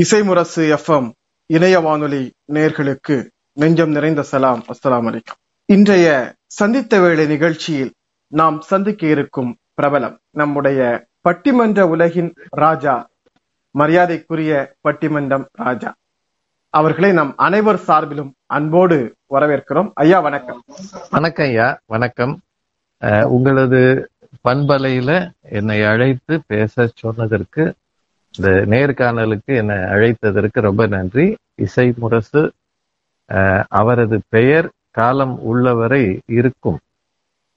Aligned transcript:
இசைமுரசு 0.00 0.62
FM 0.76 1.10
இணைய 1.46 1.80
வானொலி 1.80 2.32
நேர்களுக்கு 2.52 3.28
நெஞ்சம் 3.52 3.90
நிறைந்த 3.90 4.22
சலாம். 4.22 4.64
அஸ்லாம் 4.72 5.06
அலைக்கும். 5.10 5.38
இன்றைய 5.64 6.34
சந்தித்த 6.46 7.00
வேளை 7.00 7.26
நிகழ்ச்சியில் 7.26 7.92
நாம் 8.28 8.60
சந்திக்க 8.60 9.06
இருக்கும் 9.06 9.56
பிரபலம் 9.76 10.16
நம்முடைய 10.30 11.06
பட்டிமன்ற 11.28 11.80
உலகின் 11.80 12.34
ராஜா 12.50 13.08
மரியாதைக்குரிய 13.70 14.74
பட்டிமன்றம் 14.88 15.46
ராஜா. 15.52 15.94
அவர்களை 16.70 17.12
நம் 17.12 17.32
அனைவர் 17.36 17.80
சார்பிலும் 17.86 18.30
அன்போடு 18.46 19.14
வரவேற்கிறோம். 19.30 19.90
ஐயா 19.94 20.20
வணக்கம். 20.20 20.62
வணக்கம் 21.10 21.46
ஐயா 21.46 21.80
வணக்கம். 21.86 22.40
உங்களது 23.28 24.10
பண்பலையில 24.48 25.30
என்னை 25.40 25.82
அழைத்து 25.84 26.42
பேச 26.46 26.90
சொன்னதற்கு 26.94 27.74
இந்த 28.36 28.50
நேர்காணலுக்கு 28.72 29.52
என்னை 29.56 29.76
அழைத்ததற்கு 29.92 30.60
ரொம்ப 30.60 30.82
நன்றி. 30.86 31.26
இசை 31.58 31.86
முரசு 31.96 32.42
அவரது 33.72 34.16
பெயர் 34.28 34.68
காலம் 34.90 35.36
உள்ளவரை 35.42 36.02
இருக்கும். 36.32 36.78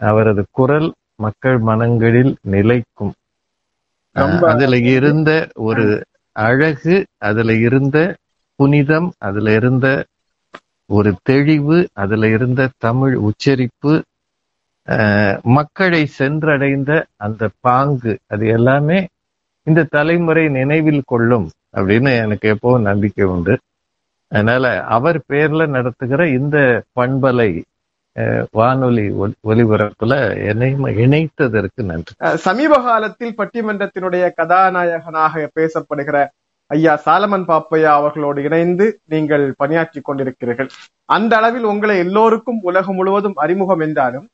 அவரது 0.01 0.43
குரல் 0.51 0.89
மக்கள் 1.17 1.57
மனங்களில் 1.61 2.33
நிலைக்கும். 2.47 3.13
அதுல 4.49 4.77
இருந்த 4.91 5.31
ஒரு 5.67 5.85
அழகு 6.35 6.95
அதுல 7.27 7.53
இருந்த 7.67 7.97
புனிதம் 8.59 9.09
அதுல 9.19 9.53
இருந்த 9.55 9.87
ஒரு 10.89 11.11
தெளிவு 11.23 11.77
அதுல 11.93 12.27
இருந்த 12.27 12.61
தமிழ் 12.77 13.15
உச்சரிப்பு 13.27 13.93
மக்களை 15.55 16.03
சென்றடைந்த 16.17 16.91
அந்த 17.17 17.49
பாங்கு 17.59 18.13
அது 18.27 18.45
எல்லாமே 18.49 18.99
இந்த 19.69 19.87
தலைமுறை 19.95 20.45
நினைவில் 20.59 21.09
கொள்ளும் 21.11 21.47
அப்படின்னு 21.77 22.11
எனக்கு 22.23 22.47
எப்பவும் 22.53 22.87
நம்பிக்கை 22.89 23.25
உண்டு. 23.33 23.55
அதனால 24.31 24.65
அவர் 24.97 25.17
பேர்ல 25.31 25.67
நடத்துகிற 25.75 26.21
இந்த 26.37 26.57
பண்பலை 26.99 27.51
வானொலி 28.57 29.05
ஒலிபரப்புல 29.49 30.13
என்னையும் 30.49 30.87
இணைத்ததற்கு 31.03 31.81
நன்றி. 31.91 32.13
சமீப 32.45 32.73
காலத்தில் 32.87 33.37
பட்டிமன்றத்தினுடைய 33.37 34.23
கதாநாயகனாக 34.39 35.43
பேசப்படுகிற 35.57 36.17
ஐயா 36.71 36.93
சாலமன் 37.05 37.45
பாப்பையா 37.51 37.91
அவர்களோடு 37.99 38.39
இணைந்து 38.47 38.87
நீங்கள் 39.13 39.45
பணியாற்றி 39.61 39.99
கொண்டிருக்கிறீர்கள். 40.01 40.69
அந்த 41.15 41.33
அளவில் 41.39 41.69
உங்களை 41.71 41.95
எல்லோருக்கும் 42.05 42.59
உலகம் 42.69 42.97
முழுவதும் 42.99 43.39
அறிமுகம் 43.43 43.83
என்றாலும் 43.85 44.27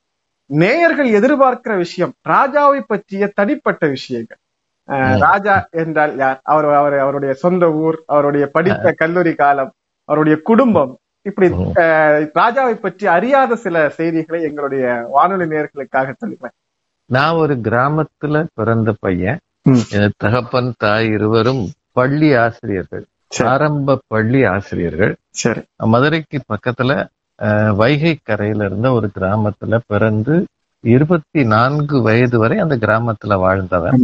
நேயர்கள் 0.49 1.11
எதிர்பார்க்கிற 1.19 1.75
விஷயம் 1.83 2.11
ராஜாவை 2.29 2.81
பற்றிய 2.87 3.31
தனிப்பட்ட 3.39 3.83
விஷயங்கள். 3.95 4.39
ராஜா 5.19 5.67
என்றால் 5.71 6.15
யார்? 6.17 6.39
அவர் 6.43 6.67
அவர் 6.73 6.97
அவருடைய 6.97 7.33
சொந்த 7.33 7.71
ஊர் 7.71 7.97
அவருடைய 8.05 8.45
படித்த 8.47 8.91
கல்லூரி 8.95 9.33
காலம் 9.33 9.71
அவருடைய 10.09 10.37
குடும்பம். 10.43 10.93
இப்படி 11.21 11.47
ராஜாவை 12.39 12.73
பற்றி 12.73 13.05
அறியாத 13.07 13.55
சில 13.55 13.89
செய்திகளை 13.89 14.43
எங்களுடைய 14.43 14.85
வானொலி 15.11 15.45
நேயர்களுக்காக 15.45 16.13
சொல்லுவேன். 16.21 16.55
நான் 17.09 17.33
ஒரு 17.33 17.55
கிராமத்துல 17.63 18.45
பிறந்த 18.53 18.93
பையன். 18.99 19.39
தகப்பன் 20.17 20.73
தாய் 20.77 21.07
இருவரும் 21.07 21.63
பள்ளி 21.91 22.29
ஆசிரியர்கள். 22.35 23.05
சரி. 23.27 23.49
ஆரம்ப 23.49 23.99
பள்ளி 24.07 24.43
ஆசிரியர்கள். 24.45 25.13
சரி. 25.41 25.61
மதுரைக்கு 25.85 26.39
பக்கத்துல 26.53 26.91
வைகை 27.75 28.13
கரையில 28.23 28.65
இருந்த 28.65 28.91
ஒரு 28.91 29.07
கிராமத்துல 29.19 29.79
பிறந்து 29.87 30.35
இருபத்தி 30.93 31.41
நான்கு 31.53 31.97
வயது 32.07 32.37
வரை 32.41 32.57
அந்த 32.63 32.75
கிராமத்துல 32.83 33.37
வாழ்ந்தவன். 33.43 33.95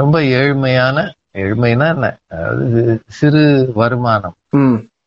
ரொம்ப 0.00 0.16
ஏழ்மையான 0.38 0.98
ஏழ்மைனா 1.42 1.86
என்ன? 1.94 2.06
அதாவது 2.34 2.80
சிறு 3.18 3.42
வருமானம். 3.80 4.36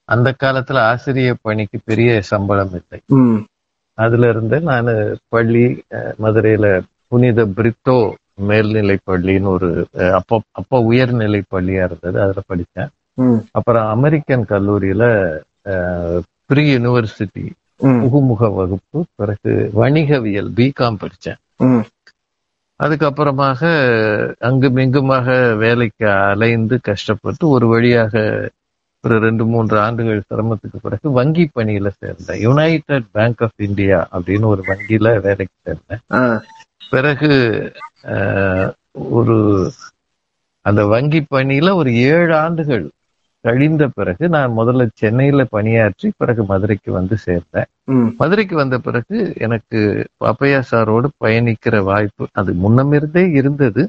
அந்த 0.09 0.29
காலத்துல 0.43 0.81
ஆசிரிய 0.91 1.31
பணிக்கு 1.41 1.77
பெரிய 1.89 2.09
சம்பளம் 2.31 2.73
இல்லை. 2.79 2.99
அதுல 3.97 4.29
இருந்து 4.33 4.57
நான் 4.69 4.91
பள்ளி 5.33 5.65
மதுரையில 6.23 6.67
புனித 7.07 7.41
பிரித்தோ 7.57 7.97
மேல்நிலை 8.49 8.95
பள்ளின்னு 9.09 9.49
ஒரு 9.55 9.69
அப்போ 10.19 10.35
அப்போ 10.59 10.77
உயர்நிலை 10.91 11.41
பள்ளியா 11.55 11.83
இருந்தது 11.87 12.17
அதுல 12.23 12.41
படித்தேன். 12.51 12.91
அப்புறம் 13.57 13.85
அமெரிக்கன் 13.95 14.45
கல்லூரியில 14.53 15.03
ப்ரீ 16.49 16.63
யூனிவர்சிட்டி 16.73 17.45
ம். 17.83 18.01
புகுமுக 18.03 18.53
வகுப்பு 18.55 18.99
பிறகு 19.15 19.51
வணிகவியல் 19.73 20.51
பிகாம் 20.55 20.99
படித்தேன் 20.99 21.39
அதுக்கப்புறமாக 22.79 23.59
அங்கும் 24.39 24.77
இங்குமாக 24.77 25.27
வேலைக்கு 25.55 26.05
அலைந்து 26.25 26.79
கஷ்டப்பட்டு 26.81 27.49
ஒரு 27.49 27.67
வழியாக 27.67 28.13
ஒரு 29.03 29.19
ரெண்டு 29.19 29.45
மூன்று 29.45 29.79
ஆண்டுகள் 29.79 30.21
சிரமத்துக்கு 30.29 30.77
பிறகு 30.81 31.11
வங்கி 31.11 31.49
பணியில 31.55 31.87
சேர்ந்தேன். 32.01 32.39
யுனைடெட் 32.39 33.07
பேங்க் 33.11 33.41
ஆஃப் 33.41 33.59
இந்தியா 33.59 34.07
அப்படின்னு 34.11 34.45
ஒரு 34.45 34.63
வங்கியில 34.67 35.07
வேலைக்கு 35.21 35.57
சேர்ந்தேன். 35.65 36.03
பிறகு 36.89 37.29
ஒரு 39.13 39.37
அந்த 40.65 40.85
வங்கி 40.85 41.25
பணியில 41.31 41.73
ஒரு 41.73 41.91
ஏழு 42.09 42.35
ஆண்டுகள் 42.35 42.85
கழிந்த 43.43 43.87
பிறகு 43.87 44.29
நான் 44.29 44.57
முதல்ல 44.57 44.89
சென்னையில 44.93 45.43
பணியாற்றி 45.45 46.11
பிறகு 46.17 46.43
மதுரைக்கு 46.43 46.91
வந்து 46.91 47.15
சேர்ந்தேன். 47.25 47.69
மதுரைக்கு 48.17 48.55
வந்த 48.55 48.77
பிறகு 48.79 49.33
எனக்கு 49.37 49.79
பாப்பையா 50.25 50.59
சாரோடு 50.71 51.09
பயணிக்கிற 51.23 51.83
வாய்ப்பு 51.83 52.27
அது 52.31 52.53
முன்னமிருந்தே 52.53 53.31
இருந்தது. 53.31 53.83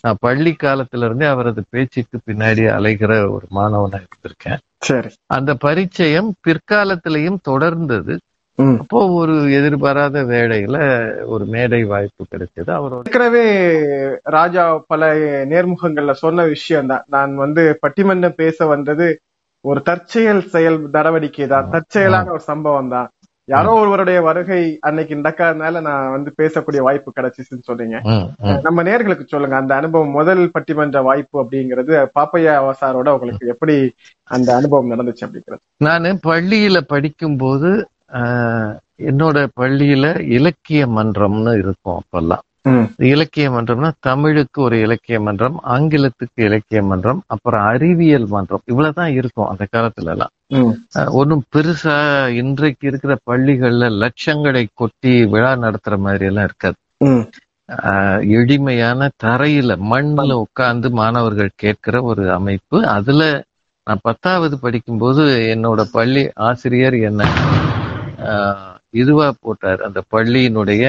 நான் 0.00 0.20
பள்ளி 0.20 0.56
காலத்துல 0.62 1.04
இருந்தே 1.04 1.26
அவரது 1.26 1.62
பேச்சுக்கு 1.70 2.18
பின்னாடி 2.26 2.64
அலைகிற 2.76 3.12
ஒரு 3.30 3.46
மாணவனா 3.50 3.98
இருந்திருக்கேன். 4.02 4.62
சரி. 4.78 5.08
அந்த 5.26 5.54
பரிச்சயம் 5.54 6.30
பிற்காலத்திலையும் 6.46 7.42
தொடர்ந்தது. 7.48 8.14
அப்போ 8.58 9.00
ஒரு 9.16 9.34
எதிர்பாராத 9.58 10.22
வேளையில 10.30 10.76
ஒரு 11.28 11.44
மேடை 11.52 11.80
வாய்ப்பு 11.90 12.22
கிடைச்சது. 12.26 12.70
அவரோட 12.76 13.02
ஏற்கனவே 13.04 13.44
ராஜா 14.34 14.62
பல 14.88 15.02
நேர்முகங்கள்ல 15.52 16.14
சொன்ன 16.22 16.46
விஷயம் 16.48 16.90
தான் 16.92 17.04
நான் 17.14 17.34
வந்து 17.42 17.62
பட்டிமன்றம் 17.82 18.40
பேச 18.40 18.66
வந்தது 18.72 19.06
ஒரு 19.64 19.80
தற்செயல் 19.86 20.42
செயல் 20.52 20.78
நடவடிக்கை 20.96 21.46
தான். 21.48 21.68
தற்செயலான 21.72 22.32
ஒரு 22.34 22.44
சம்பவம் 22.48 22.92
தான். 22.94 23.08
யாரோ 23.48 23.70
ஒருவருடைய 23.80 24.18
வருகை 24.26 24.58
அன்னைக்கு 24.86 25.14
நடக்காதனால 25.18 25.80
நான் 25.86 26.12
வந்து 26.14 26.30
பேசக்கூடிய 26.38 26.80
வாய்ப்பு 26.86 27.10
கிடைச்சிச்சுன்னு 27.12 27.68
சொன்னீங்க. 27.68 27.98
நம்ம 28.66 28.82
நேர்களுக்கு 28.88 29.24
சொல்லுங்க. 29.26 29.56
அந்த 29.60 29.72
அனுபவம் 29.78 30.16
முதல் 30.16 30.42
பட்டிமன்ற 30.54 31.00
வாய்ப்பு 31.06 31.36
அப்படிங்கிறது 31.42 31.86
பாப்பையா 32.16 32.52
சாரோட 32.80 33.08
உங்களுக்கு 33.16 33.52
எப்படி 33.54 33.76
அந்த 34.30 34.48
அனுபவம் 34.58 34.92
நடந்துச்சு 34.92 35.24
அப்படிங்கிறது? 35.26 35.62
நானு 35.86 36.10
பள்ளியில 36.26 36.80
படிக்கும்போது 36.92 37.70
ஆஹ், 37.78 37.97
என்னோட 39.02 39.48
பள்ளியில 39.60 40.04
இலக்கிய 40.30 40.86
மன்றம்னு 40.88 41.58
இருக்கும் 41.58 41.98
அப்பெல்லாம். 42.00 42.44
இலக்கிய 43.04 43.50
மன்றம்னா 43.50 43.90
தமிழுக்கு 44.00 44.62
ஒரு 44.62 44.80
இலக்கிய 44.80 45.20
மன்றம் 45.20 45.60
ஆங்கிலத்துக்கு 45.68 46.40
இலக்கிய 46.42 46.82
மன்றம் 46.82 47.22
அப்புறம் 47.26 47.64
அறிவியல் 47.64 48.26
மன்றம். 48.26 48.60
இவ்வளவுதான் 48.64 49.12
இருக்கும் 49.12 49.48
அந்த 49.48 49.66
காலத்துல 49.76 50.10
எல்லாம் 50.10 50.32
ம். 50.54 50.72
அஹ் 50.94 51.10
ஒண்ணும் 51.10 51.44
பெருசா 51.52 51.96
இன்றைக்கு 52.34 52.86
இருக்கிற 52.88 53.16
பள்ளிகள்ல 53.30 53.88
லட்சங்களை 53.98 54.66
கொட்டி 54.74 55.24
விழா 55.24 55.52
நடத்துற 55.56 55.98
மாதிரி 55.98 56.24
எல்லாம் 56.24 56.44
இருக்காது 56.44 56.78
எளிமையான 58.32 59.10
தரையில 59.24 59.76
மண்ணுல 59.90 60.32
உட்கார்ந்து 60.36 60.90
மாணவர்கள் 60.90 61.50
கேட்கிற 61.56 62.02
ஒரு 62.02 62.32
அமைப்பு. 62.32 62.86
அதுல 62.88 63.22
நான் 63.86 63.98
பத்தாவது 64.02 64.58
படிக்கும்போது 64.58 65.22
என்னோட 65.54 65.82
பள்ளி 65.92 66.22
ஆசிரியர் 66.42 66.96
என்ன 67.00 67.20
இதுவா 68.94 69.28
போட்டார். 69.40 69.82
அந்த 69.82 70.00
பள்ளியினுடைய 70.12 70.84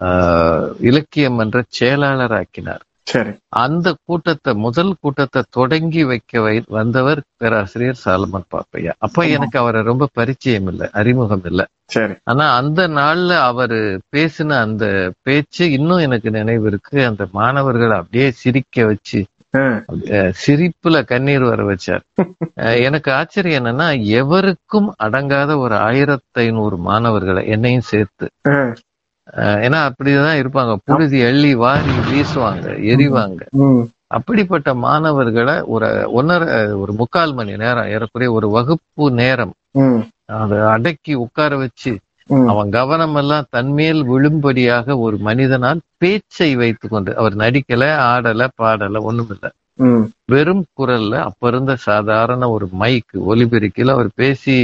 அஹ், 0.00 0.66
இலக்கிய 0.82 1.26
மன்ற 1.32 1.58
செயலாளர் 1.70 2.34
ஆக்கினார் 2.38 2.82
அந்த 3.58 3.88
கூட்டத்தை 4.06 4.52
முதல் 4.64 4.92
கூட்டத்தை 5.00 5.42
தொடங்கி 5.50 6.02
வைக்க 6.04 6.40
வை 6.40 6.54
வந்தவர் 6.70 7.20
பேராசிரியர் 7.36 8.02
சாலமன் 8.04 8.46
பாப்பையா. 8.52 8.92
அப்ப 8.98 9.26
எனக்கு 9.36 9.56
அவரை 9.58 9.80
ரொம்ப 9.82 10.08
பரிச்சயம் 10.14 10.68
இல்லை 10.68 10.88
அறிமுகம் 10.92 11.44
இல்லை. 11.44 11.66
ஆனா 12.26 12.46
அந்த 12.56 12.80
நாள்ல 12.94 13.32
அவரு 13.48 13.80
பேசின 14.12 14.58
அந்த 14.60 14.84
பேச்சு 15.22 15.64
இன்னும் 15.72 16.04
எனக்கு 16.06 16.30
நினைவு 16.30 16.66
இருக்கு. 16.66 16.98
அந்த 17.10 17.24
மாணவர்களை 17.32 17.96
அப்படியே 17.98 18.28
சிரிக்க 18.42 18.86
வச்சு 18.86 19.20
சிரிப்புல 20.42 20.96
கண்ணீர் 21.04 21.44
வர 21.50 21.62
வச்சார். 21.70 22.04
எனக்கு 22.86 23.10
ஆச்சரியம் 23.12 23.64
என்னன்னா 23.64 23.88
எவருக்கும் 24.20 24.88
அடங்காத 25.02 25.56
ஒரு 25.58 25.76
ஆயிரத்தி 25.88 26.40
ஐநூறு 26.44 26.76
மாணவர்களை 26.88 27.42
என்னையும் 27.46 27.88
சேர்த்து. 27.92 28.28
ஏன்னா 29.64 29.80
அப்படிதான் 29.88 30.40
இருப்பாங்க. 30.42 30.72
புழுதி 30.84 31.18
அள்ளி 31.30 31.52
வாரி 31.64 31.96
வீசுவாங்க 32.10 32.68
எரிவாங்க. 32.92 33.42
அப்படிப்பட்ட 34.16 34.70
மாணவர்களை 34.86 35.54
ஒரு 35.74 35.86
ஒன்னரை 36.18 36.48
ஒரு 36.78 36.92
முக்கால் 36.92 37.34
மணி 37.34 37.52
நேரம் 37.56 37.90
ஏறக்குறைய 37.94 38.30
ஒரு 38.32 38.48
வகுப்பு 38.56 39.04
நேரம் 39.20 39.54
அதை 40.40 40.58
அடக்கி 40.74 41.14
உட்கார 41.24 41.56
வச்சு 41.56 41.92
அவன் 42.50 42.68
கவனம் 42.70 43.16
எல்லாம் 43.16 43.48
தன்மேல் 43.50 44.00
விழும்படியாக 44.04 44.96
ஒரு 44.98 45.16
மனிதனால் 45.20 45.80
பேச்சை 45.98 46.50
வைத்துக்கொண்டு 46.56 47.10
அவர் 47.16 47.34
நடிக்கல 47.36 47.82
ஆடல 48.06 48.46
பாடல 48.56 49.02
ஒண்ணும் 49.04 49.32
இல்ல 49.34 49.46
வெறும் 50.28 50.64
குரல்ல 50.72 51.14
அப்ப 51.28 51.48
இருந்த 51.48 51.72
சாதாரண 51.86 52.48
ஒரு 52.50 52.66
மைக் 52.82 53.14
ஒலிபெருக்கில 53.30 53.94
அவர் 53.96 54.10
பேசி 54.16 54.56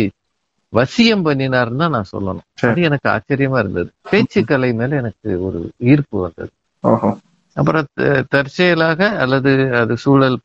வசியம் 0.73 1.25
பண்ணினாருன்னு 1.27 1.83
தான் 1.83 1.95
நான் 1.95 2.11
சொல்லணும். 2.11 2.47
அது 2.69 2.81
எனக்கு 2.89 3.09
ஆச்சரியமா 3.13 3.59
இருந்தது. 3.59 3.89
பேச்சுக்கலை 4.11 4.71
மேல 4.81 4.97
எனக்கு 5.03 5.31
ஒரு 5.47 5.61
ஈர்ப்பு 5.87 6.17
வந்தது. 6.25 6.51
அப்புறம் 7.57 7.87
தற்செயலாக 8.35 9.01
அல்லது 9.23 9.53
அது 9.81 9.95
சூழல் 10.05 10.37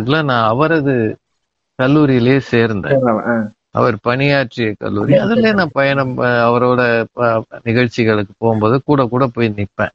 இதுல 0.00 0.20
நான் 0.24 0.46
அவரது 0.52 0.94
கல்லூரியிலே 1.78 2.36
சேர்ந்தேன். 2.52 2.96
அவர் 3.74 3.96
பணியாற்றிய 4.02 4.74
கல்லூரி. 4.78 5.16
அதுல 5.16 5.52
நான் 5.52 5.70
பயணம் 5.72 6.18
அவரோட 6.18 6.80
நிகழ்ச்சிகளுக்கு 7.62 8.32
போகும்போது 8.38 8.82
கூட 8.84 9.06
கூட 9.06 9.26
போய் 9.26 9.54
நிப்பேன். 9.56 9.94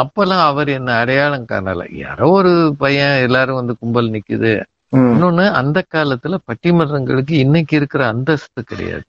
அப்பெல்லாம் 0.00 0.44
அவர் 0.50 0.68
என்ன 0.68 0.92
அடையாளம் 0.92 1.46
காணல. 1.52 1.86
யாரோ 1.96 2.28
ஒரு 2.30 2.74
பையன் 2.78 3.16
எல்லாரும் 3.20 3.60
வந்து 3.60 3.76
கும்பல் 3.80 4.10
நிக்குது. 4.10 4.52
இன்னொன்னு 4.96 5.44
அந்த 5.50 5.78
காலத்துல 5.94 6.38
பட்டிமன்றங்களுக்கு 6.46 7.32
இன்னைக்கு 7.44 7.76
இருக்கிற 7.76 8.06
அந்தஸ்து 8.06 8.62
கிடையாது. 8.64 9.04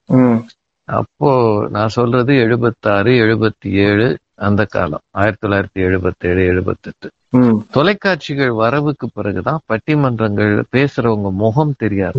அப்போ 0.83 1.31
நான் 1.71 1.95
சொல்றது 1.97 2.33
எழுபத்தாறு 2.38 3.12
எழுபத்தி 3.12 3.69
ஏழு 3.88 4.07
அந்த 4.36 4.62
காலம். 4.65 5.04
ஆயிரத்தி 5.12 5.44
தொள்ளாயிரத்தி 5.47 5.80
எழுபத்தி 5.88 6.27
ஏழு 6.31 6.44
எழுபத்தெட்டு 6.45 7.09
தொலைக்காட்சிகள் 7.71 8.54
வரவுக்கு 8.54 9.09
பிறகுதான் 9.13 9.59
பட்டிமன்றங்கள் 9.68 10.54
பேசுறவங்க 10.75 11.31
முகம் 11.44 11.75
தெரிய 11.77 12.12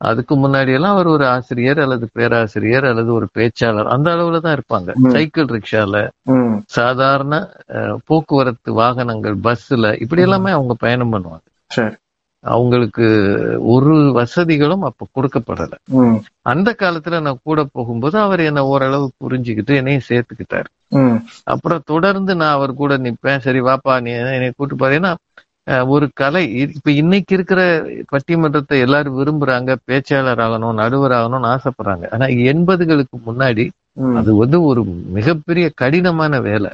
அதுக்கு 0.00 0.34
முன்னாடி 0.36 0.70
எல்லாம் 0.72 0.94
அவர் 0.94 1.08
ஒரு 1.08 1.24
ஆசிரியர் 1.28 1.80
அல்லது 1.80 2.06
பேராசிரியர் 2.12 2.86
அல்லது 2.86 3.10
ஒரு 3.14 3.26
பேச்சாளர். 3.34 3.88
அந்த 3.88 4.08
அளவுல 4.14 4.40
தான் 4.40 4.56
இருப்பாங்க. 4.56 4.90
சைக்கிள் 5.14 5.48
ரிக்ஷால 5.54 5.96
சாதாரண 6.70 7.34
போக்குவரத்து 8.06 8.70
வாகனங்கள் 8.78 9.36
பஸ்ல 9.44 9.58
இப்படி 10.00 10.22
எல்லாமே 10.22 10.50
அவங்க 10.50 10.74
பயணம் 10.80 11.12
பண்ணுவாங்க. 11.14 11.46
அவங்களுக்கு 12.44 13.06
ஒரு 13.70 13.90
வசதிகளும் 14.14 14.82
அப்ப 14.82 15.06
கொடுக்கப்படல. 15.16 15.74
அந்த 16.44 16.70
காலத்துல 16.78 17.20
நான் 17.20 17.42
கூட 17.42 17.60
போகும்போது 17.72 18.16
அவர் 18.20 18.40
என்ன 18.42 18.60
ஓரளவு 18.66 19.06
புரிஞ்சுக்கிட்டு 19.18 19.74
என்னையும் 19.76 20.08
சேர்த்துக்கிட்டாரு. 20.08 20.68
அப்புறம் 21.46 21.82
தொடர்ந்து 21.84 22.34
நான் 22.36 22.56
அவர் 22.56 22.72
கூட 22.74 22.96
நிப்பேன். 22.98 23.40
சரி 23.40 23.60
வாப்பா 23.62 23.94
நீ 24.00 24.12
என்னை 24.32 24.50
கூட்டு 24.52 24.76
அஹ், 24.76 25.18
ஒரு 25.94 26.06
கலை. 26.20 26.44
இப்ப 26.76 26.90
இன்னைக்கு 27.00 27.34
இருக்கிற 27.34 27.60
பட்டிமன்றத்தை 28.12 28.76
எல்லாரும் 28.86 29.18
விரும்புறாங்க. 29.18 29.70
பேச்சாளர் 29.88 30.42
ஆகணும் 30.46 30.80
நடுவர் 30.82 31.14
ஆகணும்னு 31.18 31.50
ஆசைப்படுறாங்க. 31.54 32.06
ஆனா 32.14 32.26
எண்பதுகளுக்கு 32.52 33.18
முன்னாடி 33.28 33.66
அது 34.18 34.30
வந்து 34.42 34.58
ஒரு 34.70 34.82
மிகப்பெரிய 35.16 35.66
கடினமான 35.82 36.40
வேலை. 36.40 36.68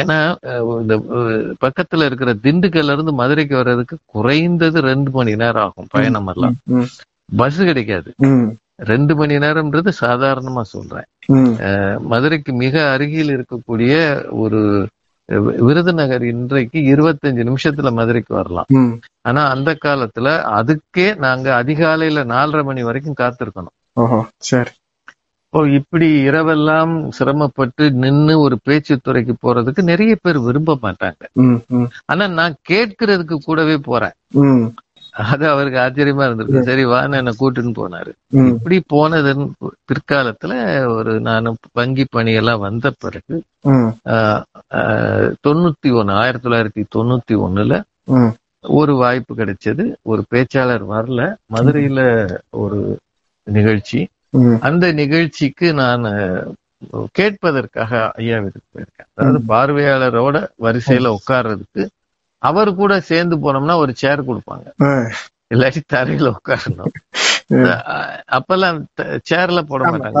ஏன்னா 0.00 0.18
இந்த 0.82 0.94
பக்கத்துல 1.64 2.04
இருக்கிற 2.08 2.30
திண்டுக்கல்ல 2.44 2.94
இருந்து 2.96 3.12
மதுரைக்கு 3.12 3.54
வர்றதுக்கு 3.60 3.96
குறைந்தது 4.14 4.78
ரெண்டு 4.90 5.10
மணி 5.10 5.32
நேரம் 5.42 5.64
ஆகும் 5.64 5.90
பயணம் 5.90 6.30
எல்லாம் 6.32 6.56
பஸ் 7.40 7.60
கிடைக்காது. 7.70 8.10
ரெண்டு 8.90 9.12
மணி 9.18 9.34
நேரம்ன்றது 9.44 9.90
சாதாரணமா 10.00 10.62
சொல்றேன். 10.74 11.08
மதுரைக்கு 12.12 12.52
மிக 12.62 12.74
அருகில் 12.94 13.32
இருக்கக்கூடிய 13.36 13.94
ஒரு 14.42 14.62
விருதுநகர் 15.26 16.24
இன்றைக்கு 16.24 16.80
இருபத்தஞ்சு 16.80 17.44
நிமிஷத்துல 17.50 17.92
மதுரைக்கு 17.92 18.34
வரலாம். 18.34 18.66
ஆனா 19.20 19.48
அந்த 19.48 19.78
காலத்துல 19.84 20.28
அதுக்கே 20.58 21.16
நாங்க 21.16 21.62
அதிகாலையில 21.62 22.24
நாலரை 22.24 22.64
மணி 22.64 22.82
வரைக்கும் 22.82 23.18
காத்திருக்கணும். 23.18 23.74
சரி. 24.38 24.70
இப்போ 25.46 25.68
இப்படி 25.68 26.28
இரவெல்லாம் 26.28 27.08
சிரமப்பட்டு 27.08 27.90
நின்னு 27.90 28.40
ஒரு 28.40 28.58
பேச்சு 28.62 28.98
துறைக்கு 28.98 29.34
போறதுக்கு 29.42 29.82
நிறைய 29.82 30.16
பேர் 30.22 30.38
விரும்ப 30.38 30.78
மாட்டாங்க. 30.82 31.22
ஆனா 32.06 32.28
நான் 32.28 32.54
கேட்கறதுக்கு 32.68 33.36
கூடவே 33.44 33.76
போறேன். 33.78 34.12
அது 35.22 35.44
அவருக்கு 35.48 35.78
ஆச்சரியமா 35.78 36.24
இருந்திருக்கு. 36.28 36.60
சரி 36.68 36.84
வான்னு 36.84 37.18
என்ன 37.20 37.32
கூட்டுன்னு 37.40 37.72
போனாரு. 37.80 38.12
இப்படி 38.52 38.76
போனதன் 38.86 39.44
பிற்காலத்துல 39.88 40.52
ஒரு 40.94 41.12
நான் 41.20 41.56
வங்கி 41.72 42.04
பணியெல்லாம் 42.10 42.64
வந்த 42.66 42.92
பிறகு 42.98 43.36
தொண்ணூத்தி 45.46 45.90
ஒண்ணு 46.00 46.12
ஆயிரத்தி 46.22 46.46
தொள்ளாயிரத்தி 46.48 46.84
தொண்ணூத்தி 46.96 47.36
ஒண்ணுல 47.46 47.80
ஒரு 48.78 48.92
வாய்ப்பு 48.94 49.32
கிடைச்சது. 49.34 49.84
ஒரு 50.02 50.24
பேச்சாளர் 50.34 50.84
வரல. 50.92 51.20
மதுரையில 51.54 52.00
ஒரு 52.62 52.80
நிகழ்ச்சி. 53.46 54.00
அந்த 54.60 54.84
நிகழ்ச்சிக்கு 54.92 55.68
நான் 55.74 56.04
கேட்பதற்காக 57.18 57.92
ஐயா 58.20 58.38
வீட்டுக்கு 58.44 58.70
போயிருக்கேன். 58.72 59.08
அதாவது 59.14 59.38
பார்வையாளரோட 59.52 60.36
வரிசையில 60.62 61.12
உட்கார்றதுக்கு 61.16 61.84
அவர் 62.48 62.70
கூட 62.82 62.94
சேர்ந்து 63.10 63.36
போனோம்னா 63.44 63.76
ஒரு 63.84 63.94
சேர் 64.02 64.28
கொடுப்பாங்க. 64.30 64.66
இல்லாட்டி 65.54 65.80
தரையில 65.94 66.28
உட்காரணும். 66.36 66.92
அப்பெல்லாம் 68.36 68.76
சேர்ல 69.30 69.60
போட 69.70 69.82
மாட்டாங்க. 69.90 70.20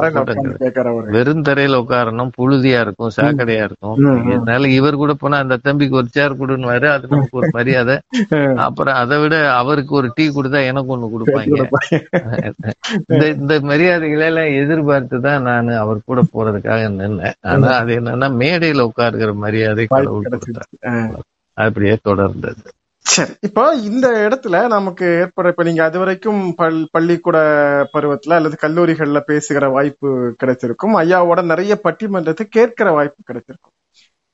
வெறும் 1.14 1.44
தரையில 1.48 1.78
உட்காரணும் 1.82 2.32
புழுதியா 2.38 2.78
இருக்கும் 2.84 3.14
சாக்கடையா 3.16 3.62
இருக்கும். 3.68 3.96
அதனால 4.34 4.68
இவர் 4.78 5.00
கூட 5.02 5.12
போனா 5.22 5.38
அந்த 5.44 5.58
தம்பிக்கு 5.66 5.98
ஒரு 6.00 6.08
சேர் 6.16 6.38
கொடுன்னு 6.40 6.68
அது 6.94 7.10
நமக்கு 7.14 7.40
ஒரு 7.40 7.50
மரியாதை. 7.58 7.96
அப்புறம் 8.66 8.98
அதை 9.02 9.18
விட 9.22 9.34
அவருக்கு 9.60 9.94
ஒரு 10.00 10.10
டீ 10.18 10.26
கொடுத்தா 10.36 10.62
எனக்கு 10.70 10.94
ஒண்ணு 10.96 11.12
கொடுப்பாங்க. 11.14 11.60
இந்த 13.10 13.24
இந்த 13.40 13.54
மரியாதைகளை 13.72 14.26
எல்லாம் 14.32 14.56
எதிர்பார்த்து 14.62 15.22
தான் 15.28 15.46
நான் 15.50 15.76
அவர் 15.84 16.08
கூட 16.10 16.22
போறதுக்காக 16.34 16.90
நின்னேன். 17.00 17.38
ஆனா 17.52 17.70
அது 17.82 17.92
என்னன்னா 18.00 18.30
மேடையில 18.42 18.88
உட்காருகிற 18.90 19.32
மரியாதை 19.46 19.86
கடவுள். 19.96 20.28
கொடுத்தார். 20.34 20.70
அப்படியே 21.56 21.94
தொடர்ந்தது. 22.08 22.62
சரி 23.06 23.32
இப்போ 23.40 23.62
இந்த 23.88 24.06
இடத்துல 24.26 24.56
நமக்கு 24.68 25.06
ஏற்பட 25.20 25.48
இப்ப 25.48 25.62
நீங்க 25.62 25.82
அது 25.84 25.98
வரைக்கும் 25.98 26.42
பள் 26.54 26.78
பள்ளிக்கூட 26.92 27.38
பருவத்துல 27.94 28.36
அல்லது 28.38 28.56
கல்லூரிகள்ல 28.60 29.20
பேசுகிற 29.26 29.68
வாய்ப்பு 29.68 30.10
கிடைச்சிருக்கும் 30.42 30.94
ஐயாவோட 31.02 31.42
நிறைய 31.44 31.74
பட்டிமன்றத்தை 31.84 32.46
கேட்கிற 32.48 32.90
வாய்ப்பு 32.92 33.22
கிடைச்சிருக்கும் 33.30 33.74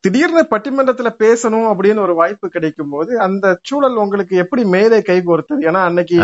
திடீர்னு 0.04 0.42
பட்டிமன்றத்துல 0.50 1.08
பேசணும் 1.24 1.66
அப்படின்னு 1.70 2.00
ஒரு 2.00 2.14
வாய்ப்பு 2.14 2.46
கிடைக்கும் 2.48 2.92
போது 2.92 3.12
அந்த 3.20 3.46
சூழல் 3.62 3.96
உங்களுக்கு 3.96 4.34
எப்படி 4.36 4.62
மேலே 4.74 4.98
கைகோர்த்தது? 5.00 5.60
ஏன்னா 5.68 5.80
அன்னைக்கு 5.88 6.18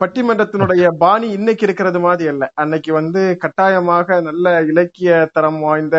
பட்டிமன்றத்தினுடைய 0.00 0.88
பாணி 0.98 1.28
இன்னைக்கு 1.30 1.64
இருக்கிறது 1.66 2.00
மாதிரி 2.00 2.28
அல்ல. 2.32 2.44
அன்னைக்கு 2.54 2.92
வந்து 2.92 3.22
கட்டாயமாக 3.38 4.20
நல்ல 4.20 4.62
இலக்கிய 4.62 5.28
தரம் 5.32 5.60
வாய்ந்த 5.60 5.96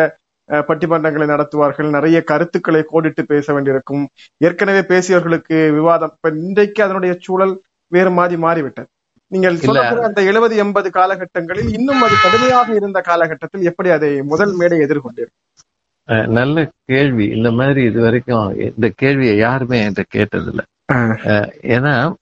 பட்டிமன்றங்களை 0.50 1.26
நடத்துவார்கள். 1.26 1.90
நிறைய 1.90 2.22
கருத்துக்களை 2.22 2.84
கோடிட்டு 2.92 3.22
பேச 3.22 3.52
வேண்டியிருக்கும். 3.52 4.08
ஏற்கனவே 4.36 4.80
பேசியவர்களுக்கு 4.80 5.70
விவாதம். 5.70 6.12
இப்ப 6.14 6.28
இன்றைக்கு 6.28 6.82
அதனுடைய 6.82 7.16
சூழல் 7.20 7.60
வேறு 7.88 8.10
மாதிரி 8.10 8.36
மாறிவிட்டது. 8.36 8.86
நீங்கள் 9.26 9.56
சொல்லக்கூடிய 9.56 10.06
அந்த 10.06 10.22
எழுபது 10.22 10.56
எண்பது 10.56 10.90
காலகட்டங்களில் 10.90 11.72
இன்னும் 11.72 12.02
அது 12.02 12.14
கடுமையாக 12.22 12.74
இருந்த 12.74 13.00
காலகட்டத்தில் 13.00 13.62
எப்படி 13.62 13.90
அதை 13.90 14.22
முதல் 14.22 14.52
மேடை 14.52 14.78
எதிர்கொண்டீர்கள்? 14.78 15.48
அஹ் 16.06 16.26
நல்ல 16.26 16.70
கேள்வி. 16.84 17.26
இந்த 17.26 17.50
மாதிரி 17.50 17.82
இது 17.82 18.00
வரைக்கும் 18.00 18.58
இந்த 18.58 18.90
கேள்வியை 18.94 19.36
யாருமே 19.36 19.88
என்கிட்ட 19.88 20.04
கேட்டதில்ல. 20.14 20.58
ஏன்னா 21.62 22.14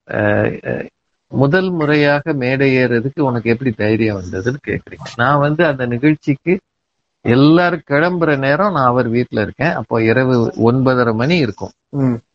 முதல் 1.31 1.71
முறையாக 1.71 2.33
மேடை 2.33 2.77
ஏறதுக்கு 2.77 3.21
உனக்கு 3.21 3.51
எப்படி 3.51 3.71
தைரியம் 3.71 4.21
வந்ததுன்னு 4.21 4.57
கேக்குறீங்க. 4.67 5.07
நான் 5.17 5.39
வந்து 5.39 5.65
அந்த 5.65 5.87
நிகழ்ச்சிக்கு 5.87 6.59
எல்லாரும் 7.25 7.87
கிளம்புற 7.91 8.39
நேரம் 8.39 8.73
நான் 8.73 8.87
அவர் 8.87 9.11
வீட்டுல 9.11 9.41
இருக்கேன். 9.41 9.73
அப்போ 9.73 10.03
இரவு 10.03 10.35
ஒன்பதரை 10.69 11.15
மணி 11.15 11.37
இருக்கும். 11.37 11.73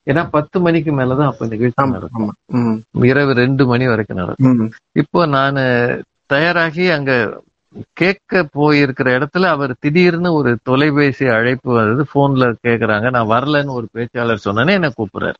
ஏன்னா 0.09 0.27
பத்து 0.31 0.59
மணிக்கு 0.59 0.91
மேலதான் 0.91 1.25
அப்ப 1.25 1.45
நிகழ்ச்சி 1.45 1.87
நடக்கும். 1.87 2.31
இரவு 3.11 3.33
ரெண்டு 3.33 3.65
மணி 3.65 3.87
வரைக்கும் 3.87 4.17
நடக்கும். 4.17 4.59
இப்போ 4.91 5.25
நான் 5.25 5.59
தயாராகி 6.25 6.89
அங்க 6.89 7.11
கேட்க 7.93 8.49
போயிருக்கிற 8.57 9.07
இடத்துல 9.17 9.45
அவர் 9.55 9.71
திடீர்னு 9.79 10.33
ஒரு 10.33 10.57
தொலைபேசி 10.63 11.25
அழைப்பு 11.27 11.73
வந்தது. 11.73 12.03
போன்ல 12.13 12.53
கேக்குறாங்க. 12.67 13.09
நான் 13.09 13.29
வரலன்னு 13.29 13.77
ஒரு 13.77 13.87
பேச்சாளர் 13.95 14.45
சொன்னேன்னு 14.45 14.77
என்ன 14.79 14.91
கூப்பிடுறாரு. 14.97 15.39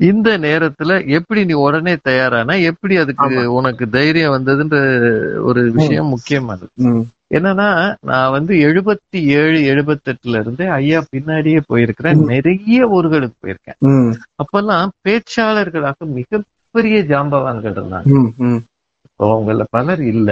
இந்த 0.00 0.38
நேரத்துல 0.38 0.92
எப்படி 1.08 1.44
நீ 1.44 1.52
உடனே 1.52 1.94
தயாரானா? 2.08 2.54
எப்படி 2.62 2.96
அதுக்கு 2.96 3.52
உனக்கு 3.52 3.84
தைரியம் 3.88 4.32
வந்ததுன்ற 4.32 4.76
ஒரு 5.42 5.60
விஷயம் 5.72 6.06
முக்கியமானது. 6.06 6.68
என்னன்னா 7.36 7.68
நான் 8.00 8.30
வந்து 8.30 8.54
எழுபத்தி 8.68 9.20
ஏழு 9.40 9.58
எழுபத்தெட்டுல 9.72 10.40
இருந்து 10.40 10.64
ஐயா 10.70 10.98
பின்னாடியே 11.12 11.60
போயிருக்கிறேன் 11.72 12.24
நிறைய 12.32 12.88
ஊர்களுக்கு 12.96 13.36
போயிருக்கேன். 13.44 13.78
அப்பெல்லாம் 14.42 14.90
பேச்சாளர்களாக 15.08 16.08
மிகப்பெரிய 16.18 16.98
ஜாம்பவான்கள் 17.12 17.76
இருந்தாங்க. 17.78 18.12
இப்போ 19.06 19.26
அவங்கள 19.34 19.64
பலர் 19.70 20.02
இல்ல. 20.12 20.28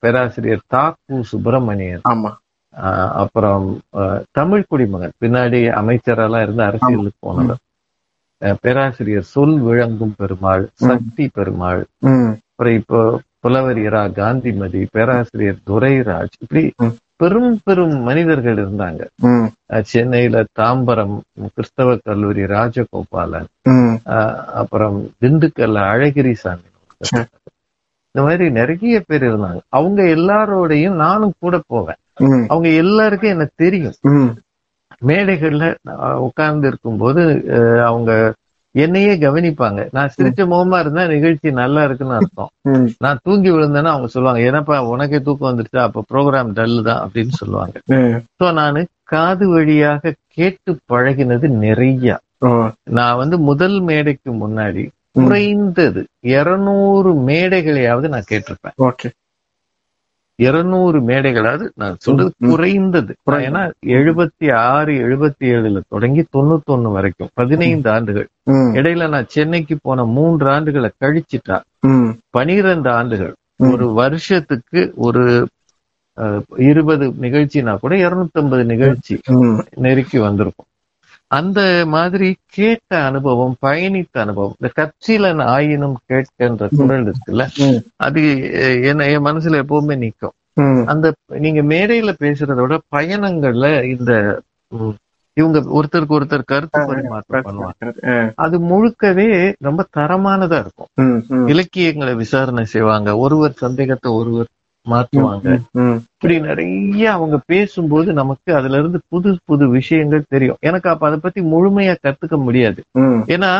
பேராசிரியர் 0.00 0.68
தாக்கு 0.74 1.16
சுப்பிரமணியன். 1.30 2.04
அப்புறம் 3.22 3.66
தமிழ் 4.38 4.68
குடிமகன். 4.68 5.16
பின்னாடி 5.24 5.60
அமைச்சரெல்லாம் 5.80 6.42
இருந்து 6.42 6.62
அரசியலுக்கு 6.62 7.20
போனவர். 7.28 7.60
பேராசிரியர் 8.60 9.30
சொல் 9.34 9.58
விளங்கும் 9.68 10.14
பெருமாள் 10.18 10.64
சக்தி 10.86 11.24
பெருமாள். 11.32 11.82
அப்புறம் 12.02 12.76
இப்போ 12.80 13.00
புலவர் 13.44 13.78
இரா 13.78 14.08
காந்திமதி 14.12 14.88
பேராசிரியர் 14.92 15.60
துரைராஜ் 15.66 16.34
இப்படி. 16.38 16.62
பெரும் 17.16 17.60
பெரும் 17.64 17.96
மனிதர்கள் 18.00 18.56
இருந்தாங்க. 18.56 19.00
சென்னையில 19.84 20.44
தாம்பரம் 20.58 21.14
கிறிஸ்தவ 21.54 21.96
கல்லூரி 22.02 22.44
ராஜகோபாலன் 22.46 23.48
அப்புறம் 24.54 24.96
திண்டுக்கல்ல 25.20 25.78
அழகிரி 25.92 26.32
சாமி. 26.34 26.66
இந்த 28.14 28.22
மாதிரி 28.22 28.50
நிறைய 28.50 29.02
பேர் 29.06 29.24
இருந்தாங்க. 29.24 29.60
அவங்க 29.70 30.02
எல்லாரோடையும் 30.14 30.96
நானும் 30.98 31.34
கூட 31.38 31.56
போவேன். 31.66 32.00
அவங்க 32.48 32.68
எல்லாருக்கும் 32.78 33.30
எனக்கு 33.30 33.54
தெரியும். 33.56 33.96
மேடைகள்ல 35.02 35.64
உட்கார்ந்து 36.20 36.68
இருக்கும்போது 36.68 37.22
அஹ், 37.54 37.82
அவங்க 37.84 38.10
என்னையே 38.74 39.14
கவனிப்பாங்க. 39.18 39.80
நான் 39.92 40.12
சிரிச்ச 40.16 40.40
முகமா 40.52 40.78
இருந்தா 40.78 41.06
நிகழ்ச்சி 41.06 41.50
நல்லா 41.52 41.84
இருக்குன்னு 41.84 42.14
அர்த்தம். 42.14 42.50
நான் 42.98 43.20
தூங்கி 43.22 43.50
விழுந்தேன்னா 43.50 43.92
அவங்க 43.94 44.06
சொல்லுவாங்க 44.06 44.40
ஏன்னாப்பா 44.40 44.78
உனக்கே 44.92 45.20
தூக்கம் 45.20 45.50
வந்துருச்சா? 45.50 45.82
அப்ப 45.88 46.04
ப்ரோக்ராம் 46.12 46.52
டல்லு 46.58 46.82
தான் 46.82 47.02
அப்படின்னு 47.04 47.34
சொல்லுவாங்க. 47.40 47.76
சோ 48.38 48.52
நானு 48.52 48.82
காது 49.04 49.48
வழியாக 49.48 50.02
கேட்டு 50.28 50.70
பழகினது 50.92 51.48
நிறைய. 51.64 52.18
நான் 52.98 53.16
வந்து 53.16 53.38
முதல் 53.48 53.80
மேடைக்கு 53.80 54.30
முன்னாடி. 54.42 54.84
குறைந்தது 55.18 56.00
இருநூறு 56.34 57.10
மேடைகளையாவது 57.28 58.08
நான் 58.08 58.28
கேட்டிருப்பேன். 58.30 58.76
இருநூறு 60.40 61.00
மேடைகளாவது 61.00 61.68
நான் 61.74 61.96
சொல்றது. 61.98 62.32
குறைந்தது. 62.48 63.14
ஏன்னா 63.30 63.70
எழுபத்தி 63.86 64.54
ஆறு 64.54 64.92
எழுபத்தி 64.92 65.44
ஏழுல 65.44 65.80
தொடங்கி 65.88 66.24
தொண்ணூத்தொன்னு 66.36 66.92
வரைக்கும் 66.92 67.28
பதினைந்து 67.34 67.90
ஆண்டுகள். 67.90 68.28
இடையில 68.76 69.08
நான் 69.08 69.28
சென்னைக்கு 69.28 69.78
போன 69.82 70.04
மூன்று 70.04 70.46
ஆண்டுகளை 70.46 70.90
கழிச்சிட்டா 71.04 71.60
பனிரெண்டு 72.30 72.90
ஆண்டுகள். 72.90 73.34
ஒரு 73.56 73.92
வருஷத்துக்கு 73.92 74.92
ஒரு 74.96 75.48
இருபது 76.56 77.06
நிகழ்ச்சினா 77.20 77.78
கூட 77.80 77.94
இருநூத்தி 77.94 78.32
ஐம்பது 78.32 78.64
நிகழ்ச்சி 78.64 79.20
நெருக்கி 79.74 80.18
வந்திருக்கும். 80.18 80.66
அந்த 81.30 81.60
மாதிரி 81.86 82.28
கேட்ட 82.46 83.02
அனுபவம் 83.04 83.56
பயணித்த 83.66 84.16
அனுபவம் 84.18 84.54
இந்த 84.58 84.70
கட்சியிலன் 84.78 85.42
ஆயினும் 85.44 85.96
கேட்கின்ற 86.08 86.68
குரல் 86.76 87.06
இருக்குல்ல? 87.06 87.44
அது 87.96 88.22
என்ன 88.82 89.08
என் 89.10 89.24
மனசுல 89.24 89.60
எப்பவுமே 89.62 89.96
நிக்கும். 89.96 90.36
ம். 90.52 90.82
அந்த 90.86 91.12
நீங்க 91.26 91.62
மேடையில 91.62 92.12
பேசுறத 92.20 92.60
விட 92.60 92.80
பயணங்கள்ல 92.96 93.68
இந்த 93.84 94.12
இவங்க 95.36 95.58
ஒருத்தருக்கு 95.76 96.16
ஒருத்தர் 96.16 96.44
கருத்து 96.44 96.86
பரிமாற்றம் 96.86 97.44
பண்ணுவாங்க. 97.44 98.32
அது 98.34 98.56
முழுக்கவே 98.60 99.28
ரொம்ப 99.58 99.86
தரமானதா 99.96 100.58
இருக்கும். 100.58 101.46
இலக்கியங்களை 101.46 102.14
விசாரணை 102.14 102.64
செய்வாங்க. 102.64 103.16
ஒருவர் 103.16 103.52
சந்தேகத்தை 103.56 104.12
ஒருவர் 104.12 104.50
மாற்றுவாங்க 104.92 105.48
இப்படி 106.12 106.36
நிறைய 106.40 107.04
அவங்க 107.12 107.36
பேசும்போது 107.46 108.12
நமக்கு 108.12 108.50
அதுல 108.54 108.78
இருந்து 108.78 109.00
புது 109.08 109.30
புது 109.44 109.64
விஷயங்கள் 109.68 110.30
தெரியும். 110.34 110.60
எனக்கு 110.60 110.88
அப்ப 110.90 111.06
அதை 111.06 111.18
பத்தி 111.22 111.40
முழுமையா 111.54 111.94
கத்துக்க 112.02 112.38
முடியாது. 112.42 112.80
ஏன்னா 113.34 113.52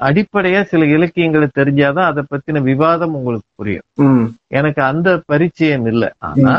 அடிப்படையா 0.00 0.60
சில 0.62 0.84
இலக்கியங்களை 0.96 1.48
தெரிஞ்சாதான் 1.58 2.08
அதை 2.10 2.22
பத்தின 2.28 2.62
விவாதம் 2.62 3.14
உங்களுக்கு 3.14 3.48
புரியும். 3.54 3.86
எனக்கு 4.50 4.82
அந்த 4.82 5.08
பரிச்சயம் 5.26 5.86
இல்லை. 5.86 6.08
ஆனா 6.18 6.54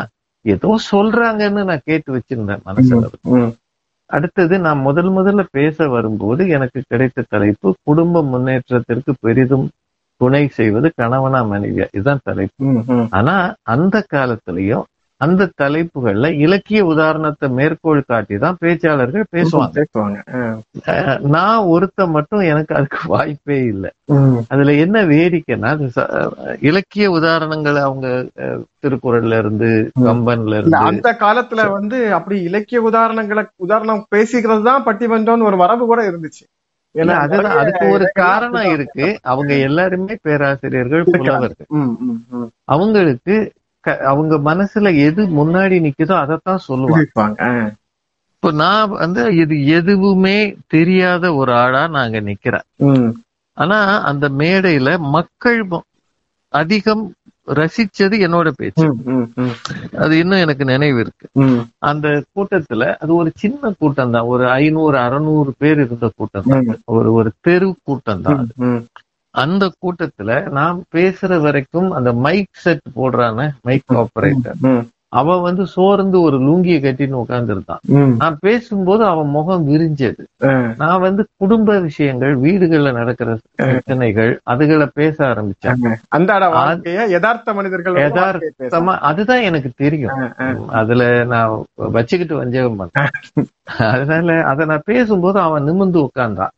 ஏதோ 0.46 0.70
சொல்றாங்கன்னு 0.92 1.64
நான் 1.64 1.88
கேட்டு 1.90 2.10
வச்சிருந்தேன் 2.16 2.64
மனசுல. 2.70 3.52
அடுத்தது 4.10 4.56
நான் 4.60 4.80
முதல் 4.80 5.10
முதல்ல 5.10 5.44
பேச 5.52 5.88
வரும்போது 5.88 6.42
எனக்கு 6.50 6.80
கிடைத்த 6.88 7.26
தலைப்பு 7.30 7.70
குடும்ப 7.84 8.24
முன்னேற்றத்திற்கு 8.24 9.12
பெரிதும் 9.20 9.68
துணை 10.22 10.44
செய்வது 10.60 10.88
கணவனா 11.02 11.42
மனைவியா? 11.52 11.88
இதுதான் 11.98 12.26
தலைப்பு. 12.30 12.72
ஆனா 13.20 13.36
அந்த 13.76 14.06
காலத்திலயும் 14.16 14.88
அந்த 15.22 15.44
தலைப்புகள்ல 15.62 16.28
இலக்கிய 16.44 16.80
உதாரணத்தை 16.92 17.48
மேற்கோள் 17.58 18.00
காட்டி 18.12 18.36
தான் 18.44 18.56
பேச்சாளர்கள் 18.62 19.26
பேசுவாங்க. 19.36 20.16
நான் 21.36 21.68
ஒருத்த 21.74 22.08
மட்டும் 22.16 22.42
எனக்கு 22.52 22.74
அதுக்கு 22.78 23.02
வாய்ப்பே 23.14 23.58
இல்லை. 23.74 23.92
அதுல 24.54 24.74
என்ன 24.86 25.04
வேடிக்கைன்னா 25.12 25.74
இலக்கிய 26.70 27.10
உதாரணங்களை 27.18 27.82
அவங்க 27.90 28.08
திருக்குறள்ல 28.84 29.38
இருந்து 29.44 29.70
கம்பன்ல 30.08 30.58
இருந்து. 30.60 30.82
அந்த 30.90 31.12
காலத்துல 31.26 31.68
வந்து 31.78 32.00
அப்படி 32.20 32.40
இலக்கிய 32.50 32.82
உதாரணங்களை 32.90 33.44
உதாரணம் 33.68 34.04
பேசிக்கிறது 34.16 34.66
தான் 34.72 34.88
பட்டிமன்றம்னு 34.90 35.50
ஒரு 35.52 35.60
வரவு 35.64 35.86
கூட 35.92 36.02
இருந்துச்சு. 36.10 36.44
ஏன்னா 36.96 37.14
அதுதான் 37.24 37.60
அதுக்கு 37.60 37.86
ஒரு 37.90 38.06
காரணம். 38.20 38.68
இருக்கு 38.74 39.06
அவங்க 39.24 39.52
எல்லாருமே 39.68 40.16
பேராசிரியர்கள். 40.22 41.04
புலவர்கள். 41.12 41.68
அவங்களுக்கு 42.68 43.36
அவங்க 44.08 44.34
மனசுல 44.46 44.90
எது 45.06 45.22
முன்னாடி 45.38 45.78
நிக்குதோ 45.86 46.16
அதைத்தான் 46.18 46.66
சொல்லுவாங்க 46.66 47.48
இப்போ 48.34 48.52
நான் 48.60 48.94
வந்து 48.96 49.24
இது 49.36 49.56
எதுவுமே 49.76 50.38
தெரியாத 50.68 51.26
ஒரு 51.36 51.52
ஆளா 51.58 51.82
நாங்க 51.96 52.20
நிக்கிறேன் 52.22 52.66
ஆனா 53.58 53.78
அந்த 54.10 54.26
மேடையில 54.40 54.90
மக்கள் 55.16 55.60
அதிகம் 56.54 57.04
ரசிச்சது 57.48 58.16
என்னோட 58.26 58.50
பேச்சு. 58.58 58.88
அது 59.98 60.14
இன்னும் 60.18 60.44
எனக்கு 60.46 60.66
நினைவு 60.66 61.00
இருக்கு. 61.00 61.26
அந்த 61.92 62.08
கூட்டத்துல 62.34 62.86
அது 62.96 63.12
ஒரு 63.16 63.32
சின்ன 63.36 63.72
கூட்டம் 63.80 64.12
தான். 64.12 64.26
ஒரு 64.26 64.46
ஐநூறு 64.50 64.98
அறுநூறு 64.98 65.54
பேர் 65.58 65.80
இருந்த 65.86 66.10
கூட்டம் 66.16 66.50
தான். 66.54 66.68
ஒரு 66.86 67.12
ஒரு 67.14 67.32
தெரு 67.42 67.76
கூட்டம் 67.84 68.22
தான். 68.22 68.48
அந்த 69.36 69.66
கூட்டத்துல 69.82 70.32
நான் 70.52 70.80
பேசுற 70.96 71.42
வரைக்கும் 71.42 71.92
அந்த 71.92 72.14
மைக் 72.26 72.62
செட் 72.64 72.88
போடுறான 72.96 73.50
மைக் 73.62 73.94
ஆபரேட்டர் 74.02 74.58
ம், 75.12 75.18
அவன் 75.18 75.42
வந்து 75.42 75.68
சோர்ந்து 75.68 76.22
ஒரு 76.22 76.38
லுங்கிய 76.40 76.78
கட்டின்னு 76.80 77.22
உட்கார்ந்துருந்தான் 77.22 77.82
ம். 77.96 78.14
நான் 78.18 78.38
பேசும்போது 78.40 79.06
அவன் 79.06 79.28
முகம் 79.28 79.68
விரிஞ்சது. 79.68 80.22
நான் 80.78 81.00
வந்து 81.00 81.28
குடும்ப 81.38 81.80
விஷயங்கள் 81.80 82.34
வீடுகள்ல 82.38 82.94
நடக்கிற 82.94 83.30
பிரச்சனைகள் 83.56 84.32
அதுகளை 84.50 84.86
பேச 84.94 85.18
ஆரம்பிச்சேன். 85.26 85.82
யதார்த்த 87.10 87.54
மனிதர்கள் 87.54 87.94
வந்து 87.94 88.06
யதார்த்த 88.06 88.22
வாழ்க்கையை 88.22 88.52
பேசுறாங்க. 88.52 88.64
சுத்தமா 88.64 88.94
அதுதான் 89.02 89.42
எனக்கு 89.42 89.72
தெரியும். 89.76 90.22
அதுல 90.74 91.02
நான் 91.26 91.56
வச்சுக்கிட்டு 91.92 92.36
வஞ்சகம் 92.36 92.80
பண்ணேன். 92.80 93.10
அதனால 93.90 94.44
அத 94.44 94.66
நான் 94.66 94.86
பேசும்போது 94.86 95.40
அவன் 95.40 95.64
நிமிர்ந்து 95.64 96.00
உட்கார்ந்தான் 96.00 96.54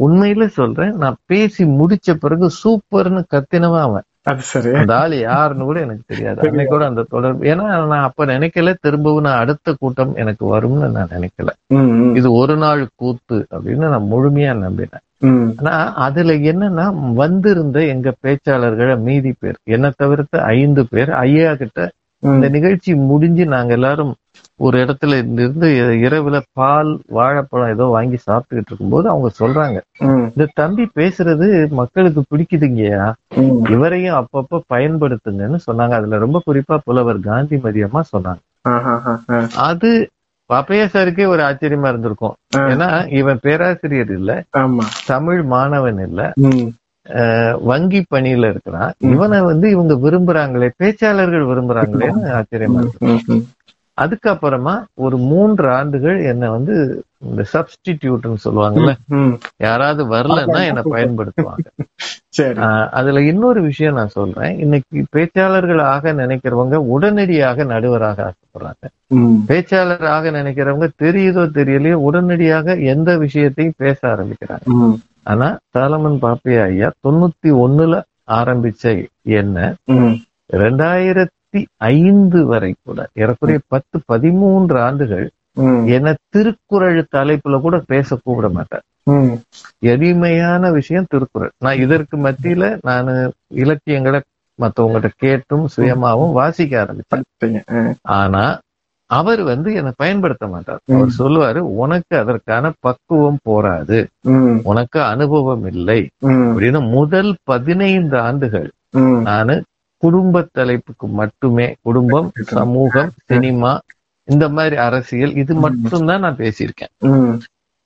உண்மையில 0.00 0.46
சொல்றேன் 0.52 0.94
நான் 0.96 1.20
பேசி 1.26 1.64
முடிச்ச 1.78 2.14
பிறகு 2.20 2.48
சூப்பர்னு 2.62 3.22
கத்தினவன் 3.34 3.80
அவன். 3.80 4.06
அது 4.26 4.42
சரி 4.50 4.70
அந்த 4.80 4.92
ஆள் 4.96 5.14
யாருன்னு 5.18 5.64
கூட 5.68 5.78
எனக்கு 5.84 6.04
தெரியாது. 6.10 6.40
அன்னைக்கு 6.48 6.72
கூட 6.74 6.84
அந்த 6.90 7.02
தொடர்பு 7.14 7.48
ஏன்னா 7.52 7.64
நான் 7.92 8.06
அப்ப 8.08 8.24
நினைக்கல 8.24 8.74
திரும்பவும் 8.84 9.26
நான் 9.26 9.40
அடுத்த 9.44 9.74
கூட்டம் 9.80 10.12
எனக்கு 10.22 10.44
வரும்னு 10.52 10.88
நான் 10.96 11.14
நினைக்கல. 11.14 11.50
இது 12.18 12.28
ஒரு 12.40 12.56
நாள் 12.56 12.82
கூத்து 13.00 13.38
அப்படின்னு 13.54 13.90
நான் 13.94 14.10
முழுமையா 14.12 14.52
நம்பினேன். 14.64 15.04
ஆனா 15.58 15.74
அதுல 16.06 16.36
என்னன்னா 16.52 16.86
வந்திருந்த 17.22 17.80
எங்க 17.94 18.08
பேச்சாளர்கள் 18.24 19.02
மீதி 19.08 19.32
பேர் 19.40 19.58
என்ன 19.76 19.92
தவிர்த்து 20.02 20.38
ஐந்து 20.56 20.84
பேர் 20.92 21.12
ஐயா 21.24 21.52
கிட்ட. 21.62 21.80
இந்த 22.22 22.48
நிகழ்ச்சி 22.56 22.90
முடிஞ்சு 23.10 23.44
நாங்க 23.54 23.72
எல்லாரும் 23.78 24.12
ஒரு 24.58 24.76
இடத்துல 24.84 25.16
இருந்து 25.18 25.68
இரவுல 26.06 26.36
பால் 26.52 26.90
வாழைப்பழம் 27.08 27.72
ஏதோ 27.74 27.84
வாங்கி 27.94 28.18
சாப்பிட்டுக்கிட்டு 28.26 28.70
இருக்கும்போது 28.70 29.06
அவங்க 29.08 29.28
சொல்றாங்க 29.38 29.78
இந்த 30.28 30.44
தம்பி 30.54 30.84
பேசுறது 30.94 31.46
மக்களுக்கு 31.80 32.22
பிடிக்குதுங்கய்யா. 32.30 33.04
ம். 33.42 33.52
இவரையும் 33.74 34.18
அப்பப்ப 34.20 34.62
பயன்படுத்துங்கன்னு 34.74 35.60
சொன்னாங்க. 35.66 35.94
அதுல 35.98 36.18
ரொம்ப 36.18 36.40
குறிப்பா 36.46 36.78
புலவர் 36.84 37.20
காந்திமதி 37.24 37.82
அம்மா 37.82 38.02
சொன்னாங்க. 38.12 38.42
அது 39.66 39.90
பாப்பையா 40.50 40.86
சாருக்கே 40.86 41.26
ஒரு 41.26 41.42
ஆச்சரியமா 41.42 41.88
இருந்திருக்கும். 41.88 42.34
ஏன்னா 42.66 42.88
இவன் 43.12 43.42
பேராசிரியர் 43.42 44.12
இல்ல 44.12 44.30
தமிழ் 45.06 45.42
மாணவன் 45.52 46.00
இல்ல 46.08 46.20
வங்கி 47.62 48.00
பணியில 48.10 48.48
இருக்கிறான். 48.50 48.90
இவனை 49.12 49.40
வந்து 49.42 49.66
இவங்க 49.70 49.94
விரும்புறாங்களே 50.04 50.68
பேச்சாளர்கள் 50.78 51.48
விரும்புறாங்களேன்னு 51.48 52.28
ஆச்சரியமா 52.38 52.82
இருக்கு. 52.82 53.38
அதுக்கப்புறமா 53.98 54.74
ஒரு 55.02 55.16
மூன்று 55.30 55.66
ஆண்டுகள் 55.76 56.18
என்ன 56.30 56.44
வந்து 56.52 56.74
இந்த 57.26 57.42
சப்ஸ்டிடியூட்னு 57.52 58.38
சொல்லுவாங்கல்ல 58.44 58.92
யாராவது 59.64 60.02
வரலன்னா 60.12 60.38
என்ன 60.70 60.82
பயன்படுத்துவாங்க. 60.94 61.66
அதுல 62.98 63.20
இன்னொரு 63.30 63.60
விஷயம் 63.66 63.98
நான் 63.98 64.14
சொல்றேன். 64.14 64.54
இன்னைக்கு 64.64 65.02
பேச்சாளர்கள் 65.14 65.82
ஆக 65.90 66.12
நினைக்கிறவங்க 66.20 66.76
உடனடியாக 66.94 67.64
நடுவராக 67.72 68.18
ஆசைப்படுறாங்க 68.28 68.84
ம், 69.16 69.36
பேச்சாளர் 69.50 70.06
ஆக 70.14 70.30
நினைக்கிறவங்க 70.38 70.88
தெரியுதோ 71.02 71.44
தெரியலையோ 71.58 71.98
உடனடியாக 72.06 72.66
எந்த 72.92 73.10
விஷயத்தையும் 73.24 73.78
பேச 73.78 74.00
ஆரம்பிக்கிறாங்க. 74.12 74.66
ஆனா 75.26 75.48
சாலமன் 75.72 76.18
பாப்பையா 76.22 76.62
ஐயா 76.70 76.88
தொண்ணூத்தி 77.04 77.50
ஒண்ணுல 77.64 77.94
ஆரம்பிச்ச 78.34 78.84
என்ன? 79.38 79.56
ம், 79.94 80.14
ரெண்டாயிரத்தி 81.54 81.62
ஐந்து 81.94 82.46
வரை 82.46 82.72
கூட 82.82 83.00
ஏறக்குறைய 83.14 83.60
பத்து 83.68 83.96
பதிமூன்று 84.06 84.80
ஆண்டுகள் 84.80 85.26
ம், 85.56 85.80
என்ன 85.88 86.08
திருக்குறள் 86.28 86.98
தலைப்புல 87.14 87.60
கூட 87.60 87.76
பேச 87.86 88.08
கூப்பிட 88.16 88.48
மாட்டேன். 88.48 88.84
எளிமையான 89.86 90.70
விஷயம் 90.70 91.08
திருக்குறள். 91.08 91.52
நான் 91.58 91.78
இதற்கு 91.78 92.16
மத்தியில 92.18 92.64
நான் 92.82 93.08
இலக்கியங்களை 93.54 94.20
மத்தவங்ககிட்ட 94.58 95.10
கேட்டும் 95.16 95.64
சுயமாவும் 95.74 96.32
வாசிக்க 96.32 96.72
ஆரம்பிச்சேன். 96.82 97.58
ஆனா 98.16 98.44
அவர் 99.10 99.42
வந்து 99.42 99.70
என்னை 99.74 99.92
பயன்படுத்த 99.96 100.44
மாட்டார். 100.46 100.80
அவர் 100.90 101.10
சொல்லுவாரு 101.18 101.60
உனக்கு 101.82 102.14
அதற்கான 102.16 102.64
பக்குவம் 102.80 103.40
போராது 103.42 103.98
உனக்கு 104.64 105.00
அனுபவம் 105.04 105.66
இல்லை. 105.66 106.00
அப்படின்னு 106.46 106.80
முதல் 106.90 107.32
பதினைந்து 107.44 108.16
ஆண்டுகள் 108.20 108.70
நானு 109.26 109.54
குடும்ப 110.02 110.44
தலைப்புக்கு 110.52 111.06
மட்டுமே 111.20 111.66
குடும்பம் 111.82 112.28
சமூகம் 112.54 113.10
சினிமா 113.26 113.72
இந்த 114.28 114.48
மாதிரி 114.48 114.76
அரசியல் 114.86 115.34
இது. 115.34 115.52
மட்டும்தான் 115.56 116.24
நான் 116.24 116.40
பேசியிருக்கேன். 116.42 116.92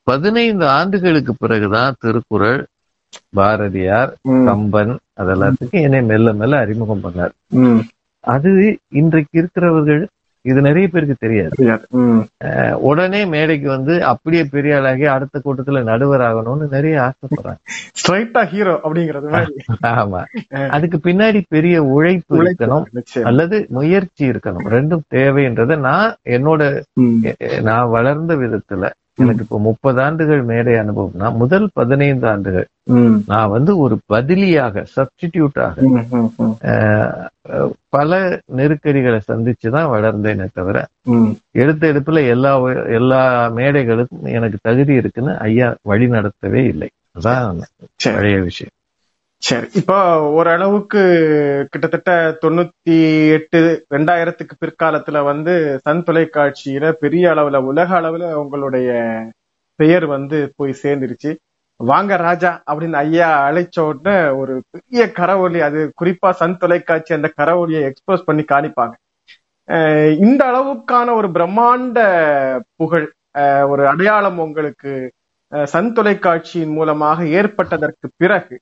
பதினைந்து 0.06 0.64
ஆண்டுகளுக்கு 0.78 1.32
பிறகுதான் 1.34 1.96
திருக்குறள் 2.00 2.60
பாரதியார் 3.30 4.10
கம்பன் 4.48 4.92
அதெல்லாத்துக்கும் 5.20 5.82
என்னை 5.86 6.02
மெல்ல 6.02 6.32
மெல்ல 6.32 6.58
அறிமுகம் 6.58 7.04
பண்ணார். 7.04 7.34
அது 8.24 8.52
இன்றைக்கு 9.00 9.38
இருக்கிறவர்கள் 9.40 10.02
இது 10.46 10.60
நிறைய 10.60 10.86
பேருக்கு 10.88 11.16
தெரியாது. 11.18 11.56
உடனே 12.80 13.20
மேடைக்கு 13.26 13.68
வந்து 13.68 13.94
அப்படியே 14.04 14.44
பெரிய 14.46 14.76
ஆளாகி 14.76 15.04
அடுத்த 15.06 15.42
கூட்டத்துல 15.44 15.82
நடுவர் 15.82 16.20
ஆகணும்னு 16.20 16.66
நிறைய 16.70 16.96
ஆசைப்படுறாங்க. 17.02 17.60
ஸ்ட்ரைட்டா 17.98 18.42
ஹீரோ 18.46 18.74
அப்படிங்கிறது 18.84 19.28
ஆமா. 19.94 20.20
அதுக்கு 20.68 20.98
பின்னாடி 21.04 21.40
பெரிய 21.48 21.76
உழைப்பு 21.94 22.36
இருக்கணும். 22.42 22.86
அல்லது 23.24 23.56
முயற்சி 23.70 24.24
இருக்கணும். 24.30 24.66
ரெண்டும் 24.74 25.04
தேவைன்றத 25.14 25.78
நான் 25.80 26.10
என்னோட 26.30 26.62
நான் 27.62 27.88
வளர்ந்த 27.88 28.34
விதத்துல 28.36 28.92
எனக்கு 29.18 29.42
இப்போ 29.42 29.58
முப்பது 29.58 30.02
ஆண்டுகள் 30.02 30.42
மேடை 30.42 30.72
அனுபவம்னா 30.74 31.28
முதல் 31.34 31.70
பதினைந்து 31.72 32.26
ஆண்டுகள். 32.28 32.66
நான் 33.26 33.48
வந்து 33.48 33.72
ஒரு 33.78 33.94
பதிலியாக 34.12 34.84
சப்ஸ்டிடியூட்டாக 34.96 35.76
பல 37.88 38.12
நெருக்கடிகளை 38.56 39.20
சந்திச்சுதான் 39.32 39.90
வளர்ந்தேனே 39.94 40.46
தவிர. 40.54 40.78
எடுத்த 41.50 41.92
எடுப்புல 41.92 42.26
எல்லா 42.28 42.52
எல்லா 42.98 43.20
மேடைகளுக்கும் 43.50 44.32
எனக்கு 44.36 44.58
தகுதி 44.62 44.94
இருக்குன்னு 44.94 45.38
ஐயா 45.48 45.68
வழி 45.82 46.06
நடத்தவே 46.10 46.62
இல்லை. 46.72 46.88
அதான் 47.18 47.60
பழைய 48.02 48.38
விஷயம். 48.48 48.74
சரி 49.42 49.66
இப்போ 49.74 49.96
ஓரளவுக்கு 50.30 51.00
கிட்டத்தட்ட 51.70 52.12
தொண்ணூத்தி 52.42 52.94
எட்டு 53.30 53.58
ரெண்டாயிரத்துக்கு 53.94 54.54
பிற்காலத்துல 54.64 55.22
வந்து 55.24 55.54
சன் 55.82 56.02
தொலைக்காட்சியில 56.06 56.92
பெரிய 56.92 57.28
அளவுல 57.30 57.56
உலக 57.62 58.00
அளவுல 58.00 58.32
உங்களுடைய 58.32 58.90
பெயர் 59.80 60.06
வந்து 60.06 60.52
போய் 60.56 60.74
சேர்ந்துருச்சு. 60.82 61.30
வாங்க 61.80 62.16
ராஜா 62.16 62.62
அப்படின்னு 62.70 62.98
ஐயா 63.04 63.28
அழைச்ச 63.50 63.80
உடனே 63.80 64.16
ஒரு 64.32 64.54
பெரிய 64.70 65.02
கரவொலி 65.18 65.60
அது 65.60 65.92
குறிப்பா 66.00 66.30
சன் 66.30 66.56
தொலைக்காட்சி 66.56 67.14
அந்த 67.14 67.32
கரவொலியை 67.40 67.82
எக்ஸ்போஸ் 67.90 68.26
பண்ணி 68.26 68.44
காணிப்பாங்க. 68.52 68.94
இந்த 70.18 70.42
அளவுக்கான 70.46 71.14
ஒரு 71.14 71.28
பிரம்மாண்ட 71.28 71.98
புகழ் 72.76 73.06
அஹ் 73.38 73.66
ஒரு 73.68 73.88
அடையாளம் 73.88 74.38
உங்களுக்கு 74.38 74.92
சன் 75.64 75.92
தொலைக்காட்சியின் 75.92 76.72
மூலமாக 76.72 77.26
ஏற்பட்டதற்கு 77.38 78.08
பிறகு 78.16 78.56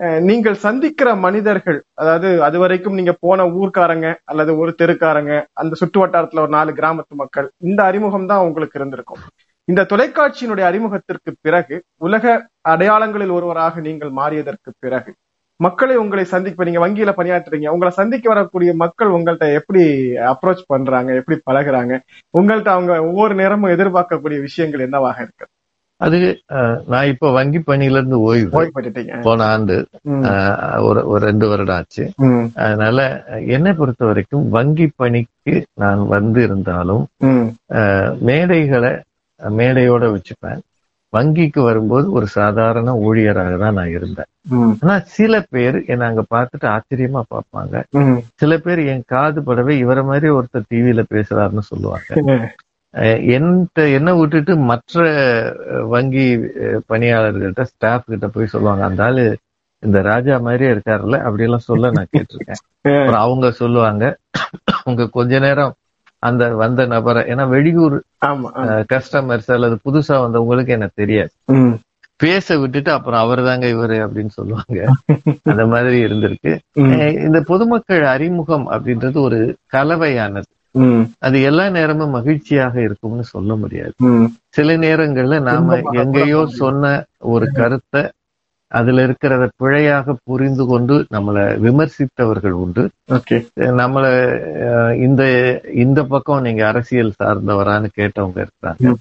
நீங்கள் 0.00 0.54
சந்திக்கிற 0.54 1.14
மனிதர்கள் 1.16 1.78
அதாவது 1.94 2.42
அது 2.42 2.58
வரைக்கும் 2.58 2.94
நீங்க 2.94 3.12
போன 3.20 3.44
ஊர்க்காரங்க 3.58 4.14
அல்லது 4.24 4.56
ஒரு 4.56 4.74
தெருக்காரங்க 4.78 5.32
அந்த 5.52 5.74
சுற்று 5.74 6.00
வட்டாரத்துல 6.02 6.40
ஒரு 6.40 6.48
நாலு 6.48 6.72
கிராமத்து 6.72 7.14
மக்கள் 7.14 7.48
இந்த 7.60 7.84
அறிமுகம் 7.84 8.26
தான் 8.26 8.40
உங்களுக்கு 8.40 8.78
இருந்திருக்கும். 8.78 9.22
இந்த 9.68 9.82
தொலைக்காட்சியினுடைய 9.84 10.64
அறிமுகத்திற்கு 10.70 11.32
பிறகு 11.40 11.76
உலக 11.98 12.24
அடையாளங்களில் 12.62 13.30
ஒருவராக 13.30 13.80
நீங்கள் 13.80 14.10
மாறியதற்கு 14.10 14.70
பிறகு 14.78 15.12
மக்களை 15.60 15.96
உங்களை 15.96 16.24
சந்திப்ப 16.24 16.64
நீங்க 16.64 16.80
வங்கியில 16.86 17.12
பணியாற்றுறீங்க 17.16 17.68
உங்களை 17.68 17.90
சந்திக்க 17.90 18.26
வரக்கூடிய 18.28 18.74
மக்கள் 18.74 19.08
உங்கள்ட்ட 19.08 19.52
எப்படி 19.52 19.82
அப்ரோச் 20.32 20.62
பண்றாங்க 20.66 21.10
எப்படி 21.14 21.36
பழகுறாங்க 21.50 21.94
உங்கள்ட்ட 22.34 22.70
அவங்க 22.76 23.02
ஒவ்வொரு 23.02 23.34
நேரமும் 23.34 23.74
எதிர்பார்க்கக்கூடிய 23.76 24.40
விஷயங்கள் 24.40 24.80
என்னவாக 24.80 25.18
இருக்கு? 25.22 25.46
அது 26.00 26.18
நான் 26.92 27.10
இப்ப 27.12 27.30
வங்கி 27.30 27.60
பணியில 27.60 27.98
இருந்து 27.98 28.18
ஓய்வு 28.28 28.50
போன 29.26 29.44
ஆண்டு 29.54 29.76
ஒரு 30.88 31.00
ஒரு 31.12 31.20
ரெண்டு 31.26 31.46
வருடம் 31.50 31.76
ஆச்சு. 31.76 32.04
அதனால 32.64 32.98
என்னை 33.56 33.72
பொறுத்த 33.80 34.04
வரைக்கும் 34.10 34.46
வங்கி 34.56 34.86
பணிக்கு 35.02 35.54
நான் 35.82 36.02
வந்து 36.16 36.40
இருந்தாலும் 36.48 37.04
மேடைகளை 38.30 38.92
மேடையோட 39.40 40.04
வச்சுப்பேன். 40.14 40.60
வங்கிக்கு 41.12 41.60
வரும்போது 41.62 42.06
ஒரு 42.12 42.26
சாதாரண 42.34 42.90
ஊழியராக 43.06 43.54
தான் 43.58 43.76
நான் 43.78 43.94
இருந்தேன். 43.96 44.28
ஆனா 44.82 44.94
சில 45.16 45.40
பேர் 45.52 45.78
என்னை 45.92 46.04
அங்க 46.08 46.22
பார்த்துட்டு 46.34 46.66
ஆச்சரியமா 46.74 47.22
பார்ப்பாங்க. 47.34 47.74
சில 48.40 48.58
பேர் 48.58 48.80
என் 48.92 49.04
காது 49.06 49.40
படவே 49.48 49.74
இவரை 49.84 50.04
மாதிரி 50.04 50.28
ஒருத்தர் 50.36 50.70
டிவியில 50.72 51.04
பேசுறாருன்னு 51.14 51.64
சொல்லுவாங்க. 51.70 52.10
என்கிட்ட 53.28 53.92
என்ன 53.94 54.14
விட்டுட்டு 54.14 54.56
மற்ற 54.68 54.94
வங்கி 55.88 56.26
பணியாளர்கள்ட்ட 56.88 57.62
ஸ்டாஃப் 57.64 58.04
கிட்ட 58.04 58.28
போய் 58.28 58.46
சொல்லுவாங்க 58.46 58.84
அந்த 58.84 59.04
ஆளு 59.04 59.26
இந்த 59.82 60.02
ராஜா 60.02 60.38
மாதிரியே 60.38 60.70
இருக்காருல்ல 60.70 61.18
அப்படி 61.18 61.42
எல்லாம் 61.42 61.66
சொல்ல 61.68 61.90
நான் 61.90 62.12
கேட்டிருக்கேன். 62.12 62.60
அப்புறம் 62.98 63.20
அவங்க 63.20 63.50
சொல்லுவாங்க 63.52 64.04
அவங்க 64.76 65.08
கொஞ்ச 65.08 65.38
நேரம் 65.38 65.74
அந்த 66.22 66.48
வந்த 66.54 66.86
நபரை 66.86 67.22
ஏன்னா 67.24 67.48
வெளியூர். 67.48 67.96
கஸ்டமர்ஸ் 68.90 69.52
அல்லது 69.52 69.76
புதுசா 69.84 70.16
வந்தவங்களுக்கு 70.18 70.68
எனக்கு 70.68 71.00
தெரியாது. 71.02 71.30
பேச 72.20 72.58
விட்டுட்டு 72.58 72.90
அப்புறம் 72.92 73.20
அவர் 73.20 73.42
தாங்க 73.42 73.66
இவரு 73.66 73.98
அப்படின்னு 74.04 74.32
சொல்லுவாங்க. 74.32 74.78
அந்த 75.50 75.66
மாதிரி 75.66 76.04
இருந்திருக்கு. 76.04 76.52
இந்த 77.26 77.40
பொதுமக்கள் 77.42 78.04
அறிமுகம் 78.06 78.66
அப்படின்றது 78.70 79.18
ஒரு 79.20 79.38
கலவையானது. 79.72 80.50
அது 81.18 81.42
எல்லா 81.42 81.68
நேரமும் 81.68 82.10
மகிழ்ச்சியாக 82.10 82.74
இருக்கும்னு 82.80 83.24
சொல்ல 83.32 83.56
முடியாது. 83.56 83.94
சில 84.48 84.76
நேரங்கள்ல 84.78 85.38
நாம 85.48 85.78
எங்கேயோ 86.02 86.40
சொன்ன 86.60 86.92
ஒரு 87.32 87.46
கருத்தை 87.52 88.02
அதுல 88.72 89.04
இருக்கிறத 89.06 89.44
பிழையாக 89.56 90.14
புரிந்து 90.24 90.64
கொண்டு 90.66 90.96
நம்மளை 91.14 91.44
விமர்சித்தவர்கள் 91.60 92.56
உண்டு. 92.62 92.82
ஓகே. 93.12 93.38
நம்மள 93.80 94.04
இந்த 94.98 95.22
இந்த 95.76 96.00
பக்கம் 96.04 96.42
நீங்க 96.42 96.62
அரசியல் 96.66 97.16
சார்ந்தவரான்னு 97.18 97.90
கேட்டவங்க 97.96 98.38
இருக்கிறாங்க 98.38 98.94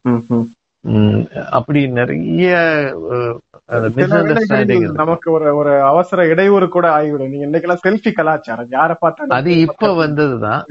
அப்படி 1.52 1.80
நிறைய 1.88 2.52
நமக்கு 4.94 5.28
ஒரு 5.32 5.48
ஒரு 5.56 5.72
அவசர 5.82 6.28
இடையூறு 6.28 6.68
கூட 6.70 6.86
ஆகிவிடும். 6.92 7.32
நீங்க 7.32 7.48
இன்னைக்கெல்லாம் 7.48 7.84
செல்ஃபி 7.88 8.12
கலாச்சாரம். 8.12 8.70
யார 8.72 8.96
பார்த்தாலும் 9.00 9.38
அது 9.40 9.58
இப்ப 9.60 9.92
வந்ததுதான். 9.96 10.62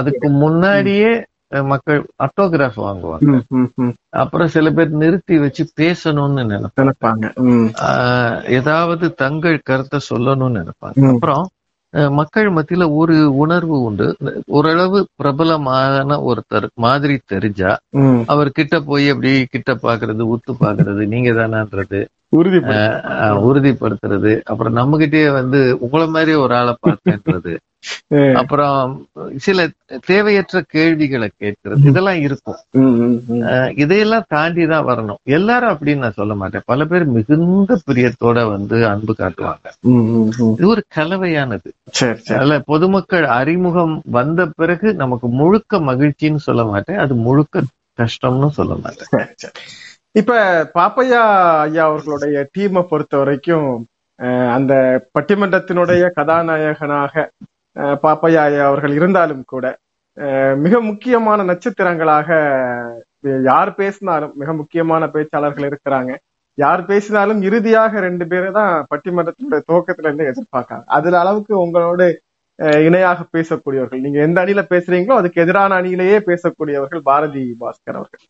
அதுக்கு 0.00 0.30
முன்னாடியே 0.44 1.12
மக்கள் 1.72 2.00
ஆட்டோகிராஃப் 2.22 2.78
வாங்குவாங்க. 2.82 3.32
அப்புறம் 4.08 4.52
சில 4.54 4.70
பேர் 4.70 5.00
நிறுத்தி 5.02 5.38
வச்சு 5.38 5.64
பேசணும்னு 5.80 6.44
நினைப்பாங்க. 6.52 7.24
ஏதாவது 8.58 9.14
தங்கள் 9.14 9.58
கருத்தை 9.64 10.00
சொல்லணும்னு 10.10 10.60
நினைப்பாங்க. 10.60 11.08
அப்புறம் 11.14 11.44
மக்கள் 12.18 12.48
மத்தியில 12.50 12.84
ஒரு 12.94 13.14
உணர்வு 13.36 13.76
உண்டு 13.82 14.06
ஓரளவு 14.50 14.98
பிரபலமான 15.16 16.18
ஒருத்தர் 16.28 16.66
மாதிரி 16.78 17.16
தெரிஞ்சா. 17.26 17.72
அவர் 18.32 18.50
கிட்ட 18.50 18.76
போய் 18.82 19.06
அப்படி 19.08 19.32
கிட்ட 19.46 19.72
பாக்குறது 19.82 20.24
உத்து 20.34 20.52
பாக்குறது 20.60 21.04
நீங்க 21.06 21.30
தானான்றது 21.32 22.00
உறுதிப்படுத்துறது. 23.42 24.32
அப்புறம் 24.50 24.72
நம்ம 24.72 24.98
கிட்டயே 24.98 25.28
வந்து 25.32 25.60
உங்களை 25.80 26.06
மாதிரி 26.08 26.34
ஒரு 26.44 26.54
ஆளை 26.60 26.74
பார்த்தேன்றது 26.86 27.54
அப்புறம் 28.40 28.82
சில 29.44 29.60
தேவையற்ற 30.06 30.58
கேள்விகளை 30.74 31.28
கேட்கறது. 31.42 31.80
இதெல்லாம் 31.90 32.20
இருக்கும். 32.26 32.58
இதையெல்லாம் 33.82 34.26
தாண்டி 34.28 34.64
தான் 34.66 34.86
வரணும். 34.86 35.20
எல்லாரும் 35.30 35.72
அப்படின்னு 35.72 36.04
நான் 36.04 36.18
சொல்ல 36.18 36.34
மாட்டேன். 36.34 36.66
பல 36.66 36.84
பேர் 36.84 37.06
மிகுந்த 37.16 37.78
பிரியத்தோட 37.88 38.38
வந்து 38.52 38.78
அன்பு 38.90 39.14
காட்டுவாங்க. 39.18 39.66
இது 40.54 40.68
ஒரு 40.68 40.84
கலவையானது. 40.96 41.70
அதனால 42.28 42.58
பொதுமக்கள் 42.72 43.26
அறிமுகம் 43.38 43.94
வந்த 44.18 44.46
பிறகு 44.60 44.88
நமக்கு 44.94 45.28
முழுக்க 45.40 45.80
மகிழ்ச்சின்னு 45.90 46.46
சொல்ல 46.48 46.64
மாட்டேன். 46.64 47.02
அது 47.04 47.16
முழுக்க 47.26 47.64
கஷ்டம்னு 47.98 48.50
சொல்ல 48.58 48.74
மாட்டேன். 48.82 49.10
இப்ப 50.14 50.32
பாப்பையா 50.74 51.20
ஐயா 51.64 51.84
அவர்களுடைய 51.88 52.38
டீமை 52.54 52.82
பொறுத்த 52.88 53.14
வரைக்கும் 53.20 53.68
அந்த 54.56 54.72
பட்டிமன்றத்தினுடைய 55.16 56.02
கதாநாயகனாக 56.18 57.14
அஹ், 57.76 57.96
பாப்பையா 58.04 58.40
ஐயா 58.44 58.64
அவர்கள் 58.70 58.94
இருந்தாலும் 58.98 59.44
கூட 59.46 59.66
மிக 60.64 60.74
முக்கியமான 60.88 61.38
நட்சத்திரங்களாக 61.44 62.28
யார் 63.48 63.70
பேசினாலும் 63.76 64.34
மிக 64.40 64.50
முக்கியமான 64.58 65.02
பேச்சாளர்கள் 65.08 65.66
இருக்கிறாங்க. 65.68 66.12
யார் 66.58 66.82
பேசினாலும் 66.88 67.40
இறுதியாக 67.42 68.00
ரெண்டு 68.00 68.24
பேரை 68.28 68.50
தான் 68.52 68.72
பட்டிமன்றத்தினுடைய 68.90 69.60
துவக்கத்துல 69.68 70.08
இருந்து 70.08 70.28
எதிர்பார்க்காங்க. 70.30 70.84
அதுல 70.96 71.20
அளவுக்கு 71.22 71.54
உங்களோடு 71.64 72.06
இணையாக 72.88 73.20
பேசக்கூடியவர்கள். 73.36 74.02
நீங்க 74.04 74.18
எந்த 74.26 74.38
அணியில 74.44 74.62
பேசுறீங்களோ 74.72 75.16
அதுக்கு 75.20 75.42
எதிரான 75.44 75.78
அணியிலேயே 75.80 76.18
பேசக்கூடியவர்கள் 76.28 77.02
பாரதி 77.10 77.44
பாஸ்கர் 77.62 77.98
அவர்கள். 78.00 78.24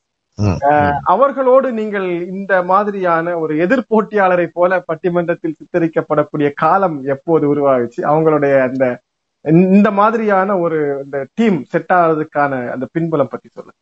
அவர்களோடு 1.12 1.68
நீங்கள் 1.72 2.08
இந்த 2.26 2.52
மாதிரியான 2.70 3.34
ஒரு 3.38 3.54
எதிர்போட்டியாளரை 3.64 4.46
போல 4.58 4.82
பட்டிமன்றத்தில் 4.88 5.58
சித்தரிக்கப்படக்கூடிய 5.58 6.50
காலம் 6.54 6.98
எப்போது 7.14 7.44
உருவாகுச்சு? 7.54 8.00
அவங்களுடைய 8.12 8.54
அந்த 8.68 8.84
இந்த 9.72 9.88
மாதிரியான 9.90 10.56
ஒரு 10.58 10.78
இந்த 11.04 11.18
டீம் 11.34 11.58
செட் 11.70 11.92
ஆகிறதுக்கான 11.94 12.52
அந்த 12.74 12.84
பின்புலம் 12.92 13.30
பத்தி 13.30 13.48
சொல்லுங்க. 13.52 13.78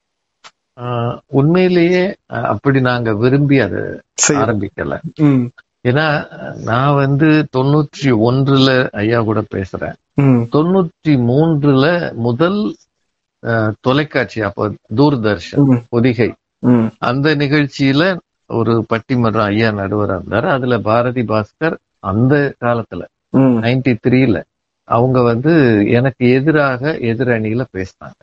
உண்மையிலேயே 1.38 2.04
அப்படி 2.52 2.80
நாங்க 2.80 3.10
விரும்பி 3.14 3.56
அதை 3.66 3.82
ஆரம்பிக்கல. 4.42 4.96
ஏன்னா 5.88 6.06
நான் 6.64 6.94
வந்து 6.94 7.28
தொண்ணூற்றி 7.56 8.10
ஒன்றுல 8.28 8.70
ஐயா 9.02 9.18
கூட 9.28 9.40
பேசுறேன். 9.54 9.96
தொண்ணூற்றி 10.54 11.12
மூன்றுல 11.30 11.86
முதல் 12.26 12.60
தொலைக்காட்சி 13.80 14.40
அப்போ 14.48 14.64
தூர்தர்ஷன் 14.98 15.62
பொதிகை. 15.92 16.28
அந்த 17.08 17.28
நிகழ்ச்சியில 17.42 18.02
ஒரு 18.50 18.72
பட்டிமன்றம் 18.92 19.48
ஐயா 19.52 19.68
நடுவரா 19.78 20.14
இருந்தாரு. 20.20 20.46
அதுல 20.56 20.78
பாரதி 20.88 21.22
பாஸ்கர் 21.32 21.76
அந்த 22.10 22.34
காலத்துல 22.64 23.02
நைன்டி 23.64 23.92
த்ரீல 24.04 24.38
அவங்க 24.88 25.18
வந்து 25.22 25.52
எனக்கு 25.98 26.24
எதிராக 26.36 26.82
எதிரணியில 27.10 27.64
பேசினாங்க. 27.76 28.18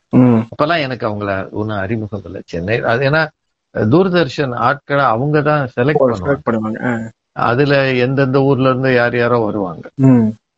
அப்பெல்லாம் 0.51 0.83
எனக்கு 0.85 1.05
அவங்கள 1.09 1.29
ஒன்னும் 1.59 1.81
அறிமுகம் 1.83 2.25
இல்லை. 2.27 2.41
சென்னை 2.53 2.77
அது 2.93 3.05
ஏன்னா 3.09 3.21
தூர்தர்ஷன் 3.75 4.53
ஆட்களை 4.67 5.05
அவங்க 5.13 5.41
தான் 5.41 5.63
செலக்ட் 5.75 6.01
பண்ணுவாங்க. 6.01 6.43
அதுல 7.47 7.73
எந்தெந்த 8.05 8.37
ஊர்ல 8.49 8.69
இருந்து 8.71 8.91
யார் 8.93 9.15
யாரோ 9.17 9.37
வருவாங்க. 9.45 9.85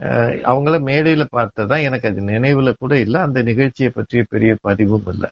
அவங்கள 0.04 0.76
மேடையில 0.90 1.26
பார்த்ததான் 1.36 1.82
எனக்கு 1.82 2.10
அது 2.10 2.22
நினைவுல 2.22 2.74
கூட 2.80 3.00
இல்ல. 3.00 3.22
அந்த 3.22 3.42
நிகழ்ச்சியை 3.42 3.92
பற்றிய 3.96 4.26
பெரிய 4.30 4.56
பதிவும் 4.62 5.04
இல்லை. 5.08 5.30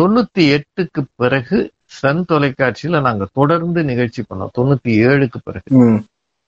தொண்ணூத்தி 0.00 0.38
எட்டுக்கு 0.38 1.04
பிறகு 1.14 1.70
சன் 1.84 2.24
தொலைக்காட்சியில 2.32 3.00
நாங்க 3.00 3.26
தொடர்ந்து 3.32 3.84
நிகழ்ச்சி 3.84 4.22
பண்ணோம். 4.22 4.48
தொண்ணூத்தி 4.58 4.88
ஏழுக்கு 4.88 5.38
பிறகு. 5.44 5.76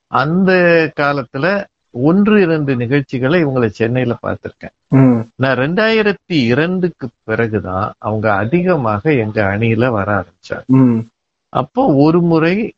அந்த 0.07 0.53
காலத்துல 1.01 1.65
ஒன்று 1.93 2.43
இரண்டு 2.43 2.77
நிகழ்ச்சிகளை 2.77 3.45
இவங்களை 3.45 3.67
சென்னையில 3.67 4.17
பார்த்திருக்கேன். 4.27 4.77
நான் 5.35 5.57
ரெண்டாயிரத்தி 5.57 6.15
இரண்டுக்கு 6.27 7.09
பிறகுதான் 7.25 7.93
அவங்க 7.99 8.33
அதிகமாக 8.35 9.13
எங்க 9.13 9.57
அணியில 9.57 9.89
வர 9.89 10.09
ஆரம்பிச்சாங்க. 10.21 11.03
அப்போ 11.49 11.87
ஒரு 11.95 12.21
முறை 12.21 12.73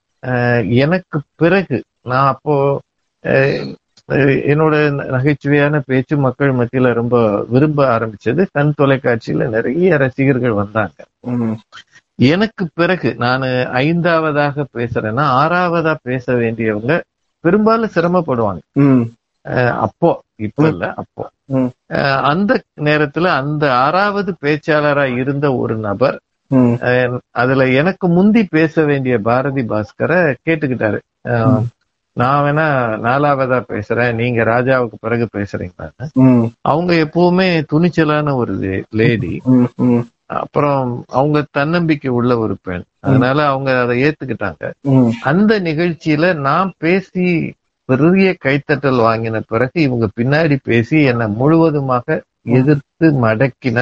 எனக்கு 0.68 1.20
பிறகு 1.36 1.82
நான் 2.02 2.26
அப்போ 2.26 2.80
என்னோட 4.08 4.74
நகைச்சுவையான 5.08 5.80
பேச்சு 5.86 6.16
மக்கள் 6.16 6.52
மத்தியில 6.52 6.92
ரொம்ப 6.92 7.44
விரும்ப 7.48 7.98
ஆரம்பிச்சது. 7.98 8.46
சன் 8.50 8.74
தொலைக்காட்சியில 8.78 9.48
நிறைய 9.48 9.96
ரசிகர்கள் 9.96 10.52
வந்தாங்க. 10.52 10.96
எனக்கு 12.18 12.68
பிறகு 12.74 13.14
நான் 13.18 13.42
ஐந்தாவதாக 13.84 14.64
பேசுறேன்னா 14.74 15.24
ஆறாவதா 15.40 15.94
பேச 16.02 16.32
வேண்டியவங்க 16.34 16.94
பெரும்பாலும் 17.44 17.94
சிரமப்படுவாங்க. 17.94 18.62
அப்போ 19.78 20.10
இப்ப 20.36 20.68
இல்ல 20.68 20.94
அப்போ. 20.94 21.24
அந்த 22.24 22.52
நேரத்துல 22.80 23.26
அந்த 23.32 23.74
ஆறாவது 23.76 24.34
பேச்சாளரா 24.42 25.16
இருந்த 25.16 25.54
ஒரு 25.54 25.76
நபர் 25.78 26.16
அதுல 27.30 27.68
எனக்கு 27.70 28.08
முந்தி 28.08 28.44
பேச 28.50 28.84
வேண்டிய 28.84 29.18
பாரதி 29.18 29.62
பாஸ்கரை 29.62 30.20
கேட்டுக்கிட்டாரு. 30.46 30.98
நான் 32.16 32.42
வேணா 32.44 32.64
நாலாவதா 33.02 33.58
பேசுறேன். 33.68 34.14
நீங்க 34.14 34.42
ராஜாவுக்கு 34.44 34.96
பிறகு 35.00 35.28
பேசுறீங்களான்னு 35.36 36.06
ம், 36.22 36.46
அவங்க 36.62 36.92
எப்பவுமே 37.04 37.46
துணிச்சலான 37.72 38.34
ஒரு 38.34 38.54
லேடி. 38.90 39.34
அப்புறம் 40.36 40.82
அவங்க 41.10 41.38
தன்னம்பிக்கை 41.50 42.10
உள்ள 42.10 42.38
ஒரு 42.38 42.56
பெண். 42.62 42.84
அதனால 43.00 43.46
அவங்க 43.46 43.80
அதை 43.80 43.96
ஏத்துக்கிட்டாங்க. 44.04 44.62
அந்த 45.22 45.60
நிகழ்ச்சியில 45.60 46.34
நான் 46.40 46.72
பேசி 46.78 47.26
பெரிய 47.88 48.36
கைத்தட்டல் 48.44 49.00
வாங்கின 49.02 49.40
பிறகு 49.46 49.80
இவங்க 49.82 50.08
பின்னாடி 50.20 50.56
பேசி 50.64 51.02
என்னை 51.02 51.26
முழுவதுமாக 51.32 52.20
எதிர்த்து 52.58 53.06
மடக்கின 53.24 53.78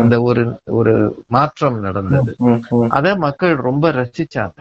அந்த 0.00 0.16
ஒரு 0.22 0.42
ஒரு 0.78 0.92
மாற்றம் 1.28 1.78
நடந்தது. 1.80 2.32
அத 2.96 3.06
மக்கள் 3.24 3.54
ரொம்ப 3.66 3.90
ரசிச்சாங்க. 3.98 4.58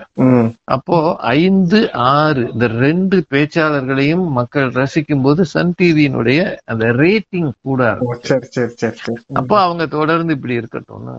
அப்போ 0.76 0.98
ஐந்து 1.38 1.80
ஆறு 2.12 2.44
இந்த 2.54 2.68
ரெண்டு 2.82 3.18
பேச்சாளர்களையும் 3.32 4.26
மக்கள் 4.40 4.70
ரசிக்கும் 4.76 5.24
போது 5.24 5.42
சன் 5.54 5.74
டிவியினுடைய 5.78 6.40
அந்த 6.66 6.86
ரேட்டிங் 7.00 7.52
கூட 7.62 7.82
சரி 8.24 8.48
சரி 8.56 8.74
சரி 8.78 8.98
அப்போ 9.40 9.56
அவங்க 9.66 9.84
தொடர்ந்து 9.98 10.36
இப்படி 10.38 10.56
இருக்கட்டும்னு 10.60 11.16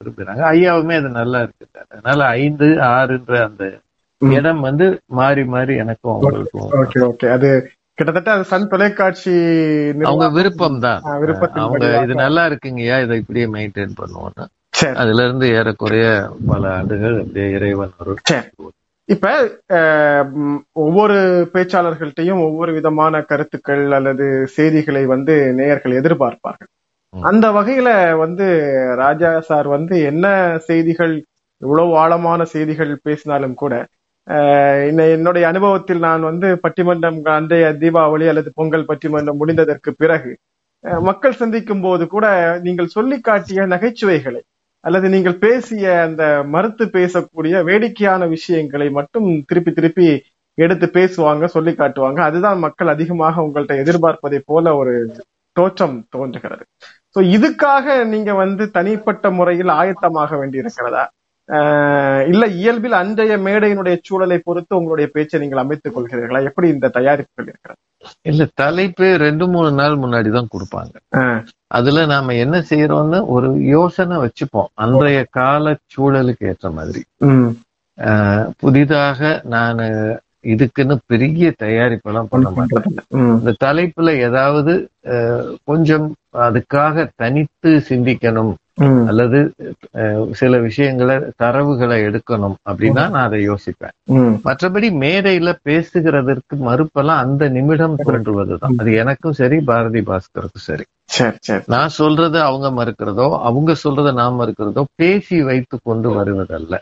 விரும்புறாங்க. 0.00 0.42
ஐயாவுமே 0.52 0.94
அது 1.00 1.10
நல்லா 1.18 1.38
இருக்கு 1.44 1.64
அதனால 1.84 2.20
ஐந்து 2.40 2.66
ஆறுன்ற 2.92 3.34
அந்த. 3.46 3.64
இடம் 4.22 4.60
வந்து 4.66 4.86
மாறி 5.18 5.44
மாறி 5.48 5.74
எனக்கும் 5.82 6.14
அவங்களுக்கும் 6.14 6.68
ஓகே 6.80 7.00
ஓகே. 7.08 7.26
அது 7.36 7.48
கிட்டத்தட்ட 7.98 8.30
அது 8.36 8.44
சன் 8.52 8.70
தொலைக்காட்சி 8.72 9.32
அவங்க 10.08 10.26
விருப்பம் 10.36 10.78
தான் 10.84 11.02
அவங்க. 11.64 11.90
இது 12.04 12.14
நல்லா 12.24 12.42
இருக்குங்கய்யா. 12.50 12.96
இதை 13.04 13.16
இப்படியே 13.22 13.46
மெயின்டைன் 13.56 13.98
பண்ணுவோம்னு. 14.00 14.44
அதுல 15.00 15.24
இருந்து 15.26 15.46
ஏறக்குறைய 15.58 16.06
பல 16.48 16.62
ஆண்டுகள் 16.78 17.16
அப்படியே 17.20 17.48
இறைவன் 17.56 17.92
சரி. 18.30 18.48
இப்ப 19.08 19.28
ஒவ்வொரு 20.84 21.16
பேச்சாளர்கள்ட்டையும் 21.54 22.40
ஒவ்வொரு 22.46 22.70
விதமான 22.78 23.20
கருத்துக்கள் 23.30 23.84
அல்லது 23.98 24.26
செய்திகளை 24.56 25.02
வந்து 25.14 25.34
நேயர்கள் 25.58 25.98
எதிர்பார்ப்பார்கள். 26.00 26.70
அந்த 27.14 27.46
வகையில 27.58 27.88
வந்து 28.22 28.46
ராஜா 29.02 29.32
சார் 29.48 29.68
வந்து 29.76 29.96
என்ன 30.10 30.26
செய்திகள் 30.68 31.14
இவ்வளவு 31.62 31.92
ஆழமான 32.02 32.40
செய்திகள் 32.54 32.92
பேசினாலும் 33.02 33.58
கூட 33.62 33.74
என்னுடைய 35.12 35.44
அனுபவத்தில் 35.48 36.00
நான் 36.00 36.22
வந்து 36.22 36.48
பட்டிமன்றம் 36.62 37.18
அன்றைய 37.32 37.66
தீபாவளி 37.80 38.26
அல்லது 38.28 38.50
பொங்கல் 38.54 38.88
பட்டிமன்றம் 38.88 39.40
முடிந்ததற்கு 39.40 39.90
பிறகு 39.96 40.32
அஹ், 40.84 41.02
மக்கள் 41.02 41.40
சந்திக்கும் 41.40 41.82
போது 41.82 42.04
கூட 42.08 42.26
நீங்கள் 42.60 42.94
சொல்லி 42.94 43.16
காட்டிய 43.20 43.60
நகைச்சுவைகளை 43.72 44.42
அல்லது 44.84 45.06
நீங்கள் 45.08 45.36
பேசிய 45.38 45.84
அந்த 46.02 46.22
மறுத்து 46.50 46.84
பேசக்கூடிய 46.96 47.62
வேடிக்கையான 47.68 48.22
விஷயங்களை 48.34 48.88
மட்டும் 48.90 49.28
திருப்பி 49.46 49.72
திருப்பி 49.72 50.08
எடுத்து 50.58 50.86
பேசுவாங்க 50.94 51.44
சொல்லி 51.52 51.72
காட்டுவாங்க. 51.74 52.18
அதுதான் 52.28 52.58
மக்கள் 52.64 52.92
அதிகமாக 52.92 53.44
உங்கள்கிட்ட 53.44 53.74
எதிர்பார்ப்பதை 53.82 54.40
போல 54.46 54.74
ஒரு 54.76 54.92
தோற்றம் 55.56 55.96
தோன்றுகிறது. 56.10 56.64
சோ 57.16 57.20
இதுக்காக 57.36 57.84
நீங்க 58.12 58.30
வந்து 58.40 58.64
தனிப்பட்ட 58.76 59.26
முறையில் 59.38 59.72
ஆயத்தமாக 59.80 60.30
வேண்டியிருக்கிறதா? 60.40 61.02
இருக்கிறதா 61.04 61.04
இல்ல 62.32 62.44
இயல்பில் 62.60 62.96
அன்றைய 63.00 63.34
மேடையினுடைய 63.46 63.96
சூழலை 64.06 64.38
பொறுத்து 64.44 64.78
உங்களுடைய 64.78 65.06
பேச்சை 65.14 65.40
நீங்கள் 65.40 65.62
அமைத்துக் 65.62 65.94
கொள்கிறீர்களா? 65.96 66.40
எப்படி 66.48 66.68
இந்த 66.74 66.90
தயாரிப்புகள் 66.98 67.48
இருக்கிறது? 67.50 67.80
இல்ல 68.30 68.42
தலைப்பு 68.62 69.06
ரெண்டு 69.24 69.44
மூணு 69.52 69.70
நாள் 69.80 70.00
முன்னாடி 70.04 70.30
தான் 70.36 70.50
கொடுப்பாங்க. 70.54 70.94
அதுல 71.78 72.06
நாம 72.12 72.34
என்ன 72.44 72.56
செய்யறோம்னு 72.70 73.20
ஒரு 73.34 73.48
யோசனை 73.76 74.16
வச்சுப்போம். 74.24 74.70
அன்றைய 74.84 75.20
கால 75.38 75.74
சூழலுக்கு 75.94 76.48
ஏற்ற 76.52 76.70
மாதிரி. 76.78 77.02
புதிதாக 78.62 79.40
நான் 79.54 79.82
இதுக்குன்னு 80.52 80.96
பெரிய 81.10 81.44
தயாரிப்பெல்லாம் 81.62 82.30
பண்ண 82.32 82.48
மாட்டேன். 82.56 82.88
இந்த 83.38 83.52
தலைப்புல 83.64 84.08
ஏதாவது 84.28 84.72
கொஞ்சம் 85.70 86.06
அதுக்காக 86.46 87.06
தனித்து 87.22 87.70
சிந்திக்கணும். 87.90 88.52
அல்லது 89.08 89.38
சில 90.32 90.58
விஷயங்களை 90.58 91.16
தரவுகளை 91.42 91.98
எடுக்கணும் 92.08 92.56
அப்படின்னா 92.70 93.04
நான் 93.10 93.26
அதை 93.26 93.40
யோசிப்பேன். 93.50 93.94
மற்றபடி 94.46 94.88
மேடையில 95.02 95.52
பேசுகிறதற்கு 95.68 96.56
மறுப்பெல்லாம் 96.68 97.22
அந்த 97.24 97.48
நிமிடம் 97.48 97.96
தோன்றுவதுதான் 98.04 98.76
அது 98.76 98.92
எனக்கும் 98.94 99.38
சரி 99.40 99.60
பாரதி 99.70 100.02
பாஸ்கருக்கும் 100.10 100.66
சரி. 100.68 100.86
சரி 101.08 101.36
சரி. 101.40 101.62
நான் 101.66 101.90
சொல்றத 101.98 102.36
அவங்க 102.44 102.68
மறுக்கிறதோ 102.70 103.26
அவங்க 103.40 103.72
சொல்றத 103.82 104.12
நான் 104.12 104.38
மறுக்கிறதோ 104.38 104.82
பேசி 104.96 105.36
வைத்து 105.42 105.76
கொண்டு 105.82 106.08
வருவதல்ல. 106.14 106.74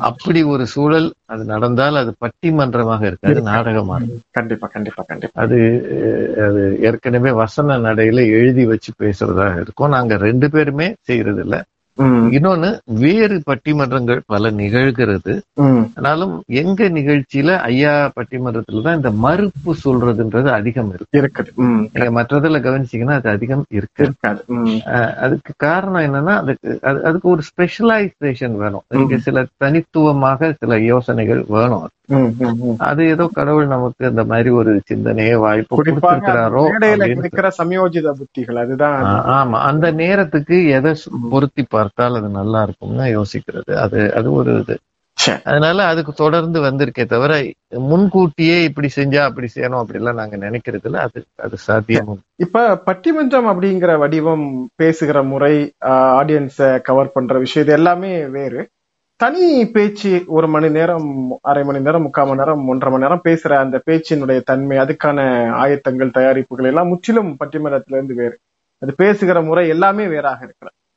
அப்படி 0.00 0.42
ஒரு 0.44 0.66
சூழல் 0.66 1.08
அது 1.26 1.44
நடந்தால் 1.44 1.96
அது 1.96 2.12
பட்டிமன்றமாக 2.18 3.02
இருக்காது 3.06 3.42
நாடகமா 3.42 3.96
இருக்கும் 3.96 4.24
கண்டிப்பா 4.30 4.66
கண்டிப்பா 4.66 5.02
கண்டிப்பா. 5.02 5.36
அது 5.42 5.58
அது 6.46 6.62
ஏற்கனவே 6.80 7.32
வசன 7.42 7.78
நடையில 7.78 8.26
எழுதி 8.36 8.64
வச்சு 8.66 8.92
பேசுறதாக 8.98 9.60
இருக்கும். 9.60 9.94
நாங்க 9.96 10.16
ரெண்டு 10.18 10.48
பேருமே 10.50 10.88
செய்யறது 11.02 11.42
இல்ல 11.42 11.58
இன்னொன்னு 12.04 12.78
வேறு 12.84 13.42
பட்டிமன்றங்கள் 13.50 14.20
பல 14.26 14.50
நிகழ்கிறது. 14.50 15.40
ஆனாலும் 15.94 16.42
எங்க 16.46 16.88
நிகழ்ச்சியில 16.88 17.56
ஐயா 17.56 18.12
பட்டிமன்றத்துல 18.20 18.82
தான் 18.82 18.96
இந்த 18.96 19.10
மறுப்பு 19.10 19.74
சொல்றதுன்றது 19.84 20.48
அதிகம் 20.48 20.94
இருக்கு. 20.94 21.20
இருக்குது. 21.20 21.62
நீங்க 21.92 22.22
மற்றதுல 22.22 22.60
கவனிச்சீங்கன்னா 22.60 23.12
அது 23.12 23.30
அதிகம் 23.30 23.64
இருக்கு. 23.68 24.12
அதுக்கு 25.16 25.52
காரணம் 25.56 26.14
என்னன்னா 26.14 26.36
அதுக்கு 26.36 26.78
அது- 26.82 27.00
அதுக்கு 27.00 27.28
ஒரு 27.28 27.42
ஸ்பெஷலைசேஷன் 27.42 28.56
வேணும். 28.56 28.82
நீங்க 28.88 29.16
சில 29.16 29.46
தனித்துவமாக 29.56 30.54
சில 30.58 30.80
யோசனைகள் 30.80 31.44
வேணும். 31.48 31.88
அது 32.78 33.06
ஏதோ 33.06 33.30
கடவுள் 33.32 33.66
நமக்கு 33.66 34.06
அந்த 34.06 34.24
மாதிரி 34.24 34.50
ஒரு 34.50 34.80
சிந்தனையை 34.84 35.34
வாய்ப்பு 35.34 35.76
கொடுத்திருக்கிறாரோ 35.76 36.64
இருக்கிற 37.08 37.48
சமயோஜித 37.58 38.10
புத்திகள் 38.10 38.56
அதுதான் 38.56 39.02
ஆமா. 39.24 39.50
அந்த 39.50 39.90
நேரத்துக்கு 39.90 40.68
எதை 40.68 40.94
பொருத்தி 41.30 41.66
பார்த்தால் 41.88 42.18
அது 42.18 42.28
நல்லா 42.34 42.60
இருக்கும்னு 42.62 43.06
யோசிக்கிறது. 43.14 43.72
அது 43.84 44.00
அது 44.14 44.28
ஒரு 44.34 44.52
இது. 44.60 44.76
அதனால 45.44 45.84
அதுக்கு 45.86 46.12
தொடர்ந்து 46.14 46.58
வந்திருக்கே 46.62 47.04
தவிர 47.06 47.32
முன்கூட்டியே 47.88 48.56
இப்படி 48.64 48.88
செஞ்சா 48.96 49.22
அப்படி 49.24 49.48
செய்யணும் 49.54 49.80
அப்படிலாம் 49.80 50.18
நாங்க 50.18 50.36
நினைக்கிறது 50.44 50.86
இல்ல 50.86 50.98
அது 51.06 51.20
அது 51.42 51.56
சாத்தியமும் 51.64 52.20
இப்ப 52.44 52.58
பட்டிமன்றம் 52.86 53.48
அப்படிங்கிற 53.52 53.92
வடிவம் 53.98 54.46
பேசுகிற 54.76 55.22
முறை 55.30 55.52
ஆடியன்ஸ 56.18 56.58
கவர் 56.82 57.12
பண்ற 57.12 57.38
விஷயம் 57.38 57.66
இது 57.66 57.74
எல்லாமே 57.74 58.12
வேறு. 58.36 58.62
தனி 59.20 59.44
பேச்சு 59.72 60.10
ஒரு 60.30 60.48
மணி 60.48 60.68
நேரம் 60.70 61.08
அரை 61.42 61.62
மணி 61.64 61.80
நேரம் 61.80 62.04
முக்கால் 62.04 62.28
மணி 62.28 62.40
நேரம் 62.40 62.68
ஒன்றரை 62.68 62.92
மணி 62.92 63.04
நேரம் 63.04 63.24
பேசுற 63.24 63.52
அந்த 63.58 63.76
பேச்சினுடைய 63.86 64.40
தன்மை 64.44 64.76
அதுக்கான 64.78 65.18
ஆயத்தங்கள் 65.62 66.14
தயாரிப்புகள் 66.14 66.70
எல்லாம் 66.70 66.90
முற்றிலும் 66.92 67.32
பட்டிமன்றத்துல 67.40 67.98
இருந்து 67.98 68.14
வேறு. 68.14 68.36
அது 68.82 68.92
பேசுகிற 68.96 69.40
முறை 69.42 69.64
எல்லாமே 69.68 70.04
வேறாக 70.08 70.40
இருக்கிற 70.42 70.68
ம். 70.68 70.76
ஆஹ் 70.76 70.87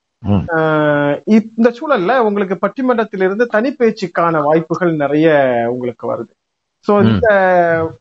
இந்த 1.25 1.69
சூழல்ல 1.69 2.17
உங்களுக்கு 2.17 2.57
பட்டிமன்றத்திலிருந்து 2.61 3.45
தனி 3.45 3.75
பேச்சுக்கான 3.79 4.43
வாய்ப்புகள் 4.43 4.95
நிறைய 4.95 5.45
உங்களுக்கு 5.71 6.13
வருது. 6.13 6.33
சோ. 6.87 7.11
இந்த 7.11 7.27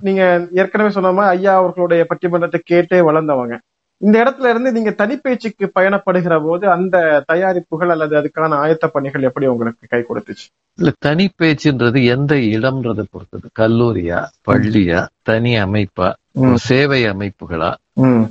நீங்க 0.00 0.48
ஏற்கனவே 0.52 0.90
சொன்ன 0.90 1.26
ஐயா 1.26 1.56
அவர்களுடைய 1.56 2.06
பட்டிமன்றத்தை 2.08 2.60
கேட்டே 2.70 3.00
வளர்ந்தவங்க. 3.00 3.58
இந்த 3.96 4.22
இடத்துல 4.24 4.50
இருந்து 4.50 4.72
நீங்க 4.72 4.90
தனிப்பேச்சுக்கு 4.90 5.70
பயணப்படுகிற 5.78 6.44
போது 6.44 6.70
அந்த 6.70 7.24
தயாரிப்புகள் 7.32 7.88
அல்லது 7.88 8.16
அதுக்கான 8.16 8.54
ஆயத்த 8.62 8.86
பணிகள் 8.92 9.22
எப்படி 9.22 9.46
உங்களுக்கு 9.46 9.86
கை 9.88 10.04
கொடுத்துச்சு? 10.08 10.46
இல்ல 10.74 10.92
தனி 10.98 11.30
பேச்சுன்றது 11.38 12.04
எந்த 12.04 12.34
இடம்ன்றதை 12.34 13.04
பொறுத்தது. 13.10 13.48
கல்லூரியா 13.58 14.24
பள்ளியா 14.50 15.06
தனி 15.22 15.62
அமைப்பா. 15.62 16.12
சேவை 16.54 17.04
அமைப்புகளா? 17.04 17.72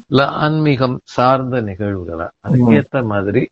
இல்ல 0.07 0.25
ஆன்மீகம் 0.25 0.99
சார்ந்த 1.03 1.61
நிகழ்வுகளா? 1.61 2.27
அதுக்கேத்த 2.47 3.05
மாதிரி 3.05 3.49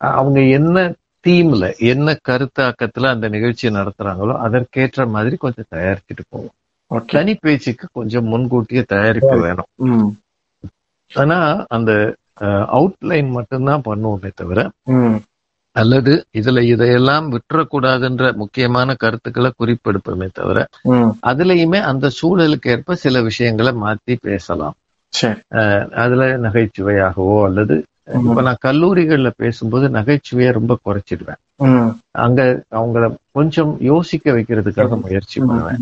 அவங்க 0.00 0.40
என்ன 0.58 0.76
தீம்ல 1.24 1.64
என்ன 1.92 2.14
கருத்தாக்கத்துல 2.28 3.10
அந்த 3.14 3.26
நிகழ்ச்சியை 3.28 3.70
நடத்துறாங்களோ 3.76 4.34
அதற்கேற்ற 4.46 5.06
மாதிரி 5.06 5.36
கொஞ்சம் 5.36 5.70
தயாரிச்சுட்டு 5.74 6.24
போவோம். 6.28 6.54
தனி 7.06 7.32
பேச்சுக்கு 7.34 7.86
கொஞ்சம் 7.92 8.24
முன்கூட்டியே 8.24 8.82
தயாரிப்பு 8.86 9.36
வேணும். 9.40 9.70
ஆனா 11.10 11.38
அந்த 11.68 11.90
அவுட்லைன் 12.76 13.30
மட்டும்தான் 13.30 13.86
பண்ணுவோமே 13.88 14.30
தவிர 14.34 14.60
அல்லது 15.76 16.12
இதுல 16.32 16.60
இதையெல்லாம் 16.64 17.26
விட்டுறக்கூடாதுன்ற 17.32 18.24
முக்கியமான 18.34 18.94
கருத்துக்களை 18.94 19.50
குறிப்பெடுப்போமே 19.58 20.28
தவிர 20.32 20.58
அதுலயுமே 21.30 21.80
அந்த 21.82 22.10
சூழலுக்கு 22.20 22.70
ஏற்ப 22.74 22.94
சில 22.94 23.22
விஷயங்களை 23.22 23.72
மாத்தி 23.84 24.14
பேசலாம். 24.20 24.76
அதுல 26.02 26.24
நகைச்சுவையாகவோ 26.46 27.36
அல்லது 27.44 27.76
இப்ப 28.14 28.42
நான் 28.42 28.62
கல்லூரிகள்ல 28.64 29.30
பேசும்போது 29.36 29.88
நகைச்சுவையை 29.88 30.52
ரொம்ப 30.52 30.78
குறைச்சிடுவேன். 30.84 31.40
அங்க 32.18 32.40
அவங்கள 32.70 33.04
கொஞ்சம் 33.32 33.76
யோசிக்க 33.80 34.32
வைக்கிறதுக்காக 34.32 35.00
முயற்சி 35.02 35.40
பண்ணுவேன். 35.40 35.80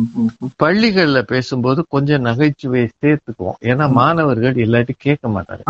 பள்ளிகள்ல 0.65 1.23
பேசும்போது 1.23 1.85
கொஞ்சம் 1.89 2.25
நகைச்சுவையை 2.25 2.89
சேர்த்துக்குவோம். 3.03 3.59
ஏன்னா 3.65 3.91
மாணவர்கள் 3.93 4.55
இல்லாட்டி 4.55 4.91
கேட்க 4.99 5.29
மாட்டாங்க. 5.29 5.63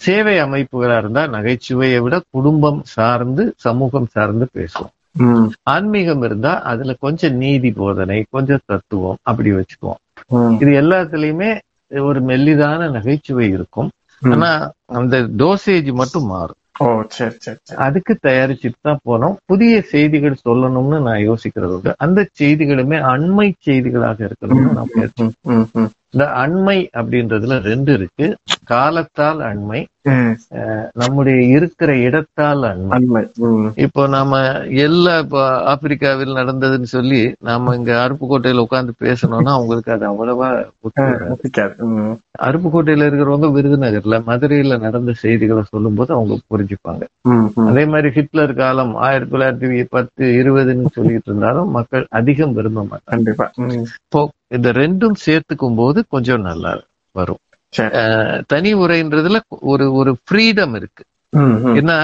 சேவை 0.00 0.38
அமைப்புகளா 0.42 0.98
இருந்தா 0.98 1.26
நகைச்சுவையை 1.28 1.98
விட 2.00 2.22
குடும்பம் 2.30 2.82
சார்ந்து 2.84 3.54
சமூகம் 3.56 4.06
சார்ந்து 4.06 4.48
பேசுவோம். 4.54 4.94
ஆன்மீகம் 5.62 6.22
இருந்தா 6.22 6.60
அதுல 6.62 6.92
கொஞ்சம் 6.98 7.34
நீதி 7.34 7.72
போதனை 7.72 8.24
கொஞ்சம் 8.30 8.64
தத்துவம் 8.66 9.16
அப்படி 9.22 9.52
வச்சுக்குவோம். 9.52 10.00
இது 10.58 10.70
எல்லாத்துலயுமே 10.82 11.50
ஒரு 11.90 12.20
மெல்லிதான 12.22 12.90
நகைச்சுவை 12.90 13.48
இருக்கும். 13.48 13.90
ஆனா 14.22 14.72
அந்த 14.86 15.16
டோசேஜ் 15.36 15.92
மட்டும் 15.92 16.24
மாறும். 16.24 16.56
ஓ 16.80 17.02
சரி 17.08 17.34
சரி 17.38 17.58
சரி. 17.64 17.78
அதுக்கு 17.78 18.18
தயாரிச்சுட்டு 18.22 18.78
தான் 18.82 19.00
போனோம். 19.08 19.34
புதிய 19.46 19.80
செய்திகள் 19.82 20.42
சொல்லணும்னு 20.48 21.00
நான் 21.00 21.26
யோசிக்கிறது 21.26 21.74
உண்டு. 21.74 21.94
அந்த 21.96 22.28
செய்திகளுமே 22.40 22.98
அண்மை 23.12 23.54
செய்திகளாக 23.66 24.28
இருக்கணும்னு 24.28 24.72
நான் 24.72 24.92
முயற்சி 24.94 25.24
இந்த 26.14 26.24
அண்மை 26.42 26.78
அப்படின்றதுல 27.00 27.56
ரெண்டு 27.70 27.90
இருக்கு. 27.98 28.26
காலத்தால் 28.70 29.40
அண்மை 29.50 29.80
நம்முடைய 31.00 31.38
இருக்கிற 31.56 31.90
இடத்தால் 32.06 32.62
அண்மை. 32.68 33.22
இப்போ 33.84 34.02
நாம 34.14 34.38
எல்லா 34.84 35.14
இப்போ 35.24 35.40
ஆப்பிரிக்காவில் 35.72 36.38
நடந்ததுன்னு 36.38 36.88
சொல்லி 36.94 37.20
நாம 37.48 37.74
இங்க 37.78 37.92
அருப்புக்கோட்டையில 38.04 38.64
உட்கார்ந்து 38.66 38.94
பேசணும்னா 39.04 39.52
அவங்களுக்கு 39.56 39.92
அது 39.96 40.06
அவ்வளவா 40.10 40.48
அருப்புக்கோட்டையில 42.48 43.08
இருக்கிறவங்க 43.08 43.50
விருதுநகர்ல 43.56 44.18
மதுரையில 44.30 44.78
நடந்த 44.86 45.14
செய்திகளை 45.24 45.64
சொல்லும்போது 45.74 46.10
அவங்க 46.18 46.40
புரிஞ்சுப்பாங்க. 46.52 47.04
அதே 47.70 47.84
மாதிரி 47.94 48.10
ஹிட்லர் 48.18 48.54
காலம் 48.62 48.92
ஆயிரத்தி 49.06 49.32
தொள்ளாயிரத்தி 49.34 49.86
பத்து 49.96 50.24
இருபதுன்னு 50.40 50.96
சொல்லிட்டு 50.98 51.30
இருந்தாலும் 51.32 51.72
மக்கள் 51.78 52.06
அதிகம் 52.20 52.56
விரும்ப 52.58 52.84
மாட்டாங்க. 52.92 53.28
இப்போ 54.06 54.22
இந்த 54.54 54.68
ரெண்டும் 54.72 55.14
சேர்த்துக்கும் 55.26 55.74
போது 55.74 55.98
கொஞ்சம் 56.08 56.40
நல்லா 56.40 56.72
வரும். 57.12 57.42
தனி 58.46 58.70
உரைன்றதுல 58.74 59.38
ஒரு 59.48 59.92
ஒரு 59.92 60.12
ஃப்ரீடம் 60.24 60.74
இருக்கு. 60.74 61.04
ஏன்னா 61.80 61.98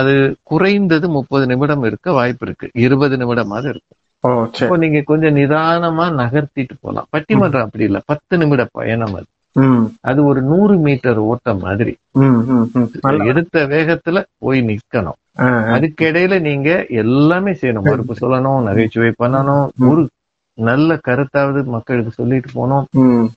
அது 0.00 0.12
குறைந்தது 0.42 1.08
முப்பது 1.08 1.46
நிமிடம் 1.46 1.84
இருக்க 1.84 2.12
வாய்ப்பு 2.12 2.46
இருக்கு. 2.46 2.68
இருபது 2.74 3.16
நிமிடமாவது 3.16 3.68
இருக்கு. 3.74 3.94
ஓ 4.20 4.28
சரி. 4.44 4.62
இப்போ 4.62 4.76
நீங்க 4.76 5.00
கொஞ்சம் 5.00 5.36
நிதானமா 5.36 6.06
நகர்த்திட்டு 6.20 6.74
போலாம். 6.80 7.06
பட்டிமன்றம் 7.10 7.64
அப்படி 7.66 7.84
இல்ல. 7.84 8.00
பத்து 8.04 8.38
நிமிட 8.38 8.66
பயணம் 8.72 9.14
அது. 9.14 9.28
அது 10.00 10.20
ஒரு 10.24 10.40
நூறு 10.42 10.76
மீட்டர் 10.76 11.18
ஓட்டம் 11.30 11.58
மாதிரி. 11.58 11.92
எடுத்த 13.32 13.66
வேகத்துல 13.66 14.22
போய் 14.38 14.60
நிக்கணும். 14.70 15.18
அதுக்கிடையில 15.74 16.40
நீங்க 16.40 16.70
எல்லாமே 17.02 17.52
செய்யணும். 17.52 17.88
மறுப்பு 17.90 18.14
சொல்லணும் 18.20 18.62
நகைச்சுவை 18.62 19.12
பண்ணணும். 19.22 19.66
ஒரு 19.90 20.02
நல்ல 20.54 20.98
கருத்தாவது 21.08 21.64
மக்களுக்கு 21.64 22.10
சொல்லிட்டு 22.10 22.50
போனோம். 22.54 23.28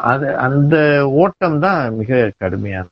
அது 0.00 0.36
அந்த 0.36 0.76
ஓட்டம் 1.08 1.60
தான் 1.60 1.94
மிக 1.94 2.30
கடுமையான 2.38 2.86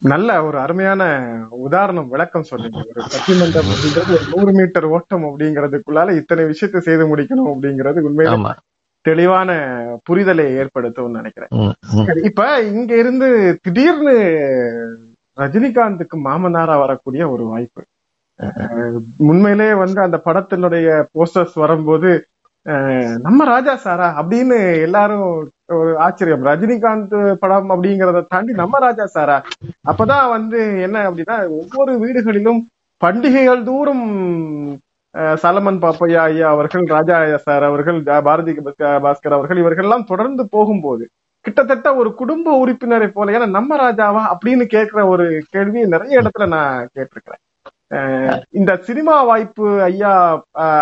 நல்ல 0.00 0.44
ஒரு 0.44 0.58
அருமையான 0.58 1.02
உதாரணம் 1.50 2.08
விளக்கம் 2.08 2.42
சொன்னீங்க. 2.42 2.84
ஒரு 2.88 3.06
பட்டிமன்றம் 3.06 3.68
அப்படிங்கிறது 3.68 4.10
ஒரு 4.10 4.24
நூறு 4.34 4.52
மீட்டர் 4.52 4.84
ஓட்டம் 4.84 5.24
அப்படிங்கிறதுக்குள்ளால 5.24 6.16
இத்தனை 6.16 6.44
விஷயத்தை 6.44 6.82
செய்து 6.82 7.16
முடிக்கணும் 7.16 7.52
அப்படிங்கிறது 7.52 8.02
உண்மையில 8.08 8.52
தெளிவான 9.00 9.50
புரிதலை 10.10 10.46
ஏற்படுத்தும்னு 10.62 11.18
நினைக்கிறேன். 11.20 11.72
இப்ப 12.22 12.62
இங்க 12.62 12.96
இருந்து 12.96 13.58
திடீர்னு 13.62 14.14
ரஜினிகாந்துக்கு 15.36 16.16
மாமனாரா 16.24 16.78
வரக்கூடிய 16.78 17.30
ஒரு 17.30 17.44
வாய்ப்பு. 17.44 17.82
அஹ் 18.40 18.98
உண்மையிலே 19.16 19.74
வந்து 19.74 20.00
அந்த 20.00 20.20
படத்தினுடைய 20.24 21.04
போஸ்டர்ஸ் 21.14 21.54
வரும்போது 21.54 22.26
நம்ம 23.26 23.40
ராஜா 23.44 23.72
சாரா 23.76 24.06
அப்படின்னு 24.20 24.56
எல்லாரும் 24.86 25.26
ஒரு 25.76 25.90
ஆச்சரியம். 26.06 26.44
ரஜினிகாந்த் 26.44 27.14
படம் 27.42 27.70
அப்படிங்கறத 27.70 28.22
தாண்டி 28.28 28.52
நம்ம 28.52 28.78
ராஜா 28.78 29.04
சாரா. 29.06 29.36
அப்பதான் 29.90 30.26
வந்து 30.30 30.58
என்ன 30.82 30.96
அப்படின்னா 31.10 31.36
ஒவ்வொரு 31.60 31.92
வீடுகளிலும் 32.04 32.60
பண்டிகைகள் 33.02 33.62
தூரம் 33.62 34.04
சலமன் 35.42 35.80
பாப்பையா 35.84 36.22
ஐயா 36.30 36.48
அவர்கள் 36.50 36.84
ராஜா 36.96 37.18
சார் 37.46 37.64
அவர்கள் 37.64 37.98
பாரதி 38.28 38.52
பாஸ்கர் 39.04 39.36
அவர்கள் 39.38 39.62
இவர்கள் 39.62 39.86
எல்லாம் 39.86 40.08
தொடர்ந்து 40.12 40.42
போகும்போது 40.48 41.04
கிட்டத்தட்ட 41.44 41.88
ஒரு 41.94 42.10
குடும்ப 42.14 42.54
உறுப்பினரை 42.62 43.08
போல 43.08 43.34
ஏன்னா 43.38 43.48
நம்ம 43.48 43.76
ராஜாவா 43.84 44.22
அப்படின்னு 44.32 44.64
கேட்கிற 44.66 45.06
ஒரு 45.06 45.26
கேள்வி 45.50 45.80
நிறைய 45.86 46.20
இடத்துல 46.20 46.46
நான் 46.48 46.88
கேட்டிருக்கிறேன். 46.94 47.42
இந்த 48.58 48.72
சினிமா 48.86 49.16
வாய்ப்பு 49.30 49.66
ஐயா 49.88 50.12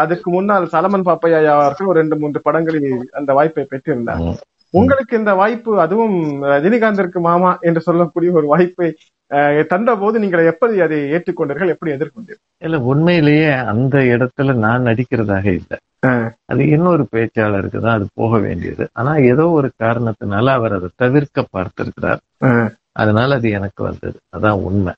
அதுக்கு 0.02 0.28
முன்னால் 0.30 0.66
சலமன் 0.74 1.06
பாப்பையா 1.08 1.38
அவர்கள் 1.56 1.90
ஒரு 1.90 2.00
ரெண்டு 2.00 2.16
மூன்று 2.20 2.40
படங்களில் 2.46 2.92
அந்த 3.18 3.30
வாய்ப்பை 3.38 3.64
பெற்றிருந்தார். 3.72 4.22
உங்களுக்கு 4.74 5.14
இந்த 5.18 5.32
வாய்ப்பு 5.40 5.72
அதுவும் 5.82 6.16
ரஜினிகாந்திற்கு 6.52 7.18
மாமா 7.26 7.50
என்று 7.68 7.80
சொல்லக்கூடிய 7.88 8.30
ஒரு 8.40 8.46
வாய்ப்பை 8.52 8.88
தந்த 9.72 9.90
போது 10.00 10.16
நீங்கள் 10.22 10.48
எப்படி 10.50 10.74
அதை 10.86 10.98
ஏற்றுக்கொண்டீர்கள் 11.16 11.72
எப்படி 11.74 11.92
எதிர்கொண்டீர்கள்? 11.94 12.42
இல்ல 12.66 12.76
உண்மையிலேயே 12.90 13.50
அந்த 13.72 13.96
இடத்துல 14.14 14.54
நான் 14.64 14.86
நடிக்கிறதாக 14.88 15.46
இல்லை. 15.60 15.78
அது 16.50 16.62
இன்னொரு 16.74 17.04
பேச்சாளருக்கு 17.14 17.78
தான் 17.84 17.96
அது 17.98 18.06
போக 18.20 18.38
வேண்டியது. 18.46 18.84
ஆனா 18.98 19.12
ஏதோ 19.30 19.44
ஒரு 19.58 19.68
காரணத்தினால 19.84 20.52
அவர் 20.58 20.76
அதை 20.78 20.90
தவிர்க்க 21.02 21.46
பார்த்திருக்கிறார். 21.56 22.20
அதனால 23.02 23.34
அது 23.38 23.48
எனக்கு 23.58 23.82
வந்தது. 23.88 24.18
அதான் 24.36 24.60
உண்மை. 24.68 24.94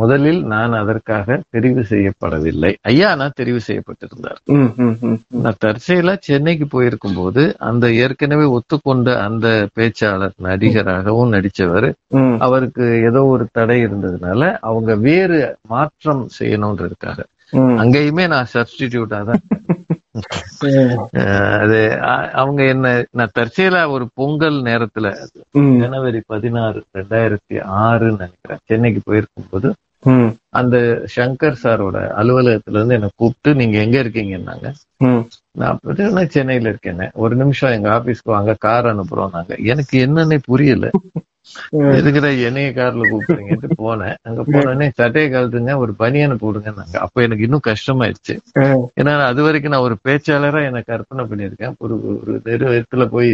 முதலில் 0.00 0.40
நான் 0.44 0.72
அதற்காக 0.72 1.36
தெரிவு 1.50 1.82
செய்யப்படவில்லை. 1.90 2.70
ஐயா 2.82 3.08
நான் 3.14 3.36
தெரிவு 3.40 3.60
செய்யப்பட்டிருந்தார். 3.66 4.38
நான் 5.44 5.58
தற்செயலா 5.64 6.14
சென்னைக்கு 6.20 6.66
போயிருக்கும் 6.66 7.16
போது 7.16 7.42
அந்த 7.68 7.86
ஏற்கனவே 8.02 8.46
ஒத்துக்கொண்ட 8.56 9.16
அந்த 9.26 9.46
பேச்சாளர் 9.78 10.36
நடிகராகவும் 10.48 11.34
நடிச்சவர் 11.36 11.88
அவருக்கு 12.38 12.84
ஏதோ 13.10 13.22
ஒரு 13.34 13.46
தடை 13.52 13.78
இருந்ததுனால 13.86 14.40
அவங்க 14.60 14.94
வேறு 15.08 15.40
மாற்றம் 15.68 16.22
செய்யணும்ன்றதுக்காக. 16.38 17.18
அங்கேயுமே 17.82 18.24
நான் 18.34 18.52
சப்ஸ்டிடியூட்டா 18.54 19.20
தான் 19.30 19.42
அது 21.62 21.78
அவங்க 22.32 22.60
என்ன 22.64 22.86
நான் 23.10 23.34
தற்செயலா 23.38 23.82
ஒரு 23.90 24.06
பொங்கல் 24.14 24.58
நேரத்துல 24.62 25.06
ஜனவரி 25.82 26.20
பதினாறு 26.26 26.80
ரெண்டாயிரத்தி 26.98 27.56
ஆறுன்னு 27.84 28.22
நினைக்கிறேன். 28.24 28.62
சென்னைக்கு 28.64 29.02
போயிருக்கும் 29.04 29.50
போது 29.50 29.70
அந்த 30.58 30.76
சங்கர் 31.16 31.60
சாரோட 31.62 31.96
அலுவலகத்துல 32.20 32.78
இருந்து 32.78 32.96
என்னை 32.96 33.10
கூப்பிட்டு 33.16 33.50
நீங்க 33.54 33.76
எங்க 33.78 33.96
இருக்கீங்கன்னாங்க? 34.02 34.68
நான் 35.60 36.32
சென்னையில 36.36 36.68
இருக்கேன். 36.68 37.02
ஒரு 37.24 37.34
நிமிஷம் 37.36 37.74
எங்க 37.76 37.88
ஆபீஸ்க்கு 37.96 38.36
வாங்க 38.36 38.54
கார் 38.58 38.90
அனுப்புறோம் 38.92 39.34
நாங்க 39.36 39.54
எனக்கு 39.72 39.96
என்னன்னே 40.06 40.38
புரியல. 40.44 40.86
ம், 41.72 41.90
எதுக்குடா 41.90 42.30
என்னைய 42.42 42.70
கார்ல 42.70 43.08
கூப்பிடுறீங்கன்ட்டு 43.08 43.78
போனேன். 43.78 44.16
அங்க 44.22 44.42
போனோடனே 44.42 44.88
சட்டையை 44.94 45.28
கழுத்துங்க 45.32 45.76
ஒரு 45.78 45.94
பனியனை 45.98 46.36
போடுங்கன்னாங்க. 46.42 46.96
அப்ப 46.96 47.22
எனக்கு 47.22 47.44
இன்னும் 47.44 47.66
கஷ்டமாயிருச்சு 47.66 48.34
ம், 48.56 48.84
ஏன்னா 49.00 49.18
அது 49.24 49.42
வரைக்கும் 49.42 49.72
நான் 49.72 49.80
ஒரு 49.80 49.96
பேச்சாளரா 50.08 50.64
எனக்கு 50.64 50.92
கற்பனை 50.92 51.24
பண்ணியிருக்கேன். 51.24 51.74
ஒரு 51.78 51.94
ஒரு 52.10 52.40
நிறுவனத்துல 52.44 53.06
போய் 53.06 53.30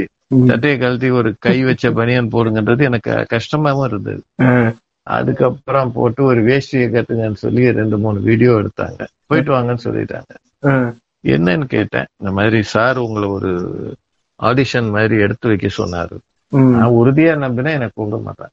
சட்டையை 0.47 0.79
கழட்டி 0.79 1.11
ஒரு 1.11 1.35
கை 1.39 1.65
வச்ச 1.65 1.91
பனியன் 1.91 2.33
போடுங்கன்றது 2.33 2.83
எனக்கு 2.83 3.27
கஷ்டமாவும் 3.31 3.87
இருந்தது. 3.87 4.23
அதுக்கப்புறம் 5.07 5.93
போட்டு 5.93 6.25
ஒரு 6.25 6.41
வேஷ்டியை 6.43 6.87
கட்டுங்கன்னு 6.91 7.35
சொல்லி 7.37 7.71
ரெண்டு 7.71 7.99
மூணு 7.99 8.21
வீடியோ 8.21 8.53
எடுத்தாங்க. 8.53 9.01
போயிட்டு 9.27 9.53
வாங்கன்னு 9.53 9.85
சொல்லிட்டாங்க. 9.85 10.31
என்னன்னு 11.29 11.65
கேட்டேன். 11.65 12.07
இந்த 12.21 12.33
மாதிரி 12.33 12.63
சார் 12.63 12.99
உங்களை 12.99 13.29
ஒரு 13.29 13.51
ஆடிஷன் 14.41 14.91
மாதிரி 14.91 15.17
எடுத்து 15.21 15.49
வைக்க 15.49 15.69
சொன்னாரு. 15.77 16.17
நான் 16.75 16.97
உறுதியா 17.01 17.35
நம்பினா 17.45 17.73
எனக்கு 17.79 17.93
கூப்பிட 17.95 18.23
மாட்டேன் 18.27 18.53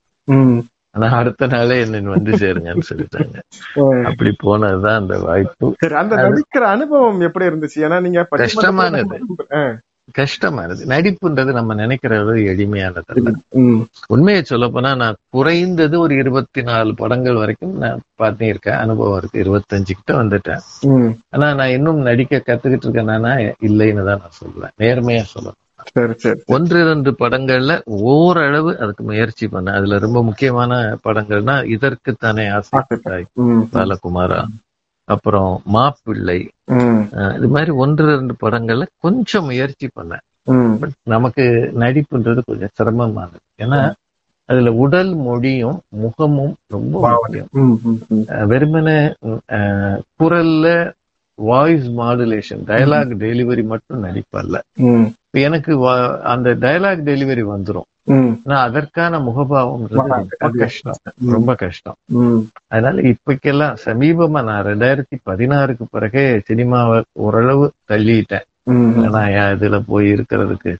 ஆனா 0.95 1.07
அடுத்த 1.17 1.47
நாளே 1.47 1.75
என்ன 1.83 2.09
வந்து 2.13 2.31
சேருங்கன்னு 2.39 2.87
சொல்லிட்டாங்க. 2.89 3.35
அப்படி 4.09 4.31
போனதுதான் 4.43 4.99
அந்த 5.01 5.17
வாய்ப்பு. 5.19 5.67
அந்த 6.01 6.15
நடிக்கிற 6.25 6.63
அனுபவம் 6.75 7.19
எப்படி 7.19 7.45
இருந்துச்சு? 7.45 7.79
ஏன்னா 7.87 7.99
நீங்க 8.01 8.23
கஷ்டமானது. 8.43 9.17
கஷ்டமானது. 10.15 10.81
நடிப்புன்றது 10.85 11.51
நம்ம 11.51 11.75
நினைக்கிறது 11.75 12.33
எளிமையானது 12.53 13.33
உண்மையை 14.07 14.41
சொல்ல 14.43 14.67
போனா 14.67 14.95
நான் 14.95 15.19
குறைந்தது 15.29 15.99
ஒரு 15.99 16.15
இருபத்தி 16.15 16.61
நாலு 16.61 16.95
படங்கள் 16.95 17.35
வரைக்கும் 17.35 17.77
நான் 17.77 18.01
பார்த்திருக்கேன் 18.21 18.81
அனுபவம் 18.83 19.17
இருக்கு. 19.17 19.43
இருபத்தஞ்சு 19.43 19.93
கிட்ட 19.93 20.23
வந்துட்டேன். 20.23 20.63
ஆனா 21.29 21.53
நான் 21.53 21.75
இன்னும் 21.77 22.01
நடிக்க 22.09 22.43
கத்துக்கிட்டு 22.47 22.87
இருக்கேன்னா 22.87 23.33
இல்லைன்னு 23.69 24.05
தான் 24.09 24.23
நான் 24.23 24.39
சொல்லுவேன் 24.41 24.75
நேர்மையா 24.83 25.25
சொல்லணும். 25.35 25.59
சரி 25.85 26.13
சரி 26.17 26.41
ஒன்று 26.45 26.81
இரண்டு 26.81 27.11
படங்கள்ல 27.11 27.81
ஓரளவு 27.85 28.79
அதுக்கு 28.79 29.03
முயற்சி 29.03 29.47
பண்ணேன். 29.47 29.73
அதுல 29.73 29.97
ரொம்ப 29.97 30.23
முக்கியமான 30.23 30.97
படங்கள்னா 31.03 31.55
இதற்குத்தானே 31.75 32.51
ஆசை. 32.51 33.25
ம், 33.33 33.61
பாலகுமாரா. 33.73 34.45
அப்புறம் 35.03 35.61
மாப்பிள்ளை. 35.65 36.49
இது 37.35 37.47
மாதிரி 37.47 37.71
ஒன்று 37.71 38.05
ரெண்டு 38.05 38.35
படங்கள்ல 38.41 38.85
கொஞ்சம் 38.99 39.45
முயற்சி 39.45 39.89
பண்ணேன். 39.99 40.77
பட் 40.79 40.89
நமக்கு 41.03 41.71
நடிப்புன்றது 41.79 42.41
கொஞ்சம் 42.45 42.73
சிரமமானது. 42.73 43.39
ஏன்னா 43.57 43.91
அதுல 44.45 44.71
உடல் 44.73 45.15
மொழியும் 45.15 45.81
முகமும் 45.87 46.55
ரொம்ப 46.67 47.09
முக்கியம். 47.09 47.47
வெறுமனே 48.47 49.13
குரல்ல 50.19 50.93
வாய்ஸ் 51.41 51.89
மாடுலேஷன் 51.89 52.63
டயலாக் 52.65 53.15
டெலிவரி 53.19 53.63
மட்டும் 53.63 54.03
நடிப்பல்ல. 54.03 54.59
எனக்கு 55.29 55.89
அந்த 56.23 56.55
டயலாக் 56.55 57.01
டெலிவரி 57.09 57.43
வந்துரும். 57.43 57.89
ம், 58.03 58.41
ஆனா 58.45 58.61
அதற்கான. 58.61 59.17
ரொம்ப 59.89 60.49
கஷ்டம். 60.57 60.95
ரொம்ப 61.25 61.55
கஷ்டம். 61.55 61.95
அதனால 62.67 63.01
இப்பக்கெல்லாம் 63.01 63.75
சமீபமா 63.85 64.43
நான் 64.43 64.65
ரெண்டாயிரத்தி 64.65 65.19
பதினாறுக்கு 65.25 65.81
பிறகே 65.91 66.41
சினிமாவை 66.49 67.01
ஓரளவு 67.11 67.71
தள்ளிட்டேன். 67.91 68.45
நான் 69.09 69.29
இதுல 69.29 69.83
போய் 69.87 70.13
இருக்கிறதுக்கு? 70.13 70.75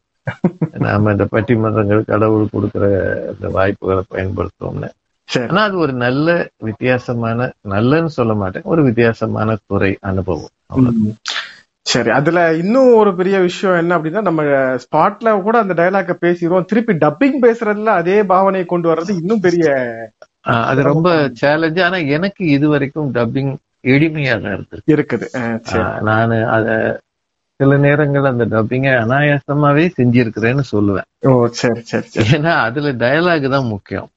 நாம 0.79 1.11
இந்த 1.11 1.27
பட்டிமன்றங்கள் 1.31 2.05
கடவுள் 2.05 2.47
கொடுக்கிற 2.51 2.87
இந்த 3.33 3.49
வாய்ப்புகளை 3.49 4.03
பயன்படுத்துவோம்னு 4.13 4.89
சரி 4.89 5.00
ஆனா 5.43 5.61
அது 5.61 5.77
ஒரு 5.77 5.93
நல்ல 6.03 6.27
வித்தியாசமான 6.61 7.39
நல்லன்னு 7.69 8.11
சொல்ல 8.17 8.33
மாட்டேன். 8.33 8.65
ஒரு 8.65 8.81
வித்தியாசமான 8.83 9.55
துறை 9.67 9.91
அனுபவம். 10.01 10.51
சரி 11.85 12.09
அதுல 12.09 12.39
இன்னும் 12.53 12.89
ஒரு 12.93 13.11
பெரிய 13.15 13.35
விஷயம் 13.39 13.77
என்ன 13.77 13.95
அப்படின்னா 13.97 14.21
நம்ம 14.21 14.41
ஸ்பாட்ல 14.83 15.29
கூட 15.41 15.55
அந்த 15.59 15.73
டயலாக 15.73 16.15
பேசிடுவோம். 16.21 16.67
திருப்பி 16.69 16.93
டப்பிங் 17.03 17.39
பேசுறதுல 17.45 17.93
அதே 18.01 18.17
பாவனையை 18.33 18.65
கொண்டு 18.65 18.89
வர்றது 18.91 19.13
இன்னும் 19.21 19.45
பெரிய 19.47 19.65
அது 20.69 20.81
ரொம்ப 20.83 21.07
சேலஞ்சு 21.41 21.81
ஆனா 21.83 21.97
எனக்கு 22.15 22.43
இது 22.55 22.67
வரைக்கும் 22.69 23.09
டப்பிங் 23.17 23.51
எளிமையா 23.93 24.35
தான் 24.41 24.53
இருந்தது 24.53 24.81
இருக்குது 24.93 25.27
நானு 26.09 26.37
அத 26.55 26.67
சில 27.61 27.77
நேரங்கள் 27.85 28.29
அந்த 28.29 28.45
டப்பிங்க 28.51 28.89
அனாயாசமாவே 29.01 29.83
செஞ்சிருக்கிறேன்னு 29.97 30.63
சொல்லுவேன். 30.73 31.07
ஓ 31.29 31.31
சரி 31.59 31.81
சரி 31.89 32.07
ஏன்னா 32.35 32.53
அதுல 32.67 32.91
டயலாக் 33.03 33.45
தான் 33.55 33.67
முக்கியம். 33.73 34.07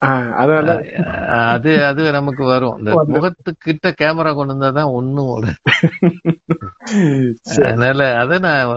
அது 1.54 1.72
அது 1.88 2.04
நமக்கு 2.18 2.44
வரும். 2.52 2.76
இந்த 2.80 2.92
முகத்துக்கிட்ட 3.14 3.90
கேமரா 4.02 4.33
கொண்டு 4.38 4.54
வந்தா 4.54 4.70
தான் 4.78 4.94
ஒண்ணும். 4.98 5.35
அதனால 7.66 8.07
அத 8.22 8.38
நான் 8.46 8.72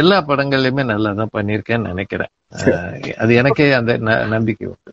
எல்லா 0.00 0.18
படங்கள்லயுமே 0.30 0.86
நல்லா 0.92 1.12
தான் 1.20 1.34
பண்ணிருக்கேன்னு 1.36 1.92
நினைக்கிறேன். 1.92 2.32
அது 3.22 3.34
எனக்கே 3.42 3.68
அந்த 3.80 3.92
நம்பிக்கை 4.34 4.66
உண்டு. 4.72 4.92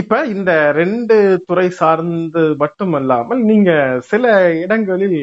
இப்ப 0.00 0.14
இந்த 0.34 0.52
ரெண்டு 0.80 1.16
துறை 1.48 1.68
சார்ந்து 1.80 2.42
மட்டுமல்லாமல் 2.62 3.42
நீங்க 3.50 3.72
சில 4.10 4.24
இடங்களில் 4.64 5.20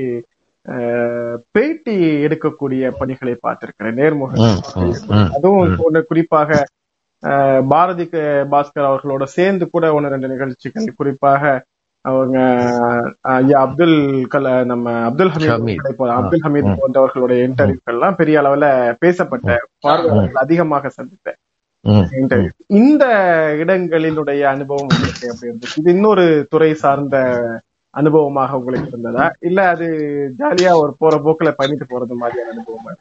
பேட்டி 1.55 1.95
எடுக்கக்கூடிய 2.25 2.91
பணிகளை 2.99 3.33
பார்த்திருக்கிறேன். 3.45 3.97
நேர்முக. 3.99 4.33
அதுவும் 5.35 5.77
ஒண்ணு 5.87 6.01
குறிப்பாக 6.11 6.59
பாரதி 7.73 8.05
பாஸ்கர் 8.53 8.89
அவர்களோட 8.89 9.23
சேர்ந்து 9.37 9.65
கூட 9.73 9.85
ஒன்று 9.95 10.13
ரெண்டு 10.13 10.31
நிகழ்ச்சிகள். 10.33 10.87
குறிப்பாக 10.99 11.43
அவங்க 12.05 12.37
ஐயா 13.35 13.59
அப்துல் 13.65 13.95
கல 14.33 14.47
நம்ம 14.71 14.91
அப்துல் 15.07 15.31
ஹமீத் 15.35 15.87
அப்துல் 16.17 16.43
ஹமீத். 16.45 16.69
போன்றவர்களுடைய 16.81 17.39
இன்டர்வியூக்கள் 17.47 17.95
எல்லாம் 17.95 18.19
பெரிய 18.19 18.35
அளவுல 18.41 18.67
பேசப்பட்ட 18.99 19.57
பார்வையாளர்கள் 19.85 20.43
அதிகமாக 20.43 20.91
சந்தித்த 20.97 21.35
இன்டர்வியூ. 22.19 22.53
இந்த 22.81 23.05
இடங்களினுடைய 23.63 24.41
அனுபவம் 24.53 24.93
எப்படி 25.09 25.49
இருந்துச்சு? 25.49 25.77
இது 25.81 25.91
இன்னொரு 25.95 26.25
துறை 26.49 26.71
சார்ந்த 26.83 27.17
அனுபவமாக 27.97 28.49
உங்களுக்கு 28.49 28.87
இருந்ததா? 28.87 29.33
இல்ல 29.39 29.67
அது 29.67 29.85
ஜாலியா 30.37 30.73
ஒரு 30.73 30.95
போற 30.97 31.17
போக்குல 31.17 31.51
பண்ணிட்டு 31.51 31.85
போறது 31.85 32.13
மாதிரியான 32.13 32.51
அனுபவமா? 32.53 32.91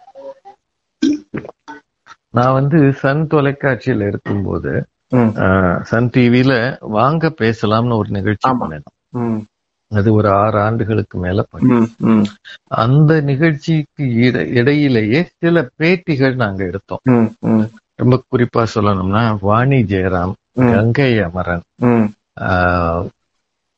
நான் 2.30 2.52
வந்து 2.52 2.92
சன் 2.92 3.26
தொலைக்காட்சியில 3.26 4.06
இருக்கும்போது 4.06 4.86
சன் 5.82 6.10
டிவில 6.16 6.76
வாங்க 6.80 7.34
பேசலாம்னு 7.40 7.96
ஒரு 7.96 8.08
நிகழ்ச்சி. 8.08 8.50
பண்ணேன். 8.60 9.42
அது 9.88 10.12
ஒரு 10.12 10.28
ஆறு 10.30 10.60
ஆண்டுகளுக்கு 10.60 11.18
மேல 11.18 11.44
பண்ணேன். 11.52 11.86
அந்த 12.68 13.20
நிகழ்ச்சிக்கு 13.20 14.14
இட- 14.14 14.44
இடையிலேயே 14.44 15.26
சில 15.38 15.68
பேட்டிகள் 15.78 16.34
நாங்க 16.34 16.64
எடுத்தோம். 16.64 17.34
ரொம்ப 17.94 18.22
குறிப்பா 18.30 18.66
சொல்லணும்னா 18.74 19.36
வாணி 19.40 19.82
ஜெயராம். 19.82 20.32
கங்கை 20.52 21.18
அமரன் 21.18 21.62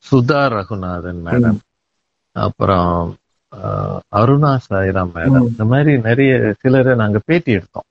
சுதா 0.05 0.41
ரகுநாதன் 0.55 1.21
மேடம். 1.25 1.59
அப்புறம் 2.35 3.15
அருணா 4.15 4.51
சாய்ராம் 4.69 5.13
மேடம். 5.15 5.47
இந்த 5.51 5.65
மாதிரி 5.65 5.93
நிறைய 5.99 6.53
சிலரை 6.59 6.95
நாங்க 6.95 7.19
பேட்டி 7.25 7.51
எடுத்தோம். 7.51 7.87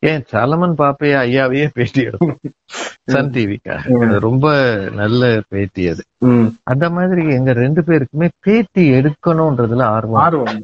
ஏன் 0.00 0.24
சலமன் 0.32 0.74
பாப்பையா 0.80 1.18
ஐயாவையே 1.28 1.66
பேட்டி 1.74 2.02
சன் 3.12 3.30
டிவிக்காக. 3.34 4.18
ரொம்ப 4.18 4.46
நல்ல 4.94 5.40
பேட்டி 5.48 5.82
அது. 5.88 6.02
அந்த 6.62 6.90
மாதிரி 6.90 7.22
எங்க 7.28 7.52
ரெண்டு 7.52 7.80
பேருக்குமே 7.80 8.28
பேட்டி 8.46 8.84
எடுக்கணும்ன்றதுல 8.98 9.82
ஆர்வம். 9.82 10.22
ஆர்வம். 10.22 10.60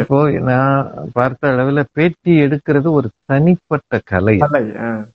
இப்போ 0.00 0.18
நான் 0.50 0.90
பார்த்த 1.12 1.52
அளவுல 1.52 1.84
பேட்டி 1.92 2.32
எடுக்கிறது 2.44 2.90
ஒரு 2.98 3.10
தனிப்பட்ட 3.24 4.00
கலை. 4.04 4.36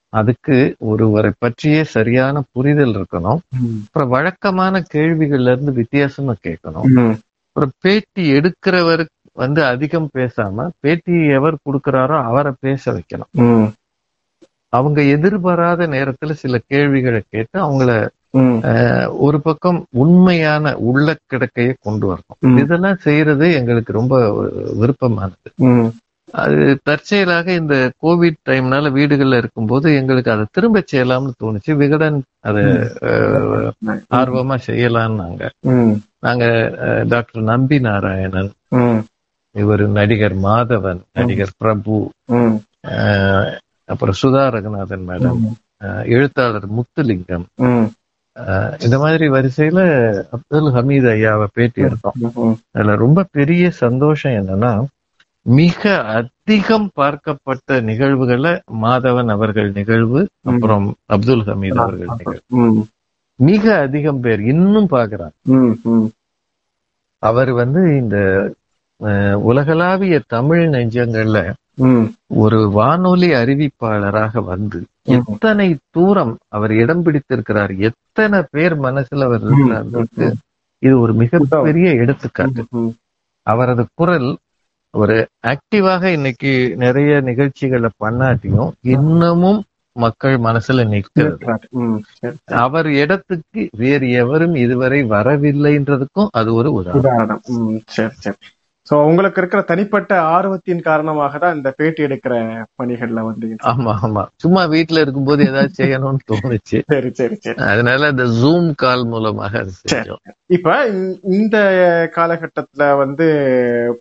அதுக்கு 0.10 0.58
ஒருவரை 0.80 1.32
பற்றியே 1.38 1.84
சரியான 1.96 2.44
புரிதல் 2.52 2.96
இருக்கணும். 2.96 3.42
அப்புறம் 3.86 4.14
வழக்கமான 4.16 4.84
கேள்விகள்ல 4.94 5.52
இருந்து 5.52 5.74
வித்தியாசமா 5.74 6.36
கேட்கணும். 6.48 7.18
அப்புறம் 7.48 7.76
பேட்டி 7.80 8.24
எடுக்கிறவர் 8.38 9.06
வந்து 9.42 9.62
அதிகம் 9.72 10.10
பேசாம 10.18 10.68
பேட்டி 10.84 11.18
எவர் 11.38 11.64
கொடுக்கிறாரோ 11.66 12.18
அவரை 12.30 12.52
பேச 12.66 12.84
வைக்கணும். 12.96 13.66
அவங்க 14.74 15.00
எதிர்பாராத 15.16 15.88
நேரத்துல 15.96 16.32
சில 16.44 16.56
கேள்விகளை 16.68 17.22
கேட்டு 17.34 17.58
அவங்கள 17.66 17.92
ஒரு 19.26 19.38
பக்கம் 19.42 19.78
உண்மையான 20.04 20.74
உள்ள 20.90 21.08
கிடக்கையை 21.32 21.74
கொண்டு 21.86 22.06
வரணும். 22.12 22.58
இதெல்லாம் 22.64 22.98
செய்யறது 23.06 23.46
எங்களுக்கு 23.60 23.92
ரொம்ப 24.00 24.16
விருப்பமானது. 24.80 25.50
அது 26.42 26.58
தற்செயலாக 26.88 27.48
இந்த 27.62 27.76
கோவிட் 28.04 28.40
டைம்னால 28.50 28.90
வீடுகள்ல 28.98 29.40
இருக்கும்போது 29.42 29.88
எங்களுக்கு 29.96 30.30
அதை 30.32 30.46
திரும்ப 30.52 30.84
செய்யலாம்னு 30.92 31.34
தோணுச்சு. 31.44 31.72
விகடன் 31.82 32.18
அதை 32.48 32.64
ஆர்வமா 34.20 34.58
செய்யலாம்னாங்க. 34.68 35.44
நாங்க 36.26 36.46
டாக்டர் 37.14 37.50
நம்பி 37.52 37.80
நாராயணன் 37.80 38.52
இவர் 39.56 39.84
நடிகர் 39.98 40.36
மாதவன் 40.46 41.02
நடிகர் 41.18 41.58
பிரபு 41.58 41.98
அப்புறம் 43.94 44.18
சுதா 44.22 44.44
ரகுநாதன் 44.56 45.06
மேடம் 45.10 45.42
எழுத்தாளர் 46.16 46.68
முத்துலிங்கம். 46.78 47.46
இந்த 48.86 48.96
மாதிரி 49.00 49.26
வரிசையில 49.36 49.80
அப்துல் 50.36 50.70
ஹமீது 50.78 51.08
ஐயாவை 51.16 51.48
பேட்டி 51.54 51.82
எடுத்தோம். 51.88 52.18
அதுல 52.72 52.96
ரொம்ப 53.06 53.28
பெரிய 53.38 53.66
சந்தோஷம் 53.84 54.38
என்னன்னா 54.40 54.72
மிக 55.46 55.82
அதிகம் 56.20 56.88
பார்க்கப்பட்ட 57.00 57.78
நிகழ்வுகளை 57.90 58.54
மாதவன் 58.84 59.30
அவர்கள் 59.36 59.70
நிகழ்வு 59.72 60.22
அப்புறம் 60.52 60.88
அப்துல் 61.16 61.46
ஹமீது 61.50 61.80
அவர்கள் 61.86 62.12
நிகழ்வு. 62.20 62.42
மிக 63.40 63.64
அதிகம் 63.86 64.22
பேர் 64.26 64.42
இன்னும் 64.54 64.92
பாக்குறாங்க 64.96 65.36
அவர் 67.24 67.52
வந்து 67.54 67.82
இந்த 68.02 68.18
உலகளாவிய 69.42 70.22
தமிழ் 70.28 70.64
நெஞ்சங்கள்ல 70.68 71.40
ஒரு 72.38 72.70
வானொலி 72.70 73.30
அறிவிப்பாளராக 73.34 74.44
வந்து 74.44 74.80
எத்தனை 75.08 75.68
தூரம் 75.90 76.34
அவர் 76.50 76.72
இடம் 76.74 77.04
பிடித்திருக்கிறார் 77.04 77.74
எத்தனை 77.80 78.40
பேர் 78.52 78.76
மனசுல 78.82 79.24
அவர் 79.24 79.44
இருக்கிறாருக்கு 79.44 80.28
இது 80.84 81.00
ஒரு 81.00 81.14
மிகப்பெரிய 81.14 81.92
எடுத்துக்காட்டு. 81.96 82.64
அவரது 83.48 83.86
குரல் 83.94 84.30
ஒரு 84.94 85.16
ஆக்டிவாக 85.48 86.04
இன்னைக்கு 86.08 86.52
நிறைய 86.78 87.22
நிகழ்ச்சிகளை 87.22 87.90
பண்ணாட்டியும் 88.04 88.72
இன்னமும் 88.88 89.60
மக்கள் 89.96 90.38
மனசுல 90.40 90.88
நிற்கிறது. 90.88 91.46
அவர் 92.64 92.88
இடத்துக்கு 92.94 93.62
வேறு 93.78 94.12
எவரும் 94.14 94.56
இதுவரை 94.56 95.04
வரவில்லைன்றதுக்கும் 95.06 96.32
அது 96.32 96.54
ஒரு 96.54 96.72
உதாரணம். 96.74 97.42
சரி 97.88 98.16
சரி. 98.18 98.38
சோ 98.90 98.96
உங்களுக்கு 99.04 99.40
இருக்கிற 99.42 99.62
தனிப்பட்ட 99.62 100.22
ஆர்வத்தின் 100.22 100.82
காரணமாக 100.82 101.38
தான் 101.38 101.56
இந்த 101.56 101.72
பேட்டி 101.72 102.04
எடுக்கிற 102.04 102.34
பணிகள்ல 102.78 103.22
வந்து 103.22 103.56
ஆமா 103.64 103.94
ஆமா. 104.04 104.24
சும்மா 104.36 104.64
வீட்டுல 104.66 105.00
இருக்கும்போது 105.00 105.48
ஏதாவது 105.48 105.72
செய்யணும்னு 105.78 106.24
தோணுச்சு. 106.32 106.80
சரி 106.86 107.10
சரி 107.14 107.36
சரி. 107.36 107.64
அதனால 107.66 108.08
இந்த 108.08 108.24
ஜூம் 108.42 108.72
கால் 108.76 109.06
மூலமாக 109.06 109.66
இப்ப 110.48 110.76
இந்த- 111.24 112.12
காலகட்டத்துல 112.16 112.98
வந்து 112.98 113.28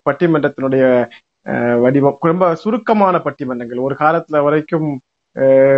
பட்டிமன்றத்தினுடைய 0.05 0.85
வடிவம் 1.81 2.17
ரொம்ப 2.21 2.55
சுருக்கமான 2.55 3.17
பட்டிமன்றங்கள். 3.19 3.81
ஒரு 3.81 3.97
காலத்துல 3.99 4.43
வரைக்கும் 4.43 4.89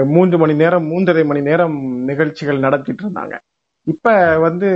மூன்று 0.06 0.38
மணி 0.38 0.54
நேரம் 0.54 0.90
மூன்றரை 0.90 1.24
மணி 1.24 1.40
நேரம் 1.40 1.76
நிகழ்ச்சிகள் 2.04 2.58
நடத்திட்டு 2.58 3.04
இருந்தாங்க. 3.06 3.34
இப்ப 3.86 4.12
வந்து 4.38 4.68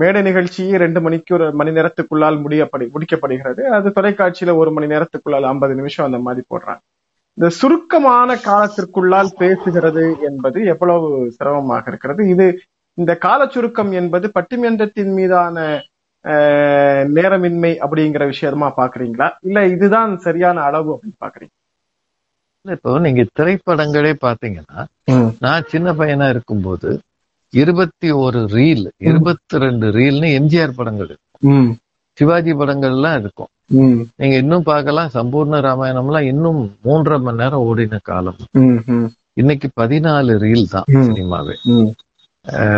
மேடை 0.00 0.20
நிகழ்ச்சியே 0.22 0.76
ரெண்டு 0.76 1.00
மணிக்கு 1.00 1.34
ஒரு 1.34 1.46
மணி 1.52 1.70
நேரத்துக்குள்ளால் 1.70 2.38
முடியப்படி 2.44 2.86
முடிக்கப்படுகிறது. 2.94 3.62
அது 3.76 3.88
தொலைக்காட்சியில 3.88 4.54
ஒரு 4.56 4.70
மணி 4.72 4.86
நேரத்துக்குள்ளால் 4.86 5.48
ஐம்பது 5.52 5.74
நிமிஷம் 5.74 6.06
அந்த 6.06 6.18
மாதிரி 6.18 6.42
போடுறாங்க. 6.52 6.82
இந்த 7.38 7.48
சுருக்கமான 7.60 8.36
காலத்திற்குள்ளால் 8.48 9.30
பேசுகிறது 9.38 10.04
என்பது 10.20 10.58
எவ்வளவு 10.64 11.08
சிரமமாக 11.36 11.84
இருக்கிறது. 11.90 12.22
இது 12.28 12.46
இந்த 12.98 13.12
கால 13.16 13.40
சுருக்கம் 13.46 13.92
என்பது 13.92 14.26
பட்டிமன்றத்தின் 14.34 15.12
மீதான 15.12 15.56
நேரமின்மை 17.16 17.72
அப்படிங்கிற 17.84 18.22
விஷயமா 18.26 18.68
பாக்குறீங்களா 18.76 19.28
இல்ல 19.42 19.58
இதுதான் 19.66 20.12
சரியான 20.18 20.62
அளவு 20.62 20.90
அப்படின்னு 20.94 21.22
பாக்குறீங்க 21.24 21.54
இப்போ 22.64 22.92
நீங்க 22.98 23.22
திரைப்படங்களே 23.38 24.12
பாத்தீங்கன்னா 24.24 24.80
நான் 25.38 25.68
சின்ன 25.68 25.92
பையனா 25.92 26.26
இருக்கும்போது 26.28 26.90
இருபத்தி 27.52 28.10
ஒரு 28.22 28.44
ரீல் 28.52 28.84
இருபத்தி 29.08 29.58
ரெண்டு 29.58 29.90
ரீல்னு 29.90 30.28
எம்ஜிஆர் 30.38 30.74
படங்கள் 30.76 31.06
இருக்கும். 31.06 31.42
சிவாஜி 32.18 32.52
படங்கள்லாம் 32.52 33.18
இருக்கும். 33.20 33.50
ம், 33.70 33.98
நீங்க 34.16 34.36
இன்னும் 34.36 34.62
பார்க்கலாம் 34.62 35.10
சம்பூர்ண 35.14 35.60
ராமாயணம்லாம் 35.60 36.20
இன்னும் 36.22 36.60
மூன்றரை 36.84 37.20
மணி 37.20 37.36
நேரம் 37.36 37.64
ஓடின 37.66 37.98
காலம். 38.02 38.38
இன்னைக்கு 39.32 39.70
பதினாலு 39.80 40.32
ரீல் 40.44 40.64
தான். 40.66 40.86
சினிமாவே. 41.08 41.54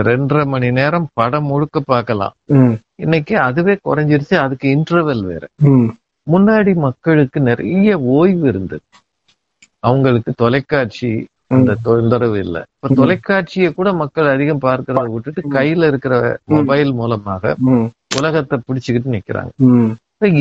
ரெண்டரை 0.07 0.47
மணி 0.47 0.71
நேரம் 0.71 1.09
படம் 1.13 1.45
முழுக்க 1.45 1.81
பார்க்கலாம். 1.81 2.35
இன்னைக்கு 2.95 3.39
அதுவே 3.39 3.79
குறைஞ்சிருச்சு 3.89 4.35
அதுக்கு 4.35 4.69
இன்டர்வெல் 4.77 5.23
வேற. 5.23 5.43
முன்னாடி 6.27 6.75
மக்களுக்கு 6.87 7.41
நிறைய 7.41 7.99
ஓய்வு 8.17 8.49
இருந்தது. 8.49 8.85
அவங்களுக்கு 9.83 10.33
தொலைக்காட்சி 10.33 11.11
அந்த 11.51 11.77
தொந்தரவு 11.87 12.39
இல்ல. 12.45 12.57
இப்ப 12.77 12.95
தொலைக்காட்சியை 13.01 13.71
கூட 13.73 13.89
மக்கள் 14.03 14.33
அதிகம் 14.35 14.65
பார்க்கறத 14.67 15.07
விட்டுட்டு 15.15 15.43
கையில 15.57 15.89
இருக்கிற 15.93 16.15
மொபைல் 16.55 16.93
மூலமாக 16.93 17.55
உலகத்தை 18.19 18.57
பிடிச்சுக்கிட்டு 18.61 19.17
நிக்கிறாங்க. 19.17 19.53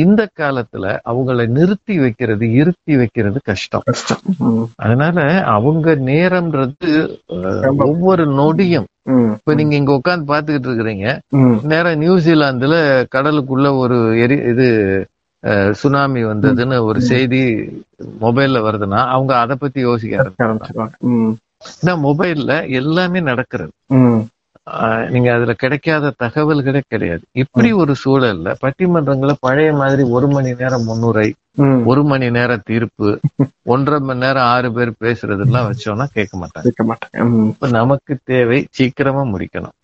இந்த 0.04 0.22
காலத்துல 0.40 0.86
அவங்கள 1.10 1.44
நிறுத்தி 1.48 1.94
வைக்கிறது 1.98 2.46
இருத்தி 2.52 2.94
வைக்கிறது 2.96 3.38
கஷ்டம். 3.44 3.84
அதனால 4.84 5.18
அவங்க 5.54 5.94
நேரம்ன்றது 6.08 6.90
ஒவ்வொரு 7.86 8.24
நொடியும். 8.40 8.88
இப்ப 9.34 9.54
நீங்க 9.54 9.74
இங்க 9.80 9.92
உட்கார்ந்து 9.98 10.30
பாத்துக்கிட்டு 10.32 10.68
இருக்கிறீங்க. 10.70 11.06
நேரம் 11.72 12.02
நியூசிலாந்துல 12.02 12.74
கடலுக்குள்ள 13.14 13.70
ஒரு 13.82 13.98
எரி 14.24 14.38
இது 14.52 14.68
சுனாமி 15.72 16.22
வந்ததுன்னு 16.24 16.78
ஒரு 16.82 17.00
செய்தி 17.10 17.42
மொபைல்ல 18.20 18.58
வருதுன்னா 18.66 19.00
அவங்க 19.14 19.32
அதை 19.38 19.56
பத்தி 19.60 19.80
யோசிக்க 19.80 20.30
ஆரம்பிச்சிருவாங்க. 20.38 20.94
மொபைல்ல 22.06 22.52
எல்லாமே 22.80 23.20
நடக்கிறது. 23.20 23.72
நீங்க 25.12 25.28
அதுல 25.34 25.52
கிடைக்காத 25.52 26.12
தகவல்களே 26.22 26.80
கிடையாது. 26.88 27.22
இப்படி 27.32 27.68
ஒரு 27.72 27.92
சூழல்ல 28.04 28.48
பட்டிமன்றங்களை 28.64 29.34
பழைய 29.40 29.70
மாதிரி 29.72 30.02
ஒரு 30.16 30.28
மணி 30.28 30.50
நேரம் 30.54 30.84
முன்னுரை. 30.84 31.28
ஒரு 31.84 32.02
மணி 32.04 32.26
நேரம் 32.30 32.64
தீர்ப்பு 32.64 33.08
ஒன்றரை 33.64 33.98
மணி 34.00 34.18
நேரம் 34.18 34.48
ஆறு 34.52 34.68
பேர் 34.72 34.92
பேசுறதெல்லாம் 35.00 35.66
வச்சோம்னா 35.70 36.06
கேட்க 36.12 36.34
மாட்டாங்க. 36.38 36.62
கேட்க 36.62 36.84
மாட்டாங்க. 36.84 37.24
ம், 37.30 37.48
இப்ப 37.48 37.68
நமக்கு 37.78 38.12
தேவை 38.24 38.60
சீக்கிரமா 38.70 39.22
முடிக்கணும். 39.32 39.76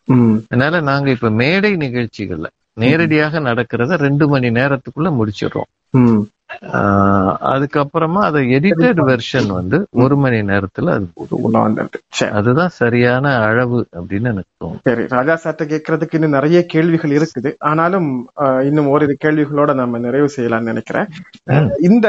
அதனால 0.50 0.80
நாங்க 0.90 1.10
இப்ப 1.10 1.30
மேடை 1.42 1.72
நிகழ்ச்சிகள்ல 1.76 2.48
நேரடியாக 2.82 3.40
நடக்கிறத 3.48 3.96
ரெண்டு 4.06 4.24
மணி 4.32 4.48
நேரத்துக்குள்ள 4.60 5.10
முடிச்சிடுறோம். 5.18 5.70
அதுக்கப்புறமா 7.52 8.20
அதை 8.28 8.40
எடிட்டட் 8.56 9.00
வெர்ஷன் 9.08 9.48
வந்து 9.56 9.78
ஒரு 10.02 10.16
மணி 10.24 10.38
நேரத்துல 10.50 10.92
அது 10.96 11.06
அதுதான் 12.38 12.72
சரியான 12.80 13.32
அளவு 13.46 13.78
அப்படின்னு 13.98 14.30
எனக்கு 14.32 14.52
தோணும் 14.62 14.84
சரி 14.88 15.04
ராஜா 15.14 15.34
சார்ட்ட 15.44 15.66
கேட்கறதுக்கு 15.72 16.18
இன்னும் 16.18 16.36
நிறைய 16.38 16.58
கேள்விகள் 16.74 17.16
இருக்குது. 17.18 17.52
ஆனாலும் 17.70 18.08
இன்னும் 18.68 18.90
ஓரிரு 18.94 19.16
கேள்விகளோட 19.24 19.74
நம்ம 19.80 19.98
நிறைவு 20.06 20.28
செய்யலாம்னு 20.36 20.72
நினைக்கிறேன். 20.72 21.08
இந்த 21.88 22.08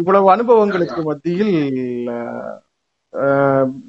இவ்வளவு 0.00 0.28
அனுபவங்களுக்கு 0.34 1.02
மத்தியில் 1.02 1.56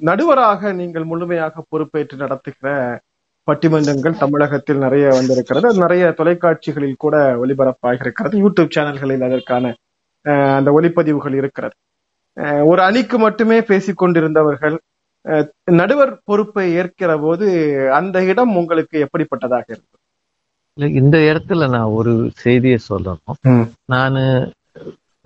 நடுவராக 0.08 0.72
நீங்கள் 0.80 1.10
முழுமையாக 1.10 1.64
பொறுப்பேற்று 1.68 2.16
நடத்துகிற 2.24 2.68
பட்டிமன்றங்கள் 3.48 4.20
தமிழகத்தில் 4.20 4.78
நிறைய 4.78 5.06
வந்திருக்கிறது. 5.10 5.50
நிறைய 5.80 6.04
தொலைக்காட்சிகளில் 6.18 7.02
கூட 7.04 7.14
ஒளிபரப்பாக 7.42 7.98
இருக்கிறது 8.00 8.36
யூடியூப் 8.42 8.74
சேனல்களில் 8.76 9.26
அதற்கான 9.28 9.72
அந்த 10.56 10.70
ஒளிப்பதிவுகள் 10.72 11.36
இருக்கிறது. 11.36 11.74
ஒரு 12.64 12.80
அணிக்கு 12.82 13.16
மட்டுமே 13.18 13.58
பேசிக் 13.64 14.00
கொண்டிருந்தவர்கள் 14.00 14.76
அஹ், 15.24 15.46
நடுவர் 15.72 16.12
பொறுப்பை 16.24 16.64
ஏற்கிற 16.74 17.10
போது 17.18 17.46
அந்த 17.98 18.16
இடம் 18.24 18.52
உங்களுக்கு 18.56 18.96
எப்படிப்பட்டதாக 19.04 19.66
இருக்கு 19.68 19.96
இல்ல, 20.78 20.86
இந்த 21.00 21.16
இடத்துல 21.28 21.68
நான் 21.70 21.94
ஒரு 21.98 22.12
செய்தியை 22.36 22.78
சொல்லணும். 22.88 23.38
நானு 23.86 24.22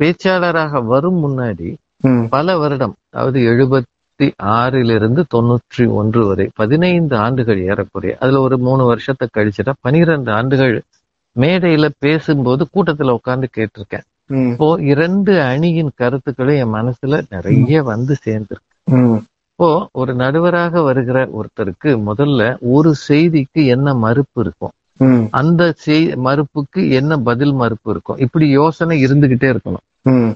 பேச்சாளராக 0.00 0.82
வரும் 0.86 1.20
முன்னாடி 1.22 1.68
பல 2.30 2.56
வருடம் 2.58 2.94
அதாவது 3.10 3.38
எழுபத்தி 4.18 4.28
ஆறிலிருந்து 4.56 5.22
தொண்ணூற்றி 5.34 5.84
ஒன்று 6.00 6.20
வரை 6.26 6.44
பதினைந்து 6.54 7.14
ஆண்டுகள் 7.24 7.58
ஏறக்குறைய. 7.70 8.12
அதுல 8.22 8.40
ஒரு 8.46 8.56
மூணு 8.58 8.82
வருஷத்தை 8.84 9.26
கழிச்சுட்டா 9.36 9.72
பனிரெண்டு 9.80 10.30
ஆண்டுகள் 10.32 10.74
மேடையில 11.36 11.86
பேசும்போது 12.04 12.62
கூட்டத்துல 12.74 13.14
உட்கார்ந்து 13.18 13.48
கேட்டிருக்கேன். 13.56 14.06
இப்போ 14.52 14.68
இரண்டு 14.92 15.32
அணியின் 15.50 15.92
கருத்துக்களும் 16.00 16.60
என் 16.62 16.74
மனசுல 16.78 17.20
நிறைய 17.34 17.82
வந்து 17.90 18.14
சேர்ந்திருக்கு. 18.24 18.72
இப்போ 19.52 19.68
ஒரு 20.00 20.14
நடுவராக 20.22 20.82
வருகிற 20.88 21.18
ஒருத்தருக்கு 21.38 21.90
முதல்ல 22.08 22.40
ஒரு 22.76 22.90
செய்திக்கு 23.08 23.60
என்ன 23.74 23.94
மறுப்பு 24.04 24.40
இருக்கும்? 24.44 24.74
அந்த 25.32 25.72
செய் 25.78 26.06
மறுப்புக்கு 26.26 26.90
என்ன 26.90 27.18
பதில் 27.22 27.54
மறுப்பு 27.54 27.90
இருக்கும் 27.90 28.18
இப்படி 28.18 28.46
யோசனை 28.52 28.96
இருந்துகிட்டே 29.06 29.48
இருக்கணும். 29.52 29.84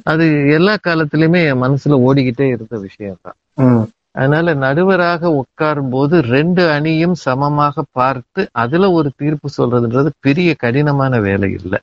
அது 0.04 0.24
எல்லா 0.52 0.74
காலத்திலயுமே 0.86 1.40
என் 1.44 1.62
மனசுல 1.62 1.98
ஓடிக்கிட்டே 2.06 2.46
இருந்த 2.48 2.76
விஷயம் 2.78 3.20
தான். 3.22 3.36
ம், 3.64 3.84
அதனால 4.12 4.54
நடுவராக 4.56 5.32
உட்காரும் 5.40 5.90
போது 5.90 6.20
ரெண்டு 6.28 6.62
அணியும் 6.70 7.14
சமமாக 7.26 7.84
பார்த்து 7.92 8.42
அதுல 8.62 8.90
ஒரு 8.90 9.10
தீர்ப்பு 9.16 9.48
சொல்றதுன்றது 9.58 10.10
பெரிய 10.20 10.50
கடினமான 10.58 11.20
வேலை 11.20 11.50
இல்லை. 11.52 11.80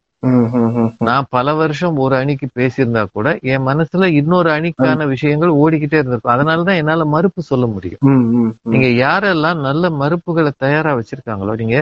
நான் 0.99 1.27
பல 1.29 1.53
வருஷம் 1.53 1.97
ஒரு 1.97 2.15
அணிக்கு 2.15 2.47
பேசியிருந்தா 2.59 3.03
கூட 3.11 3.27
என் 3.51 3.67
மனசுல 3.67 4.05
இன்னொரு 4.19 4.49
அணிக்கான 4.49 5.05
விஷயங்கள் 5.07 5.59
ஓடிக்கிட்டே 5.59 5.99
இருந்திருக்கும். 5.99 6.35
அதனாலதான் 6.35 6.79
என்னால 6.81 7.05
மறுப்பு 7.05 7.41
சொல்ல 7.43 7.65
முடியும். 7.67 8.01
நீங்க 8.71 8.87
யாரெல்லாம் 9.03 9.59
நல்ல 9.59 9.89
மறுப்புகளை 10.01 10.51
தயாரா 10.57 10.93
வச்சிருக்காங்களோ 10.93 11.55
நீங்க 11.55 11.77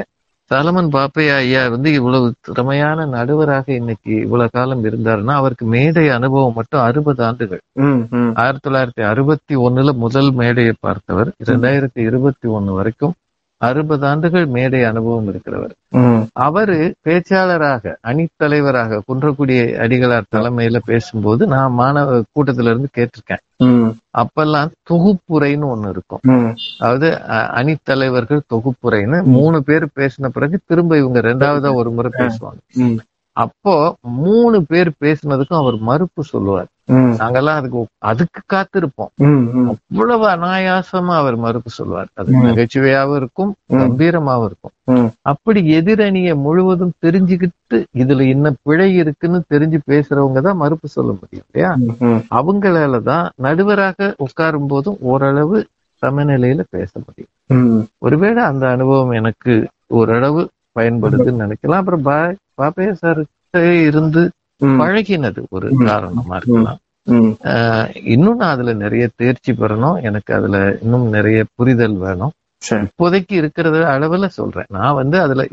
சலமன் 0.51 0.89
பாப்பையா 0.95 1.35
ஐயா 1.35 1.67
வந்து 1.67 1.89
இவ்வளவு 1.93 2.33
திறமையான 2.41 3.05
நடுவராக 3.05 3.67
இன்னைக்கு 3.71 4.11
இவ்வளவு 4.15 4.49
காலம் 4.53 4.83
இருந்தாருன்னா 4.83 5.33
அவருக்கு 5.33 5.65
மேடை 5.65 6.09
அனுபவம் 6.09 6.53
மட்டும் 6.53 6.81
அறுபது 6.81 7.21
ஆண்டுகள். 7.23 7.61
ஆயிரத்தி 8.33 8.69
தொள்ளாயிரத்தி 8.69 9.03
அறுபத்தி 9.11 9.55
ஒண்ணுல 9.55 9.93
முதல் 10.03 10.29
மேடையை 10.31 10.73
பார்த்தவர். 10.79 11.31
இரண்டாயிரத்தி 11.45 12.01
இருபத்தி 12.09 12.49
ஒண்ணு 12.49 12.73
வரைக்கும் 12.79 13.15
அறுபது 13.61 14.07
ஆண்டுகள் 14.07 14.45
மேடை 14.47 14.83
அனுபவம் 14.83 15.27
இருக்கிறவர். 15.31 15.73
அவரு 16.45 16.77
பேச்சாளராக 17.03 17.93
அணித்தலைவராக 18.07 18.99
குன்றக்குடி 19.07 19.55
அடிகளார் 19.83 20.31
தலைமையில 20.35 20.77
பேசும்போது 20.85 21.47
நான் 21.47 21.71
மாணவ 21.71 22.21
கூட்டத்துல 22.35 22.71
இருந்து 22.73 22.89
கேட்டிருக்கேன் 22.97 23.43
அப்பெல்லாம் 24.17 24.71
தொகுப்புரைன்னு 24.89 25.67
ஒண்ணு 25.73 25.89
இருக்கும். 25.89 26.23
அதாவது 26.79 27.09
அணித்தலைவர்கள் 27.59 28.47
தொகுப்புரைன்னு 28.53 29.19
மூணு 29.35 29.63
பேர் 29.63 29.85
பேசின 29.95 30.29
பிறகு 30.29 30.59
திரும்ப 30.65 30.97
இவங்க 30.97 31.21
ரெண்டாவதா 31.21 31.73
ஒரு 31.73 31.91
முறை 31.91 32.11
பேசுவாங்க. 32.13 32.59
அப்போ 33.35 33.73
மூணு 34.17 34.63
பேர் 34.63 34.89
பேசினதுக்கும் 35.01 35.61
அவர் 35.61 35.77
மறுப்பு 35.81 36.23
சொல்லுவார். 36.25 36.69
நாங்கெல்லாம் 37.13 37.57
அதுக்கு 37.57 37.79
அதுக்கு 38.05 38.41
காத்திருப்போம். 38.53 39.09
அவ்வளவு 39.71 40.25
அனாயாசமா 40.27 41.13
அவர் 41.15 41.37
மறுப்பு 41.37 41.69
சொல்வார் 41.69 42.09
அது. 42.13 42.29
நகைச்சுவையாவும் 42.45 43.15
இருக்கும். 43.15 43.51
கம்பீரமாவும் 43.75 44.45
இருக்கும். 44.45 44.73
அப்படி 45.23 45.61
எதிரணியை 45.77 46.33
முழுவதும் 46.37 46.93
தெரிஞ்சுக்கிட்டு 47.05 47.79
இதுல 47.95 48.27
என்ன 48.27 48.53
பிழை 48.61 48.95
இருக்குன்னு 48.95 49.39
தெரிஞ்சு 49.49 49.79
பேசுறவங்க 49.87 50.41
தான் 50.41 50.57
மறுப்பு 50.57 50.87
சொல்ல 50.87 51.11
முடியும் 51.13 51.45
இல்லையா? 51.47 51.71
ம், 52.07 52.21
அவங்களால 52.31 53.01
தான் 53.03 53.25
நடுவராக 53.43 54.13
உட்காரும் 54.19 54.67
போதும் 54.67 54.99
ஓரளவு 55.05 55.57
சமநிலையில 56.01 56.63
பேச 56.69 56.91
முடியும். 56.99 57.31
ஒருவேளை 57.99 58.43
அந்த 58.43 58.67
அனுபவம் 58.69 59.11
எனக்கு 59.11 59.53
ஓரளவு 59.93 60.41
பயன்படுதுன்னு 60.79 61.39
நினைக்கலாம். 61.39 61.71
அப்புறம் 61.71 62.05
பா- 62.05 62.35
பாப்பையா 62.61 62.91
சார் 62.91 63.23
இருந்து 63.57 64.31
பழகினது 64.79 65.43
ஒரு. 65.49 65.71
காரணமா 65.85 66.35
இருக்கலாம். 66.35 66.77
இன்னும் 68.03 68.37
நான் 68.37 68.53
அதுல 68.53 68.73
நிறைய 68.73 69.09
தேர்ச்சி 69.15 69.53
பெறணும். 69.53 70.01
எனக்கு 70.01 70.33
அதுல 70.33 70.77
இன்னும் 70.81 71.09
நிறைய 71.09 71.43
புரிதல் 71.55 71.93
வேணும். 71.93 72.31
இப்போதைக்கு 72.75 73.33
இருக்கிறத 73.33 73.85
அளவுல 73.85 74.27
சொல்றேன். 74.27 74.65
நான் 74.69 74.93
வந்து 74.93 75.21
அதுல 75.21 75.47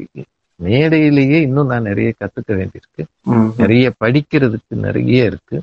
மேடையிலேயே 0.57 1.41
இன்னும் 1.41 1.67
நான் 1.67 1.83
நிறைய 1.83 2.13
கத்துக்க 2.25 2.53
வேண்டியிருக்கு. 2.53 3.05
நிறைய 3.57 3.93
படிக்கிறதுக்கு 4.05 4.75
நிறைய 4.75 5.25
இருக்கு. 5.25 5.63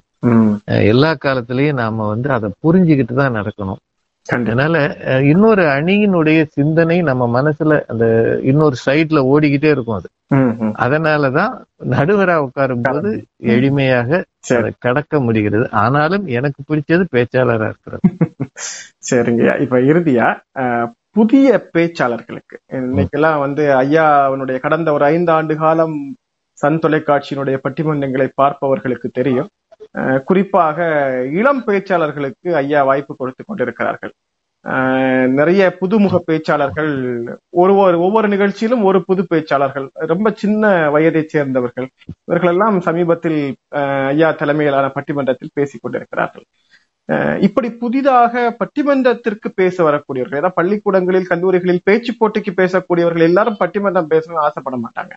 எல்லா 0.66 1.14
காலத்திலயும் 1.14 1.74
நாம 1.74 2.07
வந்து 2.07 2.30
அதை 2.30 2.51
புரிஞ்சுக்கிட்டு 2.64 3.14
தான் 3.14 3.36
நடக்கணும். 3.36 3.89
அதனால 4.28 4.76
இன்னொரு 5.24 5.64
அணியினுடைய 5.76 6.46
சிந்தனை 6.50 7.02
நம்ம 7.02 7.24
மனசுல 7.36 7.82
அந்த 7.88 8.06
இன்னொரு 8.44 8.76
சைட்ல 8.86 9.20
ஓடிக்கிட்டே 9.32 9.70
இருக்கும் 9.70 9.96
அது. 9.96 10.10
அதனாலதான் 10.78 11.54
நடுவரா 11.90 12.36
உட்காரும் 12.46 12.84
போது 12.84 13.12
எளிமையாக 13.54 14.22
கடக்க 14.80 15.20
முடிகிறது. 15.20 15.66
ஆனாலும் 15.78 16.26
எனக்கு 16.38 16.62
பிடிச்சது 16.68 17.06
பேச்சாளரா 17.12 17.68
இருக்கிறது. 17.68 18.02
சரிங்க. 19.10 19.62
இப்ப 19.62 19.78
இறுதியா 19.90 20.28
புதிய 21.12 21.48
பேச்சாளர்களுக்கு. 21.74 22.56
இன்னைக்கெல்லாம் 22.74 23.40
வந்து 23.40 23.64
ஐயா 23.76 24.24
அவனுடைய 24.24 24.58
கடந்த 24.60 24.92
ஒரு 24.92 25.06
ஐந்து 25.06 25.32
ஆண்டு 25.32 25.56
காலம் 25.56 25.96
சன் 26.58 26.80
தொலைக்காட்சியினுடைய 26.80 27.58
பட்டிமன்றங்களை 27.66 28.28
பார்ப்பவர்களுக்கு 28.36 29.10
தெரியும். 29.10 29.50
குறிப்பாக 30.26 30.78
இளம் 31.34 31.64
பேச்சாளர்களுக்கு 31.66 32.50
ஐயா 32.56 32.84
வாய்ப்பு 32.84 33.16
கொடுத்து 33.16 33.44
கொண்டிருக்கிறார்கள். 33.44 34.14
நிறைய 35.32 35.78
புதுமுக 35.82 36.16
பேச்சாளர்கள் 36.28 36.90
ஒரு 37.54 37.74
ஒரு 37.78 37.98
ஒவ்வொரு 38.00 38.28
நிகழ்ச்சியிலும் 38.28 38.84
ஒரு 38.84 39.06
புது 39.06 39.22
பேச்சாளர்கள் 39.30 39.86
ரொம்ப 40.06 40.32
சின்ன 40.36 40.64
வயதைச் 40.90 41.30
சேர்ந்தவர்கள் 41.30 41.88
இவர்களெல்லாம் 42.28 42.82
சமீபத்தில் 42.82 43.40
அஹ், 43.72 44.08
ஐயா 44.08 44.32
தலைமையிலான 44.34 44.88
பட்டிமன்றத்தில் 44.90 45.54
பேசிக் 45.54 45.82
கொண்டிருக்கிறார்கள். 45.82 46.46
இப்படி 47.42 47.70
புதிதாக 47.76 48.34
பட்டிமன்றத்திற்கு 48.60 49.48
பேச 49.56 49.84
வரக்கூடியவர்கள் 49.84 50.40
ஏதாவது 50.40 50.56
பள்ளிக்கூடங்களில் 50.56 51.28
கல்லூரிகளில் 51.28 51.86
பேச்சு 51.86 52.14
போட்டிக்கு 52.20 52.52
பேசக்கூடியவர்கள் 52.54 53.28
எல்லாரும் 53.28 53.60
பட்டிமன்றம் 53.60 54.12
பேசணும்னு 54.12 54.46
ஆசைப்பட 54.46 54.78
மாட்டாங்க. 54.78 55.14